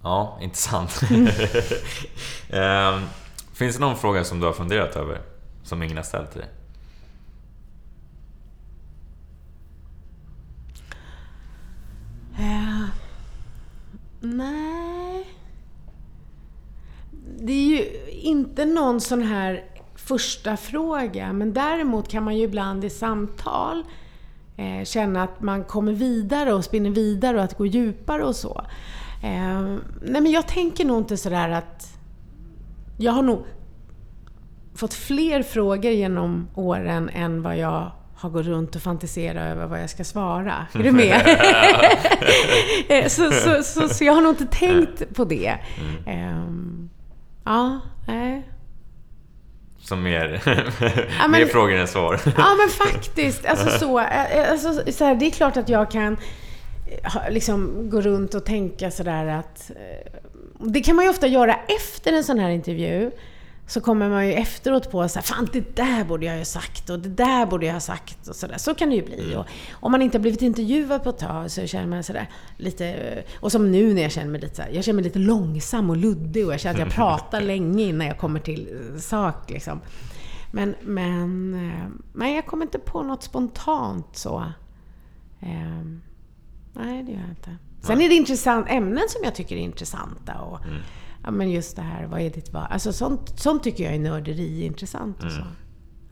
ja, 0.03 0.37
intressant. 0.41 1.01
Mm. 1.09 1.27
Ehm, 2.49 3.01
finns 3.53 3.75
det 3.75 3.81
någon 3.81 3.97
fråga 3.97 4.23
som 4.23 4.39
du 4.39 4.45
har 4.45 4.53
funderat 4.53 4.95
över? 4.95 5.21
Som 5.63 5.83
ingen 5.83 5.97
har 5.97 6.03
ställt 6.03 6.31
till 6.31 6.41
dig? 6.41 6.49
Uh, 12.39 12.85
nej. 14.21 15.27
Det 17.45 17.53
är 17.53 17.65
ju 17.65 17.85
inte 18.07 18.65
någon 18.65 19.01
sån 19.01 19.21
här 19.21 19.63
första 19.95 20.57
fråga, 20.57 21.33
men 21.33 21.53
däremot 21.53 22.07
kan 22.07 22.23
man 22.23 22.37
ju 22.37 22.43
ibland 22.43 22.83
i 22.83 22.89
samtal 22.89 23.83
eh, 24.57 24.85
känna 24.85 25.23
att 25.23 25.41
man 25.41 25.63
kommer 25.63 25.93
vidare 25.93 26.53
och 26.53 26.63
spinner 26.63 26.89
vidare 26.89 27.37
och 27.37 27.43
att 27.43 27.57
gå 27.57 27.65
djupare 27.65 28.23
och 28.23 28.35
så. 28.35 28.65
Eh, 29.23 29.61
nej 30.01 30.21
men 30.21 30.31
jag 30.31 30.47
tänker 30.47 30.85
nog 30.85 30.97
inte 30.97 31.17
sådär 31.17 31.49
att... 31.49 31.97
Jag 32.97 33.11
har 33.11 33.23
nog 33.23 33.45
fått 34.75 34.93
fler 34.93 35.43
frågor 35.43 35.91
genom 35.91 36.47
åren 36.55 37.09
än 37.09 37.41
vad 37.41 37.57
jag 37.57 37.91
har 38.15 38.29
gått 38.29 38.45
runt 38.45 38.75
och 38.75 38.81
fantiserat 38.81 39.51
över 39.51 39.65
vad 39.65 39.81
jag 39.81 39.89
ska 39.89 40.03
svara. 40.03 40.67
Är 40.73 40.83
du 40.83 40.91
med? 40.91 41.21
Eh, 42.89 43.07
så, 43.07 43.31
så, 43.31 43.63
så, 43.63 43.89
så, 43.89 44.03
jag 44.03 44.13
har 44.13 44.21
nog 44.21 44.31
inte 44.31 44.45
tänkt 44.45 45.15
på 45.15 45.25
det. 45.25 45.59
Mm. 46.05 46.37
Um, 46.37 46.89
ja, 47.43 47.79
nej. 48.07 48.49
Som 49.79 50.03
mer, 50.03 50.41
ja, 51.19 51.27
mer 51.29 51.45
frågor 51.45 51.75
än 51.75 51.87
svar. 51.87 52.19
ja, 52.37 52.55
men 52.57 52.69
faktiskt. 52.69 53.45
Alltså 53.45 53.79
så, 53.79 53.99
eh, 53.99 54.51
alltså, 54.51 54.91
så 54.91 55.05
här, 55.05 55.15
det 55.15 55.25
är 55.25 55.31
klart 55.31 55.57
att 55.57 55.69
jag 55.69 55.91
kan 55.91 56.17
eh, 57.03 57.31
liksom 57.31 57.89
gå 57.89 58.01
runt 58.01 58.33
och 58.33 58.45
tänka 58.45 58.91
sådär 58.91 59.25
att... 59.25 59.71
Det 60.59 60.81
kan 60.81 60.95
man 60.95 61.05
ju 61.05 61.11
ofta 61.11 61.27
göra 61.27 61.55
efter 61.67 62.13
en 62.13 62.23
sån 62.23 62.39
här 62.39 62.49
intervju 62.49 63.11
så 63.67 63.81
kommer 63.81 64.09
man 64.09 64.27
ju 64.27 64.33
efteråt 64.33 64.91
på 64.91 65.09
så 65.09 65.19
här, 65.19 65.23
fan 65.23 65.47
det 65.53 65.75
där 65.75 66.05
borde 66.05 66.25
jag 66.25 66.35
ju 66.35 66.39
ha 66.39 66.45
sagt 66.45 66.89
och 66.89 66.99
det 66.99 67.09
där 67.09 67.45
borde 67.45 67.65
jag 67.65 67.73
ha 67.73 67.79
sagt 67.79 68.27
och 68.27 68.35
sådär. 68.35 68.57
Så 68.57 68.75
kan 68.75 68.89
det 68.89 68.95
ju 68.95 69.05
bli. 69.05 69.23
Mm. 69.23 69.39
Och 69.39 69.45
om 69.71 69.91
man 69.91 70.01
inte 70.01 70.17
har 70.17 70.21
blivit 70.21 70.41
intervjuad 70.41 71.03
på 71.03 71.09
ett 71.09 71.17
tag 71.17 71.51
så 71.51 71.67
känner 71.67 71.87
man 71.87 72.03
sådär 72.03 72.29
lite... 72.57 73.23
Och 73.39 73.51
som 73.51 73.71
nu 73.71 73.93
när 73.93 74.01
jag 74.01 74.11
känner 74.11 74.31
mig 74.31 74.41
lite 74.41 74.55
så 74.55 74.61
här, 74.61 74.69
jag 74.69 74.83
känner 74.83 74.95
mig 74.95 75.03
lite 75.03 75.19
långsam 75.19 75.89
och 75.89 75.97
luddig 75.97 76.47
och 76.47 76.53
jag 76.53 76.59
känner 76.59 76.73
att 76.73 76.87
jag 76.87 76.95
pratar 76.95 77.41
länge 77.41 77.83
innan 77.83 78.07
jag 78.07 78.17
kommer 78.17 78.39
till 78.39 78.93
sak 78.99 79.49
liksom. 79.49 79.81
Men, 80.51 80.75
men... 80.81 81.53
Eh, 81.53 81.89
nej, 82.13 82.35
jag 82.35 82.45
kommer 82.45 82.65
inte 82.65 82.79
på 82.79 83.03
något 83.03 83.23
spontant 83.23 84.07
så. 84.11 84.45
Um, 85.41 86.01
nej, 86.73 87.03
det 87.03 87.11
gör 87.11 87.19
jag 87.19 87.29
inte. 87.29 87.57
Sen 87.81 88.01
är 88.01 88.09
det 88.09 88.15
intressant, 88.15 88.67
ämnen 88.69 89.03
som 89.09 89.21
jag 89.23 89.35
tycker 89.35 89.55
är 89.55 89.59
intressanta 89.59 90.33
och 90.39 90.65
mm 90.65 90.81
ja, 91.23 91.31
men 91.31 91.51
just 91.51 91.75
det 91.75 91.81
här, 91.81 92.05
vad 92.05 92.21
är 92.21 92.29
ditt 92.29 92.53
val? 92.53 92.67
Alltså 92.69 92.93
sånt, 92.93 93.39
sånt 93.39 93.63
tycker 93.63 93.83
jag 93.83 93.93
är 93.93 93.99
nörderi 93.99 94.65
intressant 94.65 95.17
och 95.17 95.31
mm. 95.31 95.35
så. 95.35 95.43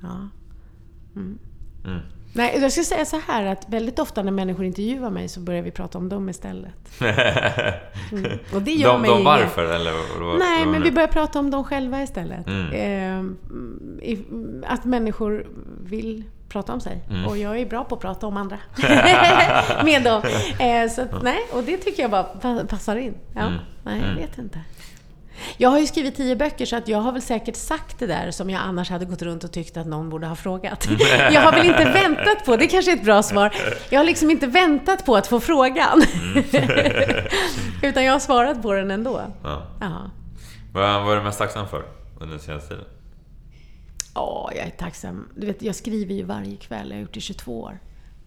Ja. 0.02 0.30
Mm. 1.16 1.40
Mm. 1.86 2.00
Nej, 2.34 2.60
jag 2.62 2.72
ska 2.72 2.84
säga 2.84 3.06
så 3.06 3.20
här 3.28 3.46
att 3.46 3.70
väldigt 3.70 4.00
ofta 4.00 4.24
när 4.24 4.32
människor 4.32 4.66
intervjuar 4.66 5.10
mig 5.10 5.30
så 5.30 5.40
börjar 5.40 5.62
vi 5.62 5.72
prata 5.72 5.98
om 5.98 6.10
dem 6.10 6.30
istället. 6.30 6.74
Mm. 8.12 8.40
Och 8.54 8.62
det 8.62 8.72
gör 8.72 8.94
de, 8.94 9.02
mig 9.02 9.10
de 9.10 9.24
varför 9.24 9.64
inget. 9.64 9.76
eller? 9.76 9.94
Vad, 10.20 10.40
Nej, 10.40 10.66
men 10.66 10.84
vi 10.84 10.92
börjar 10.92 11.08
prata 11.08 11.40
om 11.40 11.52
dem 11.52 11.64
själva 11.64 12.04
istället. 12.04 12.48
Eh, 12.74 13.24
att 14.66 14.86
människor 14.86 15.48
vill 15.84 16.24
prata 16.50 16.74
om 16.74 16.80
sig. 16.80 17.04
Mm. 17.10 17.26
Och 17.26 17.38
jag 17.38 17.60
är 17.60 17.66
bra 17.66 17.84
på 17.84 17.96
att 17.96 18.02
prata 18.02 18.28
om 18.28 18.38
andra. 18.38 18.58
Med 19.84 20.04
dem. 20.04 20.22
Eh, 20.60 20.90
så 20.90 21.02
att, 21.02 21.24
nej, 21.24 21.40
och 21.54 21.64
det 21.64 21.78
tycker 21.78 22.02
jag 22.02 22.12
bara 22.12 22.24
passar 22.64 22.96
in. 22.96 23.14
Ja, 23.34 23.42
mm. 23.42 23.60
Nej, 23.84 24.00
jag 24.00 24.10
mm. 24.10 24.16
vet 24.16 24.38
inte. 24.38 24.60
Jag 25.58 25.70
har 25.70 25.80
ju 25.80 25.88
skrivit 25.88 26.16
tio 26.16 26.36
böcker 26.36 26.66
så 26.66 26.76
att 26.76 26.88
jag 26.88 26.98
har 26.98 27.12
väl 27.12 27.22
säkert 27.22 27.56
sagt 27.56 28.00
det 28.00 28.08
där 28.08 28.32
som 28.32 28.50
jag 28.50 28.62
annars 28.62 28.90
hade 28.90 29.06
gått 29.06 29.22
runt 29.22 29.44
och 29.44 29.52
tyckt 29.52 29.78
att 29.78 29.88
någon 29.88 30.10
borde 30.10 30.28
ha 30.28 30.36
frågat. 30.36 30.88
Jag 31.32 31.42
har 31.42 31.52
väl 31.52 31.66
inte 31.66 31.86
väntat 31.86 32.46
på, 32.46 32.58
det 32.58 32.68
kanske 32.68 32.92
är 32.92 32.96
ett 32.96 33.04
bra 33.04 33.24
svar, 33.24 33.54
jag 33.90 34.00
har 34.00 34.06
liksom 34.06 34.30
inte 34.30 34.48
väntat 34.48 35.06
på 35.06 35.16
att 35.16 35.28
få 35.28 35.40
frågan. 35.40 36.02
Mm. 36.14 36.44
Utan 37.84 38.04
jag 38.06 38.14
har 38.14 38.20
svarat 38.20 38.62
på 38.62 38.74
den 38.74 38.92
ändå. 38.92 39.22
Ja. 39.44 39.68
Vad, 40.74 41.04
vad 41.04 41.12
är 41.12 41.18
du 41.18 41.24
mest 41.24 41.38
tacksam 41.38 41.68
för 41.68 41.84
under 42.20 42.36
den 42.36 42.40
senaste 42.40 42.70
tiden? 42.70 42.86
Ja, 44.16 44.52
jag 44.56 44.66
är 44.66 44.70
tacksam. 44.70 45.28
Du 45.36 45.48
vet, 45.48 45.62
jag 45.62 45.76
skriver 45.76 46.14
ju 46.14 46.24
varje 46.24 46.58
kväll, 46.58 46.90
jag 46.90 46.96
har 46.96 47.02
gjort 47.02 47.14
det 47.14 47.18
i 47.18 47.22
22 47.22 47.62
år. 47.62 47.80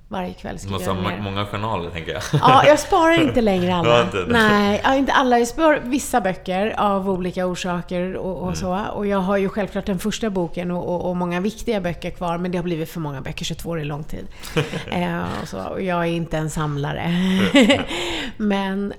Varje 0.08 0.34
kväll 0.34 0.58
skriver 0.58 0.84
jag 0.84 0.96
ner. 0.96 1.20
många 1.20 1.46
journaler, 1.46 1.90
tänker 1.90 2.12
jag. 2.12 2.22
Ja, 2.32 2.66
jag 2.66 2.78
sparar 2.78 3.22
inte 3.22 3.40
längre 3.50 3.74
alla. 3.74 4.02
inte 4.02 4.24
Nej, 4.28 4.80
ja, 4.84 4.94
inte 4.94 5.12
alla. 5.12 5.38
Jag 5.38 5.48
sparar 5.48 5.80
vissa 5.80 6.20
böcker 6.20 6.74
av 6.80 7.10
olika 7.10 7.46
orsaker 7.46 8.16
och, 8.16 8.36
och 8.36 8.42
mm. 8.42 8.54
så. 8.54 8.84
Och 8.84 9.06
jag 9.06 9.18
har 9.18 9.36
ju 9.36 9.48
självklart 9.48 9.86
den 9.86 9.98
första 9.98 10.30
boken 10.30 10.70
och, 10.70 10.94
och, 10.94 11.10
och, 11.10 11.16
många 11.16 11.40
viktiga 11.40 11.80
böcker 11.80 12.10
kvar, 12.10 12.38
men 12.38 12.50
det 12.50 12.58
har 12.58 12.62
blivit 12.62 12.90
för 12.90 13.00
många 13.00 13.20
böcker. 13.20 13.44
22 13.44 13.70
år 13.70 13.80
är 13.80 13.84
lång 13.84 14.04
tid. 14.04 14.26
eh, 14.90 15.22
och, 15.42 15.48
så. 15.48 15.64
och 15.64 15.82
jag 15.82 16.00
är 16.00 16.12
inte 16.12 16.38
en 16.38 16.50
samlare. 16.50 17.10
men 18.36 18.92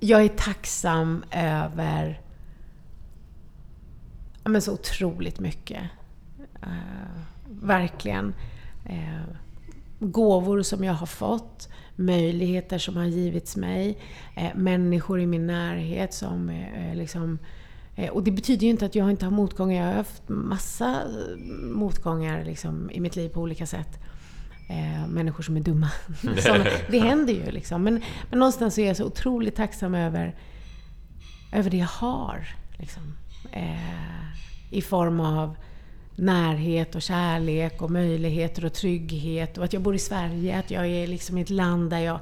jag 0.00 0.24
är 0.24 0.28
tacksam 0.28 1.24
över 1.30 2.20
men 4.44 4.62
så 4.62 4.72
otroligt 4.72 5.40
mycket. 5.40 5.82
Uh, 6.66 7.22
verkligen. 7.46 8.34
Uh, 8.86 9.36
gåvor 10.00 10.62
som 10.62 10.84
jag 10.84 10.94
har 10.94 11.06
fått, 11.06 11.68
möjligheter 11.96 12.78
som 12.78 12.96
har 12.96 13.04
givits 13.04 13.56
mig, 13.56 13.98
eh, 14.36 14.54
människor 14.54 15.20
i 15.20 15.26
min 15.26 15.46
närhet 15.46 16.14
som 16.14 16.48
eh, 16.48 16.90
eh 16.90 16.96
liksom 16.96 17.38
eh, 17.96 18.10
och 18.10 18.22
det 18.22 18.30
betyder 18.30 18.62
ju 18.62 18.70
inte 18.70 18.86
att 18.86 18.94
jag 18.94 19.10
inte 19.10 19.26
har 19.26 19.32
motgångar. 19.32 19.76
Jag 19.76 19.86
har 19.86 19.94
haft 19.94 20.28
massa 20.28 20.90
eh, 20.90 21.36
motgångar 21.62 22.44
liksom, 22.44 22.90
i 22.90 23.00
mitt 23.00 23.16
liv 23.16 23.28
på 23.28 23.40
olika 23.40 23.66
sätt. 23.66 23.98
Eh, 24.68 25.08
människor 25.08 25.42
som 25.42 25.56
är 25.56 25.60
dumma. 25.60 25.90
som, 26.38 26.64
det 26.90 26.98
händer 26.98 27.32
ju 27.32 27.50
liksom. 27.50 27.82
Men, 27.82 28.02
men 28.30 28.38
någonstans 28.38 28.78
är 28.78 28.86
jag 28.86 28.96
så 28.96 29.04
otroligt 29.04 29.56
tacksam 29.56 29.94
över, 29.94 30.36
över 31.52 31.70
det 31.70 31.76
jag 31.76 31.86
har. 31.86 32.48
Liksom. 32.78 33.02
Eh, 33.52 34.70
I 34.70 34.82
form 34.82 35.20
av 35.20 35.56
närhet 36.16 36.94
och 36.94 37.02
kärlek 37.02 37.82
och 37.82 37.90
möjligheter 37.90 38.64
och 38.64 38.72
trygghet 38.72 39.58
och 39.58 39.64
att 39.64 39.72
jag 39.72 39.82
bor 39.82 39.94
i 39.94 39.98
Sverige, 39.98 40.58
att 40.58 40.70
jag 40.70 40.86
är 40.86 41.06
liksom 41.06 41.38
i 41.38 41.40
ett 41.40 41.50
land 41.50 41.90
där 41.90 41.98
jag 41.98 42.20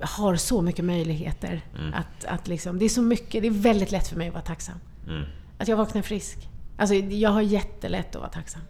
har 0.00 0.36
så 0.36 0.62
mycket 0.62 0.84
möjligheter. 0.84 1.60
Mm. 1.78 1.94
Att, 1.94 2.24
att 2.24 2.48
liksom, 2.48 2.78
det 2.78 2.84
är 2.84 2.88
så 2.88 3.02
mycket, 3.02 3.42
det 3.42 3.48
är 3.48 3.62
väldigt 3.62 3.90
lätt 3.90 4.08
för 4.08 4.16
mig 4.16 4.28
att 4.28 4.34
vara 4.34 4.44
tacksam. 4.44 4.74
Mm. 5.08 5.24
Att 5.58 5.68
jag 5.68 5.76
vaknar 5.76 6.02
frisk. 6.02 6.48
Alltså, 6.76 6.94
jag 6.94 7.30
har 7.30 7.42
jättelätt 7.42 8.14
att 8.14 8.20
vara 8.20 8.30
tacksam. 8.30 8.62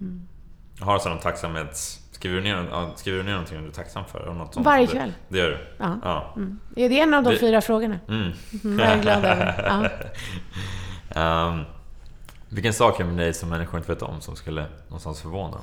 Mm. 0.00 0.28
Har 0.80 0.94
du 0.94 1.00
sån 1.00 1.18
tacksamhets... 1.18 2.02
Skriver 2.10 2.36
du, 2.36 2.42
ner, 2.42 2.96
skriver 2.96 3.18
du 3.18 3.24
ner 3.24 3.32
någonting 3.32 3.62
du 3.62 3.68
är 3.68 3.72
tacksam 3.72 4.04
för? 4.04 4.34
Något 4.34 4.54
sånt? 4.54 4.66
Varje 4.66 4.86
kväll. 4.86 5.12
Det 5.28 5.38
gör 5.38 5.48
du? 5.48 5.58
Ja. 5.78 5.98
ja. 6.02 6.32
Mm. 6.36 6.60
Det 6.74 6.82
är 6.82 6.90
en 6.90 7.14
av 7.14 7.22
de 7.22 7.30
det... 7.30 7.38
fyra 7.38 7.60
frågorna. 7.60 7.98
Mm. 8.08 8.32
Mm, 8.64 8.78
jag 8.78 8.88
är 8.88 9.02
glad 9.02 9.24
över. 9.24 9.90
Ja. 11.14 11.48
um, 11.48 11.64
Vilken 12.48 12.74
sak 12.74 13.00
är 13.00 13.04
med 13.04 13.16
dig 13.16 13.34
som 13.34 13.48
människor 13.48 13.78
inte 13.78 13.92
vet 13.92 14.02
om 14.02 14.20
som 14.20 14.36
skulle 14.36 14.66
någonstans 14.88 15.20
förvåna? 15.20 15.58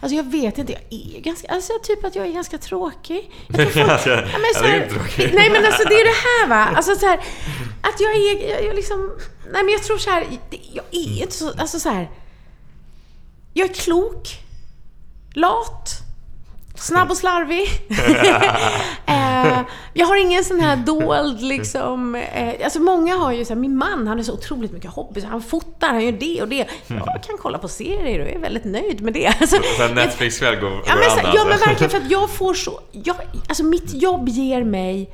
Alltså 0.00 0.16
jag 0.16 0.30
vet 0.30 0.58
inte, 0.58 0.72
jag 0.72 0.82
är 0.90 1.20
ganska, 1.20 1.48
alltså 1.48 1.72
typ 1.82 2.04
att 2.04 2.14
jag 2.14 2.26
är 2.26 2.32
ganska 2.32 2.58
tråkig. 2.58 3.30
Jag 3.46 3.72
folk, 3.72 3.88
alltså, 3.88 4.10
ja, 4.10 4.16
men 4.16 4.54
så 4.54 4.64
här, 4.64 4.78
är 4.78 5.34
nej 5.34 5.50
men 5.50 5.66
alltså 5.66 5.88
det 5.88 5.94
är 5.94 6.04
det 6.04 6.28
här 6.28 6.48
va, 6.48 6.76
alltså 6.76 6.94
så 6.94 7.06
här, 7.06 7.18
att 7.82 8.00
jag 8.00 8.16
är, 8.16 8.50
jag, 8.50 8.64
jag 8.64 8.74
liksom, 8.74 9.12
nej 9.52 9.64
men 9.64 9.72
jag 9.72 9.82
tror 9.82 9.98
så 9.98 10.10
här, 10.10 10.26
jag 10.72 10.84
är 10.90 11.22
inte 11.22 11.34
så, 11.34 11.52
alltså 11.58 11.80
så 11.80 11.88
här, 11.88 12.10
jag 13.52 13.70
är 13.70 13.74
klok, 13.74 14.28
lat, 15.34 15.90
Snabb 16.82 17.10
och 17.10 17.16
slarvig. 17.16 17.68
eh, 19.06 19.60
jag 19.92 20.06
har 20.06 20.16
ingen 20.16 20.44
sån 20.44 20.60
här 20.60 20.76
dold 20.76 21.40
liksom... 21.40 22.14
Eh, 22.14 22.64
alltså 22.64 22.80
många 22.80 23.16
har 23.16 23.32
ju 23.32 23.44
så 23.44 23.54
här, 23.54 23.60
min 23.60 23.76
man 23.76 24.06
han 24.06 24.16
har 24.16 24.24
så 24.24 24.32
otroligt 24.32 24.72
mycket 24.72 24.90
hobbys. 24.90 25.24
Han 25.24 25.42
fotar, 25.42 25.88
han 25.88 26.04
gör 26.04 26.12
det 26.12 26.42
och 26.42 26.48
det. 26.48 26.66
Jag 26.86 27.22
kan 27.26 27.38
kolla 27.38 27.58
på 27.58 27.68
serier 27.68 28.20
och 28.20 28.28
är 28.28 28.38
väldigt 28.38 28.64
nöjd 28.64 29.00
med 29.00 29.12
det. 29.12 29.26
Alltså, 29.40 29.56
Netflix-kväll 29.94 30.56
går, 30.56 30.82
ja, 30.86 30.94
men, 30.96 31.10
så, 31.10 31.36
ja 31.36 31.44
men 31.44 31.58
verkligen 31.58 31.90
för 31.90 31.98
att 31.98 32.10
jag 32.10 32.30
får 32.30 32.54
så... 32.54 32.80
Jag, 32.92 33.16
alltså 33.48 33.64
mitt 33.64 33.94
jobb 33.94 34.28
ger 34.28 34.64
mig 34.64 35.10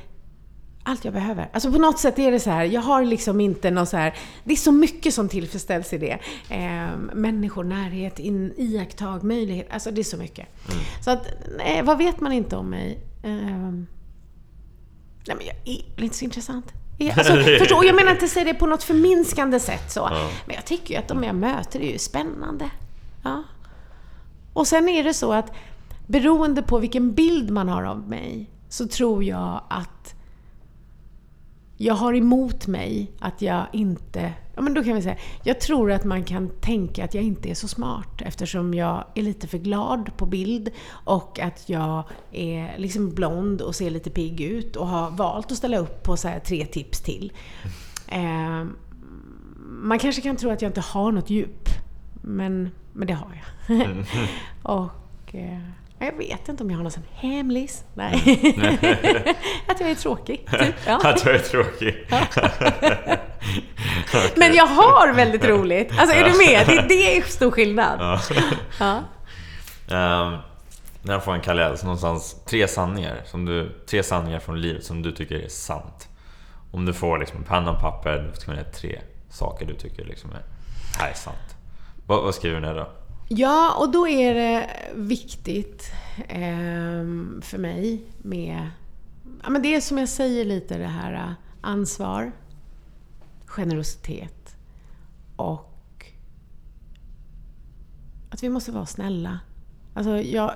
allt 0.89 1.05
jag 1.05 1.13
behöver. 1.13 1.49
Alltså 1.53 1.71
på 1.71 1.77
något 1.77 1.99
sätt 1.99 2.19
är 2.19 2.31
det 2.31 2.39
så 2.39 2.49
här, 2.49 2.63
jag 2.63 2.81
har 2.81 3.05
liksom 3.05 3.41
inte 3.41 3.71
något 3.71 3.89
så 3.89 3.97
här, 3.97 4.13
det 4.43 4.53
är 4.53 4.57
så 4.57 4.71
mycket 4.71 5.13
som 5.13 5.29
tillfredsställs 5.29 5.93
i 5.93 5.97
det. 5.97 6.19
Eh, 6.49 6.97
människor, 7.13 7.63
närhet, 7.63 8.19
in, 8.19 8.53
iakttag, 8.57 9.23
möjlighet, 9.23 9.67
alltså 9.71 9.91
det 9.91 10.01
är 10.01 10.03
så 10.03 10.17
mycket. 10.17 10.47
Mm. 10.71 10.83
Så 11.03 11.11
att, 11.11 11.27
nej, 11.57 11.81
vad 11.83 11.97
vet 11.97 12.19
man 12.19 12.31
inte 12.31 12.55
om 12.55 12.69
mig? 12.69 12.99
Eh, 13.23 13.29
nej 15.27 15.35
men 15.37 15.45
jag 15.45 15.55
är 15.65 16.03
inte 16.03 16.17
så 16.17 16.25
intressant. 16.25 16.65
Alltså, 17.17 17.33
förstå, 17.59 17.83
jag 17.83 17.95
menar 17.95 18.11
inte 18.11 18.27
säga 18.27 18.45
det 18.45 18.53
på 18.53 18.65
något 18.65 18.83
förminskande 18.83 19.59
sätt 19.59 19.91
så. 19.91 19.99
Ja. 19.99 20.29
Men 20.45 20.55
jag 20.55 20.65
tycker 20.65 20.93
ju 20.93 20.99
att 20.99 21.07
de 21.07 21.23
jag 21.23 21.35
möter 21.35 21.79
är 21.79 21.91
ju 21.91 21.97
spännande. 21.97 22.69
Ja. 23.23 23.43
Och 24.53 24.67
sen 24.67 24.89
är 24.89 25.03
det 25.03 25.13
så 25.13 25.33
att 25.33 25.51
beroende 26.07 26.61
på 26.61 26.79
vilken 26.79 27.13
bild 27.13 27.49
man 27.49 27.69
har 27.69 27.83
av 27.83 28.09
mig 28.09 28.49
så 28.69 28.87
tror 28.87 29.23
jag 29.23 29.61
att 29.69 30.15
jag 31.81 31.93
har 31.93 32.13
emot 32.13 32.67
mig 32.67 33.11
att 33.19 33.41
jag 33.41 33.67
inte... 33.73 34.33
Ja, 34.55 34.61
men 34.61 34.73
då 34.73 34.83
kan 34.83 34.95
vi 34.95 35.01
säga, 35.01 35.17
jag 35.43 35.59
tror 35.59 35.91
att 35.91 36.03
man 36.03 36.23
kan 36.23 36.49
tänka 36.49 37.03
att 37.03 37.13
jag 37.13 37.23
inte 37.23 37.49
är 37.49 37.53
så 37.53 37.67
smart 37.67 38.21
eftersom 38.21 38.73
jag 38.73 39.03
är 39.15 39.21
lite 39.21 39.47
för 39.47 39.57
glad 39.57 40.17
på 40.17 40.25
bild 40.25 40.69
och 40.89 41.39
att 41.39 41.69
jag 41.69 42.03
är 42.31 42.77
liksom 42.77 43.09
blond 43.09 43.61
och 43.61 43.75
ser 43.75 43.89
lite 43.89 44.09
pigg 44.09 44.41
ut 44.41 44.75
och 44.75 44.87
har 44.87 45.11
valt 45.11 45.51
att 45.51 45.57
ställa 45.57 45.77
upp 45.77 46.03
på 46.03 46.17
så 46.17 46.31
tre 46.45 46.65
tips 46.65 47.01
till. 47.01 47.31
Eh, 48.07 48.65
man 49.67 49.99
kanske 49.99 50.21
kan 50.21 50.35
tro 50.35 50.49
att 50.49 50.61
jag 50.61 50.69
inte 50.69 50.81
har 50.81 51.11
något 51.11 51.29
djup, 51.29 51.69
men, 52.21 52.69
men 52.93 53.07
det 53.07 53.13
har 53.13 53.31
jag. 53.67 53.75
Mm. 53.85 54.03
och... 54.63 55.35
Eh, 55.35 55.59
jag 56.05 56.17
vet 56.17 56.49
inte 56.49 56.63
om 56.63 56.69
jag 56.69 56.77
har 56.77 56.83
någon 56.83 56.91
sån 56.91 57.05
hemlis. 57.13 57.83
Nej. 57.93 58.13
att 59.67 59.79
jag 59.79 59.89
är 59.89 59.95
tråkig. 59.95 60.47
Typ. 60.59 60.75
Ja. 60.87 61.01
att 61.03 61.25
jag 61.25 61.35
är 61.35 61.39
tråkig. 61.39 62.07
okay. 64.07 64.29
Men 64.35 64.53
jag 64.53 64.65
har 64.65 65.13
väldigt 65.13 65.45
roligt. 65.45 65.91
Alltså 65.97 66.15
är 66.15 66.23
du 66.23 66.37
med? 66.37 66.67
Det, 66.67 66.85
det 66.89 67.17
är 67.17 67.21
stor 67.21 67.51
skillnad. 67.51 68.19
Ja. 68.79 69.03
Um, 69.91 70.37
när 71.01 71.13
jag 71.13 71.23
får 71.23 71.33
en 71.33 71.41
kalender, 71.41 71.83
någonstans 71.83 72.35
tre 72.45 72.67
sanningar, 72.67 73.21
som 73.25 73.45
du, 73.45 73.83
tre 73.89 74.03
sanningar 74.03 74.39
från 74.39 74.61
livet 74.61 74.83
som 74.83 75.01
du 75.01 75.11
tycker 75.11 75.35
är 75.35 75.47
sant. 75.47 76.07
Om 76.71 76.85
du 76.85 76.93
får 76.93 77.17
liksom 77.17 77.43
penna 77.43 77.71
och 77.71 77.79
papper, 77.79 78.31
du 78.33 78.41
ska 78.41 78.63
tre 78.63 79.01
saker 79.29 79.65
du 79.65 79.73
tycker 79.73 80.05
liksom 80.05 80.31
är, 80.31 80.43
här 80.99 81.09
är 81.09 81.13
sant. 81.13 81.55
Vad, 82.05 82.23
vad 82.23 82.35
skriver 82.35 82.61
du 82.61 82.67
ner 82.67 82.75
då? 82.75 82.89
Ja, 83.31 83.75
och 83.79 83.91
då 83.91 84.07
är 84.07 84.33
det 84.33 84.69
viktigt 84.95 85.91
eh, 86.17 87.05
för 87.41 87.57
mig 87.57 88.03
med... 88.17 88.69
Ja, 89.43 89.49
men 89.49 89.61
det 89.61 89.75
är 89.75 89.81
som 89.81 89.97
jag 89.97 90.09
säger 90.09 90.45
lite 90.45 90.77
det 90.77 90.87
här 90.87 91.13
äh, 91.13 91.31
ansvar, 91.61 92.31
generositet 93.45 94.55
och 95.35 96.05
att 98.29 98.43
vi 98.43 98.49
måste 98.49 98.71
vara 98.71 98.85
snälla. 98.85 99.39
Alltså 99.93 100.21
jag, 100.21 100.53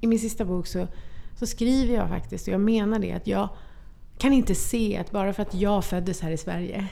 I 0.00 0.06
min 0.06 0.18
sista 0.18 0.44
bok 0.44 0.66
så, 0.66 0.86
så 1.38 1.46
skriver 1.46 1.94
jag 1.94 2.08
faktiskt, 2.08 2.48
och 2.48 2.54
jag 2.54 2.60
menar 2.60 2.98
det, 2.98 3.12
att 3.12 3.26
jag 3.26 3.48
kan 4.18 4.32
inte 4.32 4.54
se 4.54 4.96
att 4.96 5.10
bara 5.10 5.32
för 5.32 5.42
att 5.42 5.54
jag 5.54 5.84
föddes 5.84 6.20
här 6.20 6.30
i 6.30 6.38
Sverige 6.38 6.88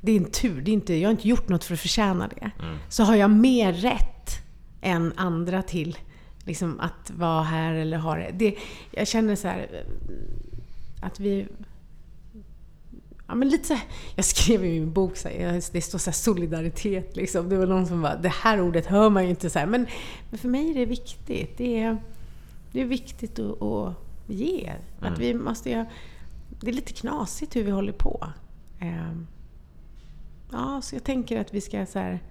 det 0.00 0.12
är 0.12 0.16
en 0.16 0.30
tur. 0.30 0.60
Det 0.60 0.70
är 0.70 0.72
inte, 0.72 0.94
jag 0.94 1.08
har 1.08 1.10
inte 1.10 1.28
gjort 1.28 1.48
något 1.48 1.64
för 1.64 1.74
att 1.74 1.80
förtjäna 1.80 2.28
det. 2.28 2.50
Mm. 2.62 2.78
Så 2.88 3.02
har 3.02 3.16
jag 3.16 3.30
mer 3.30 3.72
rätt 3.72 4.30
än 4.80 5.12
andra 5.16 5.62
till 5.62 5.98
liksom, 6.44 6.80
att 6.80 7.10
vara 7.10 7.42
här 7.42 7.74
eller 7.74 7.98
ha 7.98 8.16
det. 8.16 8.30
det. 8.34 8.54
Jag 8.90 9.08
känner 9.08 9.36
så 9.36 9.48
här, 9.48 9.84
att 11.00 11.20
vi... 11.20 11.46
Ja, 13.26 13.34
men 13.34 13.48
lite 13.48 13.64
så 13.64 13.74
här, 13.74 13.84
jag 14.16 14.24
skrev 14.24 14.64
i 14.64 14.80
min 14.80 14.92
bok, 14.92 15.16
så 15.16 15.28
här, 15.28 15.72
det 15.72 15.80
står 15.80 15.98
så 15.98 16.12
solidaritet. 16.12 17.16
Liksom. 17.16 17.48
Det 17.48 17.56
var 17.56 17.66
någon 17.66 17.86
som 17.86 18.02
bara, 18.02 18.16
det 18.16 18.28
här 18.28 18.60
ordet 18.60 18.86
hör 18.86 19.10
man 19.10 19.24
ju 19.24 19.30
inte. 19.30 19.50
Så 19.50 19.58
här, 19.58 19.66
men, 19.66 19.86
men 20.30 20.38
för 20.38 20.48
mig 20.48 20.70
är 20.70 20.74
det 20.74 20.86
viktigt. 20.86 21.58
Det 21.58 21.80
är, 21.80 21.96
det 22.72 22.80
är 22.80 22.84
viktigt 22.84 23.38
att, 23.38 23.62
att 23.62 23.94
ge. 24.26 24.72
Mm. 25.00 25.12
Att 25.12 25.18
vi 25.18 25.34
måste 25.34 25.86
det 26.60 26.68
är 26.68 26.72
lite 26.72 26.92
knasigt 26.92 27.56
hur 27.56 27.64
vi 27.64 27.70
håller 27.70 27.92
på. 27.92 28.26
Um, 28.80 29.26
Ja, 30.52 30.80
så 30.82 30.94
jag 30.94 31.04
tänker 31.04 31.40
att 31.40 31.54
vi 31.54 31.60
ska 31.60 31.86
så 31.86 31.98
här, 31.98 32.22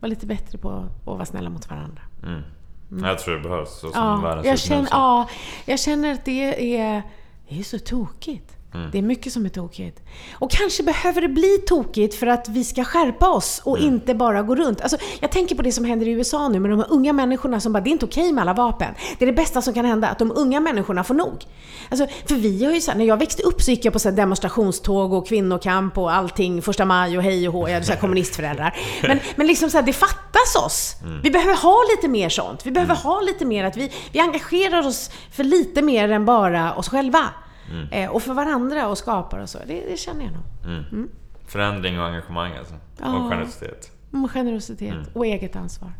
vara 0.00 0.08
lite 0.08 0.26
bättre 0.26 0.58
på 0.58 0.70
att 0.70 1.06
vara 1.06 1.24
snälla 1.24 1.50
mot 1.50 1.70
varandra. 1.70 2.02
Mm. 2.22 2.42
Mm. 2.90 3.04
Jag 3.04 3.18
tror 3.18 3.34
det 3.34 3.40
behövs. 3.40 3.80
Så 3.80 3.90
som 3.90 4.22
ja, 4.24 4.44
jag 4.44 4.58
känner, 4.58 4.88
ja, 4.90 5.28
jag 5.64 5.80
känner 5.80 6.12
att 6.12 6.24
det 6.24 6.76
är, 6.76 7.02
det 7.48 7.58
är 7.58 7.62
så 7.62 7.78
tokigt. 7.78 8.56
Mm. 8.74 8.90
Det 8.90 8.98
är 8.98 9.02
mycket 9.02 9.32
som 9.32 9.44
är 9.44 9.48
tokigt. 9.48 10.00
Och 10.32 10.50
kanske 10.50 10.82
behöver 10.82 11.20
det 11.20 11.28
bli 11.28 11.58
tokigt 11.66 12.14
för 12.14 12.26
att 12.26 12.48
vi 12.48 12.64
ska 12.64 12.84
skärpa 12.84 13.28
oss 13.28 13.60
och 13.64 13.78
mm. 13.78 13.94
inte 13.94 14.14
bara 14.14 14.42
gå 14.42 14.54
runt. 14.54 14.80
Alltså, 14.80 14.96
jag 15.20 15.32
tänker 15.32 15.54
på 15.54 15.62
det 15.62 15.72
som 15.72 15.84
händer 15.84 16.08
i 16.08 16.10
USA 16.10 16.48
nu 16.48 16.60
med 16.60 16.70
de 16.70 16.78
här 16.78 16.92
unga 16.92 17.12
människorna 17.12 17.60
som 17.60 17.72
bara, 17.72 17.80
det 17.80 17.90
är 17.90 17.92
inte 17.92 18.04
okej 18.04 18.22
okay 18.22 18.32
med 18.32 18.42
alla 18.42 18.54
vapen. 18.54 18.94
Det 19.18 19.24
är 19.24 19.26
det 19.26 19.32
bästa 19.32 19.62
som 19.62 19.74
kan 19.74 19.84
hända, 19.84 20.08
att 20.08 20.18
de 20.18 20.32
unga 20.36 20.60
människorna 20.60 21.04
får 21.04 21.14
nog. 21.14 21.44
Alltså, 21.88 22.06
för 22.28 22.34
vi 22.34 22.64
har 22.64 22.72
ju 22.72 22.80
så 22.80 22.90
här, 22.90 22.98
när 22.98 23.04
jag 23.04 23.16
växte 23.16 23.42
upp 23.42 23.62
så 23.62 23.70
gick 23.70 23.84
jag 23.84 23.92
på 23.92 23.98
så 23.98 24.10
demonstrationståg 24.10 25.12
och 25.12 25.28
kvinnokamp 25.28 25.98
och 25.98 26.12
allting, 26.12 26.62
första 26.62 26.84
maj 26.84 27.18
och 27.18 27.22
hej 27.22 27.48
och 27.48 27.54
hå, 27.54 27.68
jag 27.68 27.74
hade 27.74 27.86
så 27.86 27.92
här 27.92 28.00
kommunistföräldrar. 28.00 28.76
Men, 29.02 29.20
men 29.36 29.46
liksom 29.46 29.70
så 29.70 29.78
här, 29.78 29.84
det 29.84 29.92
fattas 29.92 30.56
oss. 30.66 30.96
Mm. 31.02 31.20
Vi 31.22 31.30
behöver 31.30 31.56
ha 31.56 31.76
lite 31.96 32.08
mer 32.08 32.28
sånt. 32.28 32.66
Vi 32.66 32.70
behöver 32.70 32.94
mm. 32.94 33.02
ha 33.02 33.20
lite 33.20 33.44
mer 33.44 33.64
att 33.64 33.76
vi, 33.76 33.92
vi 34.12 34.20
engagerar 34.20 34.86
oss 34.86 35.10
för 35.32 35.44
lite 35.44 35.82
mer 35.82 36.10
än 36.10 36.24
bara 36.24 36.74
oss 36.74 36.88
själva. 36.88 37.28
Mm. 37.70 37.88
Eh, 37.90 38.10
och 38.10 38.22
för 38.22 38.34
varandra 38.34 38.88
och 38.88 38.98
skapar 38.98 39.38
och 39.38 39.48
så. 39.48 39.58
Det, 39.66 39.84
det 39.90 39.98
känner 39.98 40.24
jag 40.24 40.32
nog. 40.32 40.42
Mm. 40.64 40.84
Mm. 40.92 41.08
Förändring 41.46 42.00
och 42.00 42.06
engagemang 42.06 42.56
alltså. 42.56 42.74
Ja. 43.00 43.16
Och 43.16 43.30
generositet. 43.30 43.92
Och 44.12 44.30
generositet 44.30 44.94
mm. 44.94 45.06
och 45.12 45.26
eget 45.26 45.56
ansvar. 45.56 45.92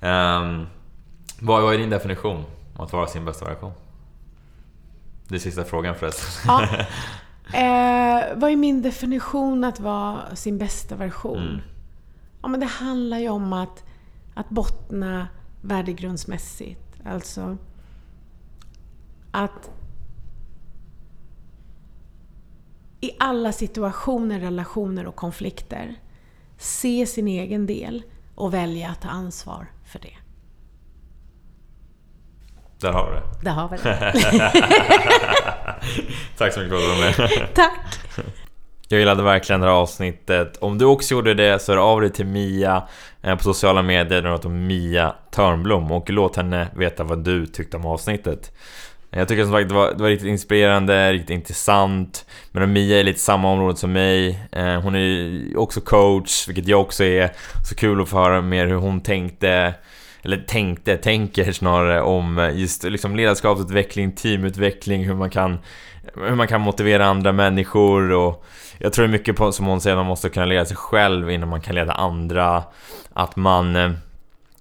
Um, 0.00 0.66
vad, 1.40 1.62
vad 1.62 1.74
är 1.74 1.78
din 1.78 1.90
definition 1.90 2.44
om 2.76 2.84
att 2.84 2.92
vara 2.92 3.06
sin 3.06 3.24
bästa 3.24 3.44
version? 3.44 3.72
Det 5.28 5.34
är 5.34 5.38
sista 5.38 5.64
frågan 5.64 5.94
förresten. 5.94 6.42
Ja. 6.46 6.68
Eh, 7.52 8.24
vad 8.36 8.50
är 8.50 8.56
min 8.56 8.82
definition 8.82 9.64
att 9.64 9.80
vara 9.80 10.36
sin 10.36 10.58
bästa 10.58 10.96
version? 10.96 11.38
Mm. 11.38 11.60
Ja, 12.42 12.48
men 12.48 12.60
det 12.60 12.66
handlar 12.66 13.18
ju 13.18 13.28
om 13.28 13.52
att, 13.52 13.84
att 14.34 14.48
bottna 14.48 15.28
värdegrundsmässigt. 15.60 17.00
Alltså 17.04 17.56
att 19.30 19.70
i 23.00 23.10
alla 23.18 23.52
situationer, 23.52 24.40
relationer 24.40 25.06
och 25.06 25.16
konflikter 25.16 25.94
se 26.58 27.06
sin 27.06 27.28
egen 27.28 27.66
del 27.66 28.02
och 28.34 28.54
välja 28.54 28.88
att 28.88 29.02
ta 29.02 29.08
ansvar 29.08 29.66
för 29.84 29.98
det. 29.98 30.16
Där 32.80 32.92
har 32.92 33.10
vi 33.10 33.16
det. 33.16 33.44
Där 33.44 33.50
har 33.50 33.68
vi 33.68 33.76
det. 33.76 34.12
Tack 36.38 36.52
så 36.52 36.60
mycket 36.60 36.78
för 36.78 36.90
att 36.90 37.16
du 37.16 37.18
var 37.18 37.28
med. 37.28 37.48
Tack! 37.54 37.98
Jag 38.88 39.00
gillade 39.00 39.22
verkligen 39.22 39.60
det 39.60 39.66
här 39.66 39.74
avsnittet. 39.74 40.56
Om 40.56 40.78
du 40.78 40.84
också 40.84 41.14
gjorde 41.14 41.34
det 41.34 41.58
så 41.58 41.72
hör 41.72 41.78
av 41.78 42.00
dig 42.00 42.12
till 42.12 42.26
Mia 42.26 42.88
eh, 43.22 43.36
på 43.36 43.42
sociala 43.42 43.82
medier. 43.82 44.22
Den 44.22 44.32
heter 44.32 44.48
Mia 44.48 45.14
Törnblom 45.30 45.92
och 45.92 46.10
låt 46.10 46.36
henne 46.36 46.68
veta 46.76 47.04
vad 47.04 47.24
du 47.24 47.46
tyckte 47.46 47.76
om 47.76 47.86
avsnittet. 47.86 48.52
Jag 49.10 49.28
tycker 49.28 49.42
som 49.42 49.52
sagt 49.52 49.68
det 49.68 49.74
var, 49.74 49.94
det 49.94 50.02
var 50.02 50.08
riktigt 50.08 50.28
inspirerande, 50.28 51.12
riktigt 51.12 51.30
intressant. 51.30 52.26
Men 52.52 52.72
Mia 52.72 53.00
är 53.00 53.04
lite 53.04 53.20
samma 53.20 53.52
område 53.52 53.76
som 53.76 53.92
mig. 53.92 54.48
Eh, 54.52 54.80
hon 54.80 54.94
är 54.94 55.58
också 55.58 55.80
coach, 55.80 56.48
vilket 56.48 56.68
jag 56.68 56.80
också 56.80 57.04
är. 57.04 57.32
Så 57.68 57.74
kul 57.74 58.00
att 58.02 58.08
få 58.08 58.16
höra 58.16 58.42
mer 58.42 58.66
hur 58.66 58.76
hon 58.76 59.00
tänkte, 59.00 59.74
eller 60.22 60.36
tänkte, 60.36 60.96
tänker 60.96 61.52
snarare 61.52 62.02
om 62.02 62.52
just 62.54 62.84
liksom 62.84 63.16
ledarskapsutveckling, 63.16 64.12
teamutveckling, 64.12 65.04
hur 65.04 65.14
man 65.14 65.30
kan 65.30 65.58
hur 66.14 66.34
man 66.34 66.48
kan 66.48 66.60
motivera 66.60 67.06
andra 67.06 67.32
människor 67.32 68.12
och 68.12 68.44
jag 68.78 68.92
tror 68.92 69.06
mycket 69.06 69.36
på, 69.36 69.52
som 69.52 69.66
hon 69.66 69.80
säger, 69.80 69.96
man 69.96 70.06
måste 70.06 70.28
kunna 70.28 70.46
leda 70.46 70.64
sig 70.64 70.76
själv 70.76 71.30
innan 71.30 71.48
man 71.48 71.60
kan 71.60 71.74
leda 71.74 71.92
andra. 71.92 72.62
Att 73.12 73.36
man 73.36 73.76
eh, 73.76 73.90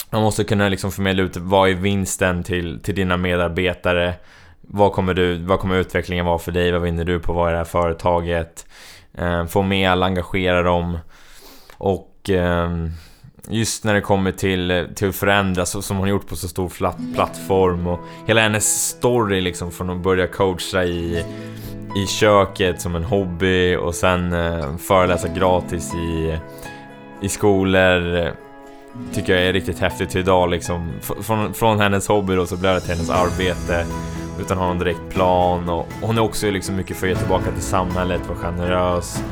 man 0.10 0.22
måste 0.22 0.44
kunna 0.44 0.70
liksom 0.70 0.92
förmedla 0.92 1.24
ut 1.24 1.38
vad 1.38 1.70
är 1.70 1.74
vinsten 1.74 2.44
till, 2.44 2.80
till 2.84 2.96
dina 2.96 3.18
medarbetare? 3.18 4.14
Vad 4.62 4.94
kommer, 4.94 5.14
du, 5.14 5.38
vad 5.38 5.60
kommer 5.60 5.76
utvecklingen 5.76 6.26
vara 6.26 6.40
för 6.40 6.52
dig? 6.52 6.72
Vad 6.72 6.82
vinner 6.82 7.04
du 7.06 7.20
på 7.20 7.32
att 7.32 7.36
vara 7.36 7.50
i 7.50 7.52
det 7.52 7.58
här 7.58 7.66
företaget? 7.66 8.66
Eh, 9.14 9.46
få 9.46 9.62
med 9.62 9.92
alla, 9.92 10.06
engagera 10.06 10.64
dem. 10.64 10.98
Och 11.78 12.30
eh, 12.30 12.70
just 13.50 13.84
när 13.84 13.94
det 13.94 14.02
kommer 14.02 14.32
till, 14.32 14.88
till 14.96 15.10
att 15.10 15.16
förändras, 15.16 15.86
som 15.86 15.98
hon 15.98 16.10
gjort 16.10 16.28
på 16.28 16.36
så 16.36 16.48
stor 16.48 16.72
plattform 17.14 17.88
och 17.88 18.00
hela 18.28 18.42
hennes 18.42 18.90
story 18.90 19.42
liksom 19.42 19.72
från 19.72 19.90
att 19.90 20.04
börja 20.04 20.28
coacha 20.28 20.84
i, 20.84 21.26
i 21.96 22.08
köket 22.08 22.82
som 22.82 22.96
en 22.96 23.04
hobby 23.04 23.76
och 23.76 23.96
sen 23.96 24.34
eh, 24.34 24.78
föreläsa 24.78 25.28
gratis 25.28 25.94
i, 25.94 26.38
i 27.22 27.30
skolor 27.30 28.32
tycker 29.14 29.36
jag 29.36 29.46
är 29.46 29.54
riktigt 29.54 29.80
häftigt 29.80 30.16
idag 30.16 30.50
liksom. 30.50 30.92
Från, 31.22 31.54
från 31.54 31.80
hennes 31.80 32.08
hobby 32.08 32.36
då 32.36 32.46
så 32.46 32.58
blev 32.58 32.74
det 32.74 32.82
till 32.82 32.92
hennes 32.92 33.10
arbete 33.10 33.86
utan 34.40 34.58
att 34.58 34.64
ha 34.64 34.68
någon 34.68 34.80
direkt 34.80 35.10
plan 35.10 35.70
och 35.70 35.88
hon 36.02 36.18
är 36.18 36.22
också 36.22 36.52
liksom 36.52 36.76
mycket 36.76 36.98
för 36.98 37.08
att 37.08 37.14
ge 37.14 37.20
tillbaka 37.20 37.52
till 37.52 37.64
samhället, 37.64 38.22
vara 38.28 38.38
generös, 38.38 39.24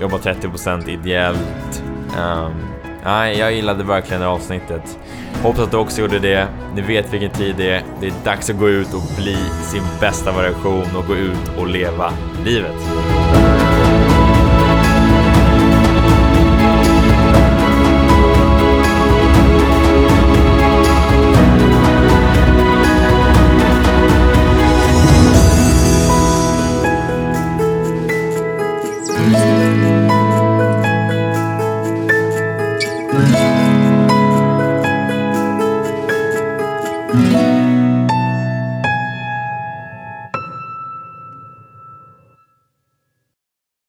jobba 0.00 0.16
30% 0.16 0.88
ideellt. 0.88 1.82
Um, 2.18 2.52
nej, 3.04 3.38
jag 3.38 3.52
gillade 3.52 3.84
verkligen 3.84 4.20
det 4.20 4.28
avsnittet. 4.28 4.98
Hoppas 5.42 5.60
att 5.60 5.70
du 5.70 5.76
också 5.76 6.00
gjorde 6.00 6.18
det. 6.18 6.48
Ni 6.74 6.80
vet 6.80 7.12
vilken 7.12 7.30
tid 7.30 7.54
det 7.56 7.70
är. 7.70 7.82
Det 8.00 8.06
är 8.06 8.12
dags 8.24 8.50
att 8.50 8.58
gå 8.58 8.68
ut 8.68 8.94
och 8.94 9.02
bli 9.16 9.36
sin 9.62 9.82
bästa 10.00 10.32
variation 10.32 10.96
och 10.96 11.06
gå 11.06 11.14
ut 11.14 11.58
och 11.58 11.68
leva 11.68 12.12
livet. 12.44 13.45